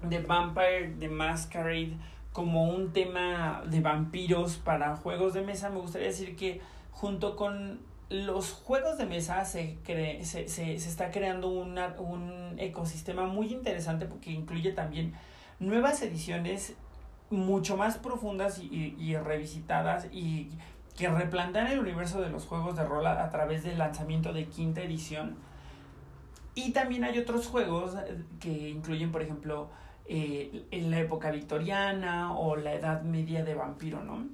de 0.04 0.20
Vampire, 0.20 0.94
de 1.00 1.10
Masquerade, 1.10 1.98
como 2.32 2.70
un 2.70 2.92
tema 2.92 3.64
de 3.66 3.80
vampiros 3.80 4.58
para 4.58 4.98
juegos 4.98 5.34
de 5.34 5.42
mesa, 5.42 5.70
me 5.70 5.80
gustaría 5.80 6.08
decir 6.08 6.36
que 6.36 6.60
junto 6.92 7.38
con 7.38 7.80
los 8.10 8.52
juegos 8.52 8.98
de 8.98 9.06
mesa 9.06 9.44
se, 9.46 9.78
se, 10.24 10.48
se, 10.48 10.74
está 10.74 11.12
creando 11.12 11.50
un 11.50 12.56
ecosistema 12.58 13.26
muy 13.26 13.52
interesante 13.52 14.06
porque 14.06 14.32
incluye 14.32 14.72
también 14.72 15.14
nuevas 15.60 16.02
ediciones 16.02 16.76
mucho 17.30 17.78
más 17.78 17.98
profundas 17.98 18.60
y, 18.60 18.96
y, 19.00 19.18
revisitadas 19.18 20.08
y 20.12 20.52
que 20.96 21.10
replantean 21.10 21.68
el 21.68 21.80
universo 21.80 22.22
de 22.22 22.30
los 22.30 22.46
juegos 22.46 22.76
de 22.76 22.86
rol 22.86 23.06
a, 23.08 23.24
a 23.24 23.30
través 23.30 23.64
del 23.64 23.80
lanzamiento 23.80 24.32
de 24.32 24.46
quinta 24.46 24.82
edición 24.82 25.38
Y 26.54 26.72
también 26.72 27.04
hay 27.04 27.18
otros 27.20 27.48
juegos 27.48 27.96
que 28.40 28.70
incluyen, 28.70 29.12
por 29.12 29.22
ejemplo, 29.22 29.70
eh, 30.06 30.66
en 30.72 30.92
la 30.92 31.00
época 31.00 31.32
victoriana 31.32 32.38
o 32.38 32.56
la 32.56 32.74
Edad 32.74 33.02
Media 33.02 33.44
de 33.44 33.56
vampiro, 33.56 34.04
¿no? 34.04 34.28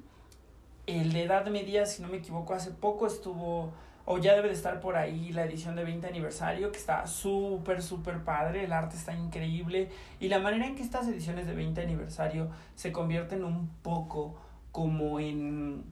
El 0.99 1.13
de 1.13 1.23
Edad 1.23 1.47
Media, 1.47 1.85
si 1.85 2.01
no 2.01 2.09
me 2.09 2.17
equivoco, 2.17 2.53
hace 2.53 2.71
poco 2.71 3.07
estuvo, 3.07 3.71
o 4.05 4.17
ya 4.17 4.35
debe 4.35 4.49
de 4.49 4.53
estar 4.53 4.81
por 4.81 4.97
ahí, 4.97 5.31
la 5.31 5.45
edición 5.45 5.75
de 5.77 5.85
20 5.85 6.05
aniversario, 6.05 6.71
que 6.71 6.77
está 6.77 7.07
súper, 7.07 7.81
súper 7.81 8.23
padre, 8.25 8.65
el 8.65 8.73
arte 8.73 8.97
está 8.97 9.15
increíble, 9.15 9.89
y 10.19 10.27
la 10.27 10.39
manera 10.39 10.67
en 10.67 10.75
que 10.75 10.83
estas 10.83 11.07
ediciones 11.07 11.47
de 11.47 11.53
20 11.53 11.79
aniversario 11.81 12.49
se 12.75 12.91
convierten 12.91 13.45
un 13.45 13.69
poco 13.81 14.35
como 14.73 15.19
en, 15.21 15.85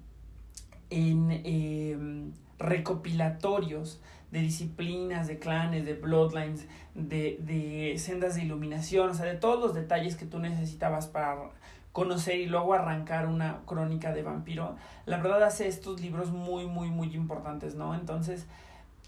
en 0.89 1.31
em, 1.45 2.33
recopilatorios 2.57 4.01
de 4.31 4.41
disciplinas, 4.41 5.27
de 5.27 5.39
clanes, 5.39 5.85
de 5.85 5.93
bloodlines, 5.93 6.67
de, 6.93 7.39
de 7.39 7.97
sendas 7.97 8.35
de 8.35 8.43
iluminación, 8.43 9.09
o 9.09 9.13
sea, 9.13 9.25
de 9.25 9.35
todos 9.35 9.59
los 9.59 9.73
detalles 9.73 10.15
que 10.17 10.25
tú 10.25 10.39
necesitabas 10.39 11.07
para 11.07 11.51
conocer 11.91 12.39
y 12.39 12.45
luego 12.45 12.73
arrancar 12.73 13.27
una 13.27 13.61
crónica 13.65 14.13
de 14.13 14.23
vampiro, 14.23 14.75
la 15.05 15.17
verdad 15.17 15.43
hace 15.43 15.67
estos 15.67 15.99
libros 16.01 16.31
muy, 16.31 16.65
muy, 16.65 16.89
muy 16.89 17.15
importantes, 17.15 17.75
¿no? 17.75 17.95
Entonces, 17.95 18.45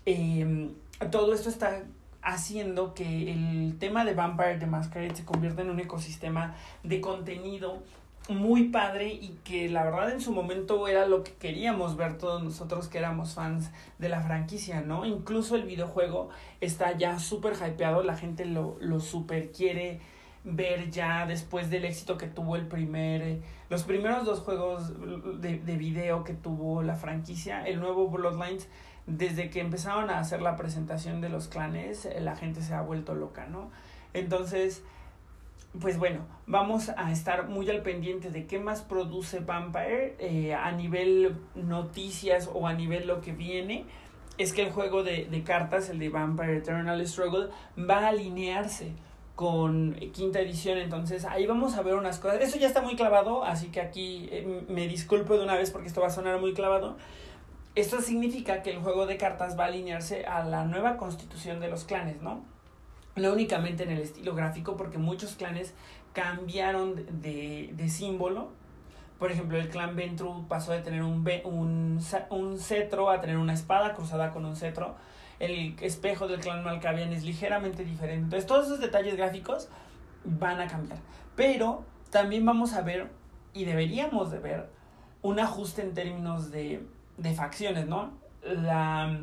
em, 0.06 0.72
todo 1.12 1.34
esto 1.34 1.50
está 1.50 1.84
haciendo 2.22 2.94
que 2.94 3.32
el 3.32 3.78
tema 3.80 4.06
de 4.06 4.14
Vampire 4.14 4.60
the 4.60 4.68
Masquerade 4.68 5.16
se 5.16 5.26
convierta 5.26 5.62
en 5.62 5.70
un 5.70 5.80
ecosistema 5.80 6.56
de 6.84 7.02
contenido 7.02 7.82
muy 8.30 8.66
padre 8.66 9.08
y 9.14 9.40
que 9.44 9.68
la 9.68 9.84
verdad 9.84 10.12
en 10.12 10.22
su 10.22 10.32
momento 10.32 10.88
era 10.88 11.08
lo 11.08 11.24
que 11.24 11.34
queríamos 11.34 11.98
ver 11.98 12.18
todos 12.18 12.44
nosotros 12.44 12.88
que 12.88 13.00
éramos 13.00 13.34
fans 13.34 13.72
de 13.98 14.10
la 14.10 14.22
franquicia, 14.22 14.82
¿no? 14.82 15.06
Incluso 15.06 15.56
el 15.56 15.64
videojuego 15.64 16.30
está 16.62 16.96
ya 16.98 17.18
súper 17.20 17.54
hypeado, 17.54 18.04
la 18.04 18.16
gente 18.16 18.46
lo, 18.46 18.78
lo 18.80 19.00
súper 19.00 19.52
quiere 19.52 20.00
ver 20.44 20.90
ya 20.90 21.26
después 21.26 21.70
del 21.70 21.86
éxito 21.86 22.18
que 22.18 22.28
tuvo 22.28 22.56
el 22.56 22.68
primer, 22.68 23.42
los 23.70 23.84
primeros 23.84 24.26
dos 24.26 24.40
juegos 24.40 24.92
de, 25.40 25.60
de 25.60 25.76
video 25.78 26.24
que 26.24 26.34
tuvo 26.34 26.82
la 26.82 26.96
franquicia, 26.96 27.64
el 27.68 27.80
nuevo 27.80 28.10
Bloodlines, 28.10 28.68
desde 29.06 29.50
que 29.50 29.60
empezaron 29.60 30.10
a 30.10 30.20
hacer 30.20 30.42
la 30.42 30.56
presentación 30.56 31.22
de 31.22 31.30
los 31.30 31.48
clanes, 31.48 32.08
la 32.20 32.36
gente 32.36 32.62
se 32.62 32.74
ha 32.74 32.82
vuelto 32.82 33.16
loca, 33.16 33.46
¿no? 33.46 33.72
Entonces, 34.14 34.84
pues 35.80 35.98
bueno, 35.98 36.26
vamos 36.48 36.90
a 36.90 37.12
estar 37.12 37.48
muy 37.48 37.70
al 37.70 37.82
pendiente 37.82 38.30
de 38.30 38.46
qué 38.46 38.60
más 38.60 38.82
produce 38.82 39.40
Vampire 39.40 40.16
eh, 40.20 40.54
a 40.54 40.72
nivel 40.72 41.38
noticias 41.56 42.50
o 42.54 42.68
a 42.68 42.74
nivel 42.74 43.08
lo 43.08 43.22
que 43.22 43.32
viene. 43.32 43.86
Es 44.38 44.54
que 44.54 44.64
el 44.64 44.72
juego 44.72 45.04
de, 45.04 45.26
de 45.26 45.44
cartas, 45.44 45.90
el 45.90 46.00
de 46.00 46.10
Vampire 46.10 46.58
Eternal 46.58 47.06
Struggle, 47.08 47.50
va 47.78 48.00
a 48.00 48.08
alinearse 48.10 48.94
con 49.36 49.96
quinta 50.14 50.40
edición, 50.40 50.78
entonces 50.78 51.26
ahí 51.26 51.46
vamos 51.46 51.76
a 51.76 51.82
ver 51.82 51.96
unas 51.96 52.20
cosas. 52.20 52.42
Eso 52.42 52.58
ya 52.58 52.68
está 52.68 52.82
muy 52.82 52.96
clavado, 52.96 53.44
así 53.44 53.68
que 53.68 53.82
aquí 53.82 54.28
eh, 54.32 54.66
me 54.68 54.88
disculpo 54.88 55.38
de 55.38 55.44
una 55.44 55.56
vez 55.56 55.72
porque 55.72 55.88
esto 55.88 56.02
va 56.02 56.08
a 56.08 56.12
sonar 56.12 56.40
muy 56.40 56.54
clavado. 56.54 56.98
Esto 57.76 58.02
significa 58.02 58.62
que 58.62 58.72
el 58.72 58.80
juego 58.80 59.06
de 59.06 59.18
cartas 59.18 59.58
va 59.58 59.66
a 59.66 59.68
alinearse 59.68 60.26
a 60.26 60.44
la 60.44 60.66
nueva 60.66 60.98
constitución 60.98 61.60
de 61.60 61.70
los 61.70 61.86
clanes, 61.86 62.22
¿no? 62.22 62.44
no 63.16 63.34
únicamente 63.34 63.84
en 63.84 63.92
el 63.92 64.00
estilo 64.00 64.36
gráfico, 64.36 64.78
porque 64.78 64.98
muchos 64.98 65.36
clanes 65.36 65.74
cambiaron 66.14 67.22
de, 67.22 67.72
de 67.74 67.90
símbolo. 67.90 68.50
Por 69.20 69.32
ejemplo, 69.32 69.58
el 69.60 69.70
clan 69.70 69.96
Ventru 69.96 70.48
pasó 70.48 70.72
de 70.72 70.82
tener 70.82 71.04
un, 71.04 71.28
un, 71.44 72.00
un, 72.30 72.60
cetro 72.60 73.10
a 73.10 73.22
tener 73.22 73.38
una 73.38 73.54
espada 73.54 73.94
cruzada 73.94 74.32
con 74.32 74.46
un 74.46 74.56
cetro. 74.56 74.96
El 75.42 75.76
espejo 75.82 76.28
del 76.28 76.40
clan 76.40 76.64
Malkavian 76.64 77.12
es 77.14 77.24
ligeramente 77.24 77.84
diferente. 77.84 78.24
Entonces, 78.26 78.46
todos 78.46 78.68
esos 78.68 78.80
detalles 78.80 79.18
gráficos 79.18 79.70
van 80.24 80.62
a 80.62 80.68
cambiar. 80.68 81.00
Pero 81.36 81.84
también 82.12 82.46
vamos 82.46 82.74
a 82.74 82.82
ver, 82.82 83.10
y 83.54 83.66
deberíamos 83.66 84.32
de 84.32 84.40
ver, 84.40 84.70
un 85.24 85.40
ajuste 85.40 85.82
en 85.82 85.94
términos 85.94 86.52
de, 86.52 86.86
de 87.18 87.34
facciones, 87.34 87.88
¿no? 87.88 88.12
La 88.44 89.20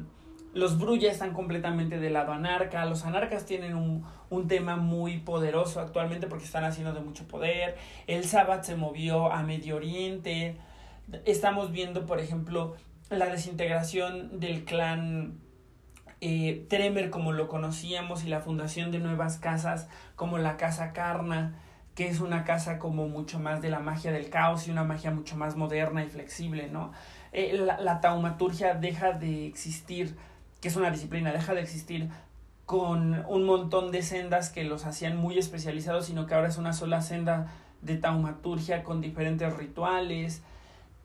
los 0.55 0.79
Brulla 0.79 1.11
están 1.11 1.35
completamente 1.35 1.99
del 1.99 2.15
lado 2.15 2.33
anarca. 2.33 2.85
Los 2.87 3.05
anarcas 3.05 3.45
tienen 3.45 3.77
un, 3.77 4.05
un, 4.31 4.49
tema 4.49 4.77
muy 4.77 5.19
poderoso 5.19 5.81
actualmente 5.81 6.27
porque 6.27 6.45
están 6.45 6.65
haciendo 6.65 6.93
de 6.93 7.01
mucho 7.01 7.29
poder. 7.29 7.77
El 8.07 8.25
Sabbath 8.25 8.65
se 8.65 8.75
movió 8.75 9.31
a 9.31 9.43
Medio 9.43 9.77
Oriente. 9.77 10.57
Estamos 11.27 11.71
viendo, 11.71 12.07
por 12.07 12.19
ejemplo, 12.19 12.75
la 13.11 13.27
desintegración 13.27 14.41
del 14.41 14.65
clan 14.65 15.39
eh, 16.21 16.67
Tremer 16.69 17.11
como 17.11 17.33
lo 17.33 17.49
conocíamos 17.49 18.25
y 18.25 18.29
la 18.29 18.41
fundación 18.41 18.91
de 18.91 18.99
nuevas 18.99 19.39
casas 19.39 19.89
como 20.17 20.39
la 20.39 20.57
Casa 20.57 20.93
Karna, 20.93 21.55
que 21.95 22.09
es 22.09 22.21
una 22.21 22.45
casa 22.45 22.79
como 22.79 23.09
mucho 23.09 23.41
más 23.41 23.61
de 23.61 23.71
la 23.71 23.81
magia 23.81 24.13
del 24.13 24.31
caos 24.31 24.69
y 24.69 24.71
una 24.71 24.85
magia 24.85 25.11
mucho 25.11 25.37
más 25.37 25.57
moderna 25.57 26.05
y 26.05 26.09
flexible, 26.09 26.69
¿no? 26.69 26.93
Eh, 27.33 27.57
la, 27.59 27.81
la 27.81 28.01
taumaturgia 28.01 28.75
deja 28.75 29.13
de 29.13 29.47
existir 29.47 30.17
que 30.61 30.69
es 30.69 30.77
una 30.77 30.91
disciplina, 30.91 31.33
deja 31.33 31.55
de 31.55 31.61
existir 31.61 32.09
con 32.67 33.25
un 33.29 33.45
montón 33.45 33.93
de 33.93 34.03
sendas 34.03 34.51
que 34.51 34.65
los 34.65 34.85
hacían 34.85 35.17
muy 35.17 35.39
especializados, 35.39 36.07
sino 36.07 36.27
que 36.27 36.35
ahora 36.35 36.49
es 36.49 36.59
una 36.59 36.73
sola 36.73 37.01
senda 37.01 37.53
de 37.81 37.97
taumaturgia 37.97 38.83
con 38.83 39.01
diferentes 39.01 39.57
rituales. 39.57 40.43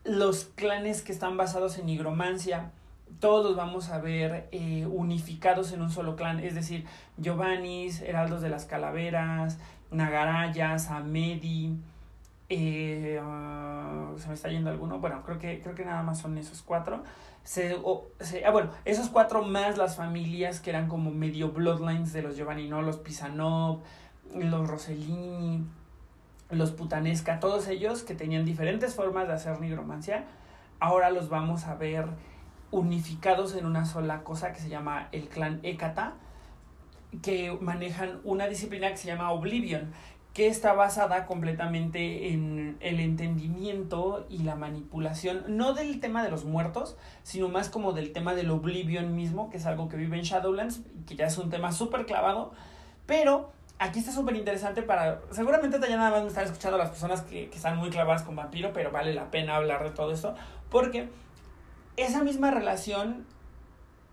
Los 0.03 0.45
clanes 0.55 1.01
que 1.01 1.11
están 1.11 1.37
basados 1.37 1.77
en 1.77 1.85
nigromancia, 1.85 2.71
todos 3.19 3.45
los 3.45 3.55
vamos 3.55 3.89
a 3.89 3.99
ver 3.99 4.47
eh, 4.51 4.85
unificados 4.85 5.71
en 5.71 5.81
un 5.81 5.89
solo 5.89 6.15
clan, 6.15 6.39
es 6.39 6.55
decir, 6.55 6.85
Giovannis, 7.17 8.01
Heraldos 8.01 8.41
de 8.41 8.49
las 8.49 8.65
Calaveras, 8.65 9.59
Nagarayas, 9.91 10.89
Amedi, 10.89 11.77
eh, 12.49 13.19
ah, 13.21 14.11
se 14.17 14.27
me 14.27 14.33
está 14.33 14.49
yendo 14.49 14.69
alguno, 14.69 14.99
bueno, 14.99 15.23
creo 15.23 15.39
que, 15.39 15.61
creo 15.61 15.75
que 15.75 15.85
nada 15.85 16.03
más 16.03 16.19
son 16.19 16.37
esos 16.37 16.61
cuatro 16.61 17.03
se, 17.43 17.75
ah, 18.45 18.51
bueno, 18.51 18.71
esos 18.85 19.09
cuatro 19.09 19.43
más 19.43 19.77
las 19.77 19.97
familias 19.97 20.59
que 20.59 20.69
eran 20.69 20.87
como 20.87 21.11
medio 21.11 21.51
bloodlines 21.51 22.13
de 22.13 22.21
los 22.21 22.37
Giovanni, 22.37 22.67
¿no? 22.67 22.81
Los 22.81 22.97
Pisanov, 22.97 23.81
los 24.33 24.67
Rossellini, 24.67 25.65
los 26.49 26.71
Putanesca, 26.71 27.39
todos 27.39 27.67
ellos 27.67 28.03
que 28.03 28.15
tenían 28.15 28.45
diferentes 28.45 28.95
formas 28.95 29.27
de 29.27 29.33
hacer 29.33 29.59
nigromancia, 29.59 30.25
ahora 30.79 31.09
los 31.09 31.29
vamos 31.29 31.65
a 31.65 31.75
ver 31.75 32.05
unificados 32.73 33.55
en 33.55 33.67
una 33.67 33.85
sola 33.85 34.23
cosa 34.23 34.51
que 34.51 34.59
se 34.59 34.67
llama 34.67 35.07
el 35.11 35.29
clan 35.29 35.59
Ekata, 35.61 36.15
que 37.21 37.55
manejan 37.61 38.19
una 38.23 38.47
disciplina 38.47 38.89
que 38.89 38.97
se 38.97 39.07
llama 39.07 39.31
Oblivion, 39.31 39.93
que 40.33 40.47
está 40.47 40.73
basada 40.73 41.27
completamente 41.27 42.29
en 42.29 42.75
el 42.79 42.99
entendimiento 42.99 44.25
y 44.27 44.39
la 44.39 44.55
manipulación, 44.55 45.43
no 45.49 45.73
del 45.73 45.99
tema 45.99 46.23
de 46.23 46.31
los 46.31 46.45
muertos, 46.45 46.97
sino 47.21 47.47
más 47.47 47.69
como 47.69 47.93
del 47.93 48.11
tema 48.11 48.33
del 48.33 48.49
oblivion 48.49 49.15
mismo, 49.15 49.51
que 49.51 49.57
es 49.57 49.67
algo 49.67 49.87
que 49.87 49.95
vive 49.95 50.17
en 50.17 50.23
Shadowlands, 50.23 50.81
que 51.05 51.15
ya 51.15 51.27
es 51.27 51.37
un 51.37 51.51
tema 51.51 51.71
súper 51.71 52.07
clavado, 52.07 52.53
pero 53.05 53.51
aquí 53.77 53.99
está 53.99 54.11
súper 54.11 54.35
interesante 54.35 54.81
para, 54.81 55.21
seguramente 55.29 55.77
ya 55.79 55.95
nada 55.95 56.09
más 56.09 56.23
me 56.23 56.29
están 56.29 56.45
escuchando 56.45 56.79
las 56.79 56.89
personas 56.89 57.21
que, 57.21 57.51
que 57.51 57.55
están 57.55 57.77
muy 57.77 57.91
clavadas 57.91 58.23
con 58.23 58.35
vampiro, 58.35 58.73
pero 58.73 58.91
vale 58.91 59.13
la 59.13 59.29
pena 59.29 59.57
hablar 59.57 59.83
de 59.83 59.91
todo 59.91 60.11
esto, 60.11 60.33
porque 60.71 61.09
esa 61.97 62.23
misma 62.23 62.51
relación, 62.51 63.25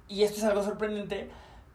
y 0.08 0.22
esto 0.22 0.38
es 0.38 0.44
algo 0.44 0.62
sorprendente, 0.62 1.30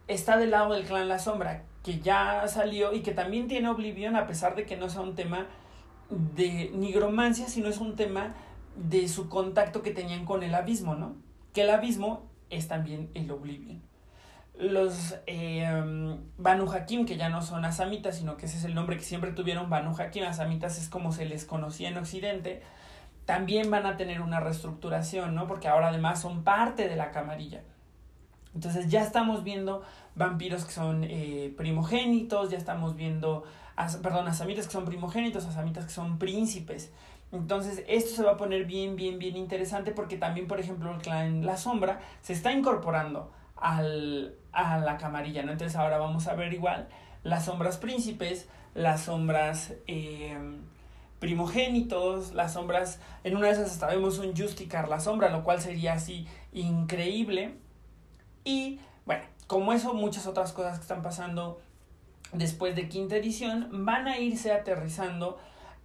está 0.07 0.37
del 0.37 0.51
lado 0.51 0.73
del 0.73 0.85
clan 0.85 1.07
La 1.07 1.19
Sombra, 1.19 1.63
que 1.83 1.99
ya 1.99 2.47
salió 2.47 2.93
y 2.93 3.01
que 3.01 3.11
también 3.11 3.47
tiene 3.47 3.69
Oblivion, 3.69 4.15
a 4.15 4.27
pesar 4.27 4.55
de 4.55 4.65
que 4.65 4.77
no 4.77 4.89
sea 4.89 5.01
un 5.01 5.15
tema 5.15 5.47
de 6.09 6.71
nigromancia, 6.73 7.47
sino 7.47 7.69
es 7.69 7.77
un 7.77 7.95
tema 7.95 8.35
de 8.75 9.07
su 9.07 9.29
contacto 9.29 9.81
que 9.81 9.91
tenían 9.91 10.25
con 10.25 10.43
el 10.43 10.53
abismo, 10.53 10.95
¿no? 10.95 11.15
Que 11.53 11.61
el 11.61 11.69
abismo 11.69 12.29
es 12.49 12.67
también 12.67 13.09
el 13.13 13.31
Oblivion. 13.31 13.81
Los 14.57 15.15
eh, 15.27 16.17
Banu 16.37 16.71
Hakim, 16.71 17.05
que 17.05 17.17
ya 17.17 17.29
no 17.29 17.41
son 17.41 17.65
asamitas, 17.65 18.17
sino 18.17 18.37
que 18.37 18.45
ese 18.45 18.57
es 18.57 18.63
el 18.63 18.73
nombre 18.73 18.97
que 18.97 19.03
siempre 19.03 19.31
tuvieron 19.31 19.69
Banu 19.69 19.95
Hakim, 19.97 20.23
asamitas 20.23 20.77
es 20.77 20.89
como 20.89 21.11
se 21.11 21.25
les 21.25 21.45
conocía 21.45 21.89
en 21.89 21.97
Occidente, 21.97 22.61
también 23.25 23.69
van 23.71 23.85
a 23.85 23.97
tener 23.97 24.21
una 24.21 24.39
reestructuración, 24.39 25.35
¿no? 25.35 25.47
Porque 25.47 25.67
ahora 25.67 25.89
además 25.89 26.21
son 26.21 26.43
parte 26.43 26.87
de 26.87 26.95
la 26.95 27.11
camarilla. 27.11 27.63
Entonces 28.53 28.89
ya 28.89 29.01
estamos 29.01 29.43
viendo 29.43 29.83
vampiros 30.15 30.63
que 30.65 30.71
son 30.71 31.03
eh, 31.03 31.53
primogénitos, 31.57 32.49
ya 32.49 32.57
estamos 32.57 32.95
viendo, 32.95 33.43
perdón, 34.01 34.27
asamitas 34.27 34.67
que 34.67 34.73
son 34.73 34.85
primogénitos, 34.85 35.45
asamitas 35.45 35.85
que 35.85 35.91
son 35.91 36.17
príncipes. 36.17 36.91
Entonces 37.31 37.83
esto 37.87 38.15
se 38.15 38.23
va 38.23 38.33
a 38.33 38.37
poner 38.37 38.65
bien, 38.65 38.95
bien, 38.95 39.19
bien 39.19 39.35
interesante 39.35 39.91
porque 39.91 40.17
también, 40.17 40.47
por 40.47 40.59
ejemplo, 40.59 40.91
el 40.93 41.01
clan 41.01 41.45
La 41.45 41.57
Sombra 41.57 41.99
se 42.21 42.31
está 42.31 42.53
incorporando 42.53 43.31
al, 43.57 44.35
a 44.53 44.77
la 44.77 44.97
camarilla, 44.97 45.43
¿no? 45.43 45.51
Entonces 45.51 45.75
ahora 45.75 45.97
vamos 45.97 46.27
a 46.27 46.35
ver 46.35 46.53
igual 46.53 46.87
las 47.23 47.45
sombras 47.45 47.77
príncipes, 47.77 48.47
las 48.75 49.01
sombras 49.01 49.73
eh, 49.87 50.37
primogénitos, 51.25 52.35
las 52.35 52.53
sombras, 52.53 52.99
en 53.23 53.35
una 53.35 53.47
de 53.47 53.53
esas 53.53 53.71
hasta 53.71 53.87
vemos 53.87 54.19
un 54.19 54.37
Justicar 54.37 54.87
la 54.89 54.99
sombra, 54.99 55.31
lo 55.31 55.43
cual 55.43 55.59
sería 55.59 55.93
así 55.93 56.27
increíble. 56.53 57.55
Y 58.43 58.79
bueno, 59.07 59.23
como 59.47 59.73
eso, 59.73 59.95
muchas 59.95 60.27
otras 60.27 60.51
cosas 60.51 60.77
que 60.77 60.83
están 60.83 61.01
pasando 61.01 61.59
después 62.31 62.75
de 62.75 62.89
quinta 62.89 63.15
edición 63.15 63.69
van 63.71 64.07
a 64.07 64.19
irse 64.19 64.51
aterrizando 64.51 65.39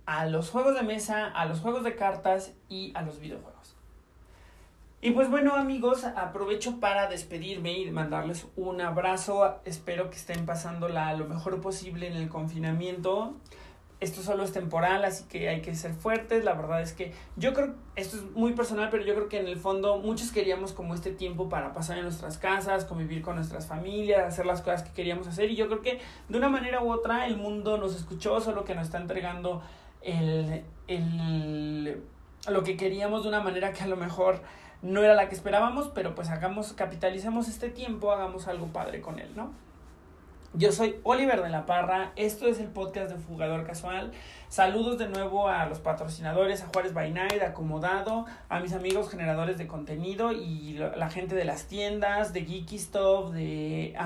a 0.05 0.27
los 0.27 0.51
juegos 0.51 0.75
de 0.75 0.83
mesa, 0.83 1.29
a 1.29 1.47
los 1.47 1.61
juegos 1.61 1.85
de 1.85 1.97
cartas 1.97 2.53
y 2.69 2.93
a 2.95 3.01
los 3.01 3.19
videojuegos. 3.19 3.77
Y 5.01 5.13
pues 5.13 5.31
bueno 5.31 5.55
amigos, 5.55 6.05
aprovecho 6.05 6.81
para 6.81 7.09
despedirme 7.09 7.79
y 7.79 7.91
mandarles 7.91 8.47
un 8.57 8.83
abrazo. 8.83 9.59
Espero 9.65 10.11
que 10.11 10.17
estén 10.17 10.45
pasándola 10.45 11.15
lo 11.15 11.25
mejor 11.25 11.63
posible 11.63 12.09
en 12.09 12.17
el 12.19 12.29
confinamiento 12.29 13.37
esto 14.01 14.23
solo 14.23 14.43
es 14.45 14.53
temporal, 14.53 15.05
así 15.05 15.25
que 15.25 15.49
hay 15.49 15.61
que 15.61 15.75
ser 15.75 15.93
fuertes. 15.93 16.43
La 16.43 16.55
verdad 16.55 16.81
es 16.81 16.95
que 16.95 17.13
yo 17.37 17.53
creo, 17.53 17.75
esto 17.97 18.17
es 18.17 18.23
muy 18.33 18.55
personal, 18.55 18.89
pero 18.91 19.05
yo 19.05 19.15
creo 19.15 19.29
que 19.29 19.39
en 19.39 19.47
el 19.47 19.59
fondo 19.59 19.99
muchos 19.99 20.33
queríamos 20.33 20.73
como 20.73 20.95
este 20.95 21.11
tiempo 21.11 21.49
para 21.51 21.75
pasar 21.75 21.99
en 21.99 22.05
nuestras 22.05 22.39
casas, 22.39 22.87
convivir 22.87 23.21
con 23.21 23.37
nuestras 23.37 23.67
familias, 23.67 24.27
hacer 24.27 24.47
las 24.47 24.63
cosas 24.63 24.83
que 24.83 24.93
queríamos 24.93 25.29
hacer. 25.29 25.51
Y 25.51 25.57
yo 25.57 25.67
creo 25.69 25.83
que 25.83 26.01
de 26.29 26.39
una 26.39 26.49
manera 26.49 26.83
u 26.83 26.91
otra 26.91 27.27
el 27.27 27.37
mundo 27.37 27.77
nos 27.77 27.95
escuchó, 27.95 28.41
solo 28.41 28.65
que 28.65 28.75
nos 28.75 28.87
está 28.87 28.99
entregando 28.99 29.63
el, 30.01 30.65
el, 30.89 32.03
lo 32.49 32.63
que 32.65 32.77
queríamos 32.79 33.25
de 33.25 33.29
una 33.29 33.41
manera 33.41 33.73
que 33.73 33.83
a 33.83 33.87
lo 33.87 33.97
mejor 33.97 34.41
no 34.81 35.03
era 35.03 35.15
la 35.15 35.29
que 35.29 35.35
esperábamos, 35.35 35.89
pero 35.89 36.15
pues 36.15 36.31
hagamos, 36.31 36.73
capitalicemos 36.73 37.49
este 37.49 37.69
tiempo, 37.69 38.13
hagamos 38.13 38.49
algo 38.49 38.69
padre 38.69 39.03
con 39.03 39.19
él, 39.19 39.31
¿no? 39.37 39.53
Yo 40.53 40.73
soy 40.73 40.97
Oliver 41.05 41.43
de 41.45 41.49
la 41.49 41.65
Parra, 41.65 42.11
esto 42.17 42.49
es 42.49 42.59
el 42.59 42.67
podcast 42.67 43.09
de 43.09 43.17
Fugador 43.17 43.65
Casual. 43.65 44.11
Saludos 44.49 44.99
de 44.99 45.07
nuevo 45.07 45.47
a 45.47 45.65
los 45.67 45.79
patrocinadores, 45.79 46.61
a 46.61 46.67
Juárez 46.67 46.93
by 46.93 47.13
Night, 47.13 47.41
Acomodado, 47.41 48.27
a 48.49 48.59
mis 48.59 48.73
amigos 48.73 49.09
generadores 49.09 49.59
de 49.59 49.69
contenido 49.69 50.33
y 50.33 50.73
la 50.73 51.09
gente 51.09 51.37
de 51.37 51.45
las 51.45 51.67
tiendas, 51.67 52.33
de 52.33 52.45
Geeky 52.45 52.81
Stuff, 52.81 53.31
de, 53.31 53.97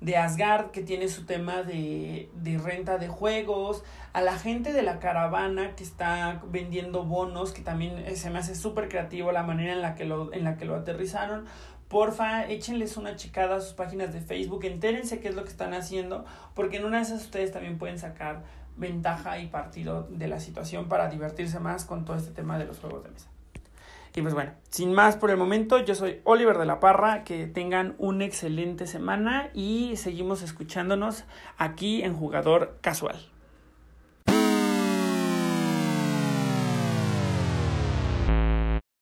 de 0.00 0.16
Asgard 0.16 0.70
que 0.70 0.82
tiene 0.82 1.08
su 1.08 1.26
tema 1.26 1.64
de, 1.64 2.30
de 2.34 2.58
renta 2.58 2.98
de 2.98 3.08
juegos, 3.08 3.82
a 4.12 4.20
la 4.20 4.38
gente 4.38 4.72
de 4.72 4.82
la 4.82 5.00
caravana 5.00 5.74
que 5.74 5.82
está 5.82 6.40
vendiendo 6.50 7.04
bonos, 7.04 7.50
que 7.50 7.62
también 7.62 7.98
eh, 7.98 8.14
se 8.14 8.30
me 8.30 8.38
hace 8.38 8.54
súper 8.54 8.88
creativo 8.88 9.32
la 9.32 9.42
manera 9.42 9.72
en 9.72 9.82
la 9.82 9.96
que 9.96 10.04
lo, 10.04 10.32
en 10.32 10.44
la 10.44 10.56
que 10.56 10.66
lo 10.66 10.76
aterrizaron 10.76 11.46
porfa, 11.92 12.48
échenles 12.48 12.96
una 12.96 13.14
checada 13.14 13.56
a 13.56 13.60
sus 13.60 13.74
páginas 13.74 14.12
de 14.12 14.20
Facebook, 14.20 14.64
entérense 14.64 15.20
qué 15.20 15.28
es 15.28 15.36
lo 15.36 15.44
que 15.44 15.50
están 15.50 15.74
haciendo, 15.74 16.24
porque 16.54 16.78
en 16.78 16.86
una 16.86 16.96
de 16.96 17.04
esas 17.04 17.22
ustedes 17.22 17.52
también 17.52 17.78
pueden 17.78 17.98
sacar 17.98 18.42
ventaja 18.76 19.38
y 19.38 19.46
partido 19.46 20.08
de 20.10 20.26
la 20.26 20.40
situación 20.40 20.88
para 20.88 21.08
divertirse 21.08 21.60
más 21.60 21.84
con 21.84 22.04
todo 22.04 22.16
este 22.16 22.32
tema 22.32 22.58
de 22.58 22.64
los 22.64 22.80
juegos 22.80 23.04
de 23.04 23.10
mesa. 23.10 23.28
Y 24.14 24.22
pues 24.22 24.34
bueno, 24.34 24.52
sin 24.68 24.92
más 24.92 25.16
por 25.16 25.30
el 25.30 25.36
momento, 25.36 25.78
yo 25.78 25.94
soy 25.94 26.20
Oliver 26.24 26.58
de 26.58 26.66
la 26.66 26.80
Parra, 26.80 27.24
que 27.24 27.46
tengan 27.46 27.94
una 27.98 28.24
excelente 28.24 28.86
semana 28.86 29.50
y 29.54 29.96
seguimos 29.96 30.42
escuchándonos 30.42 31.24
aquí 31.56 32.02
en 32.02 32.14
Jugador 32.14 32.78
Casual. 32.82 33.31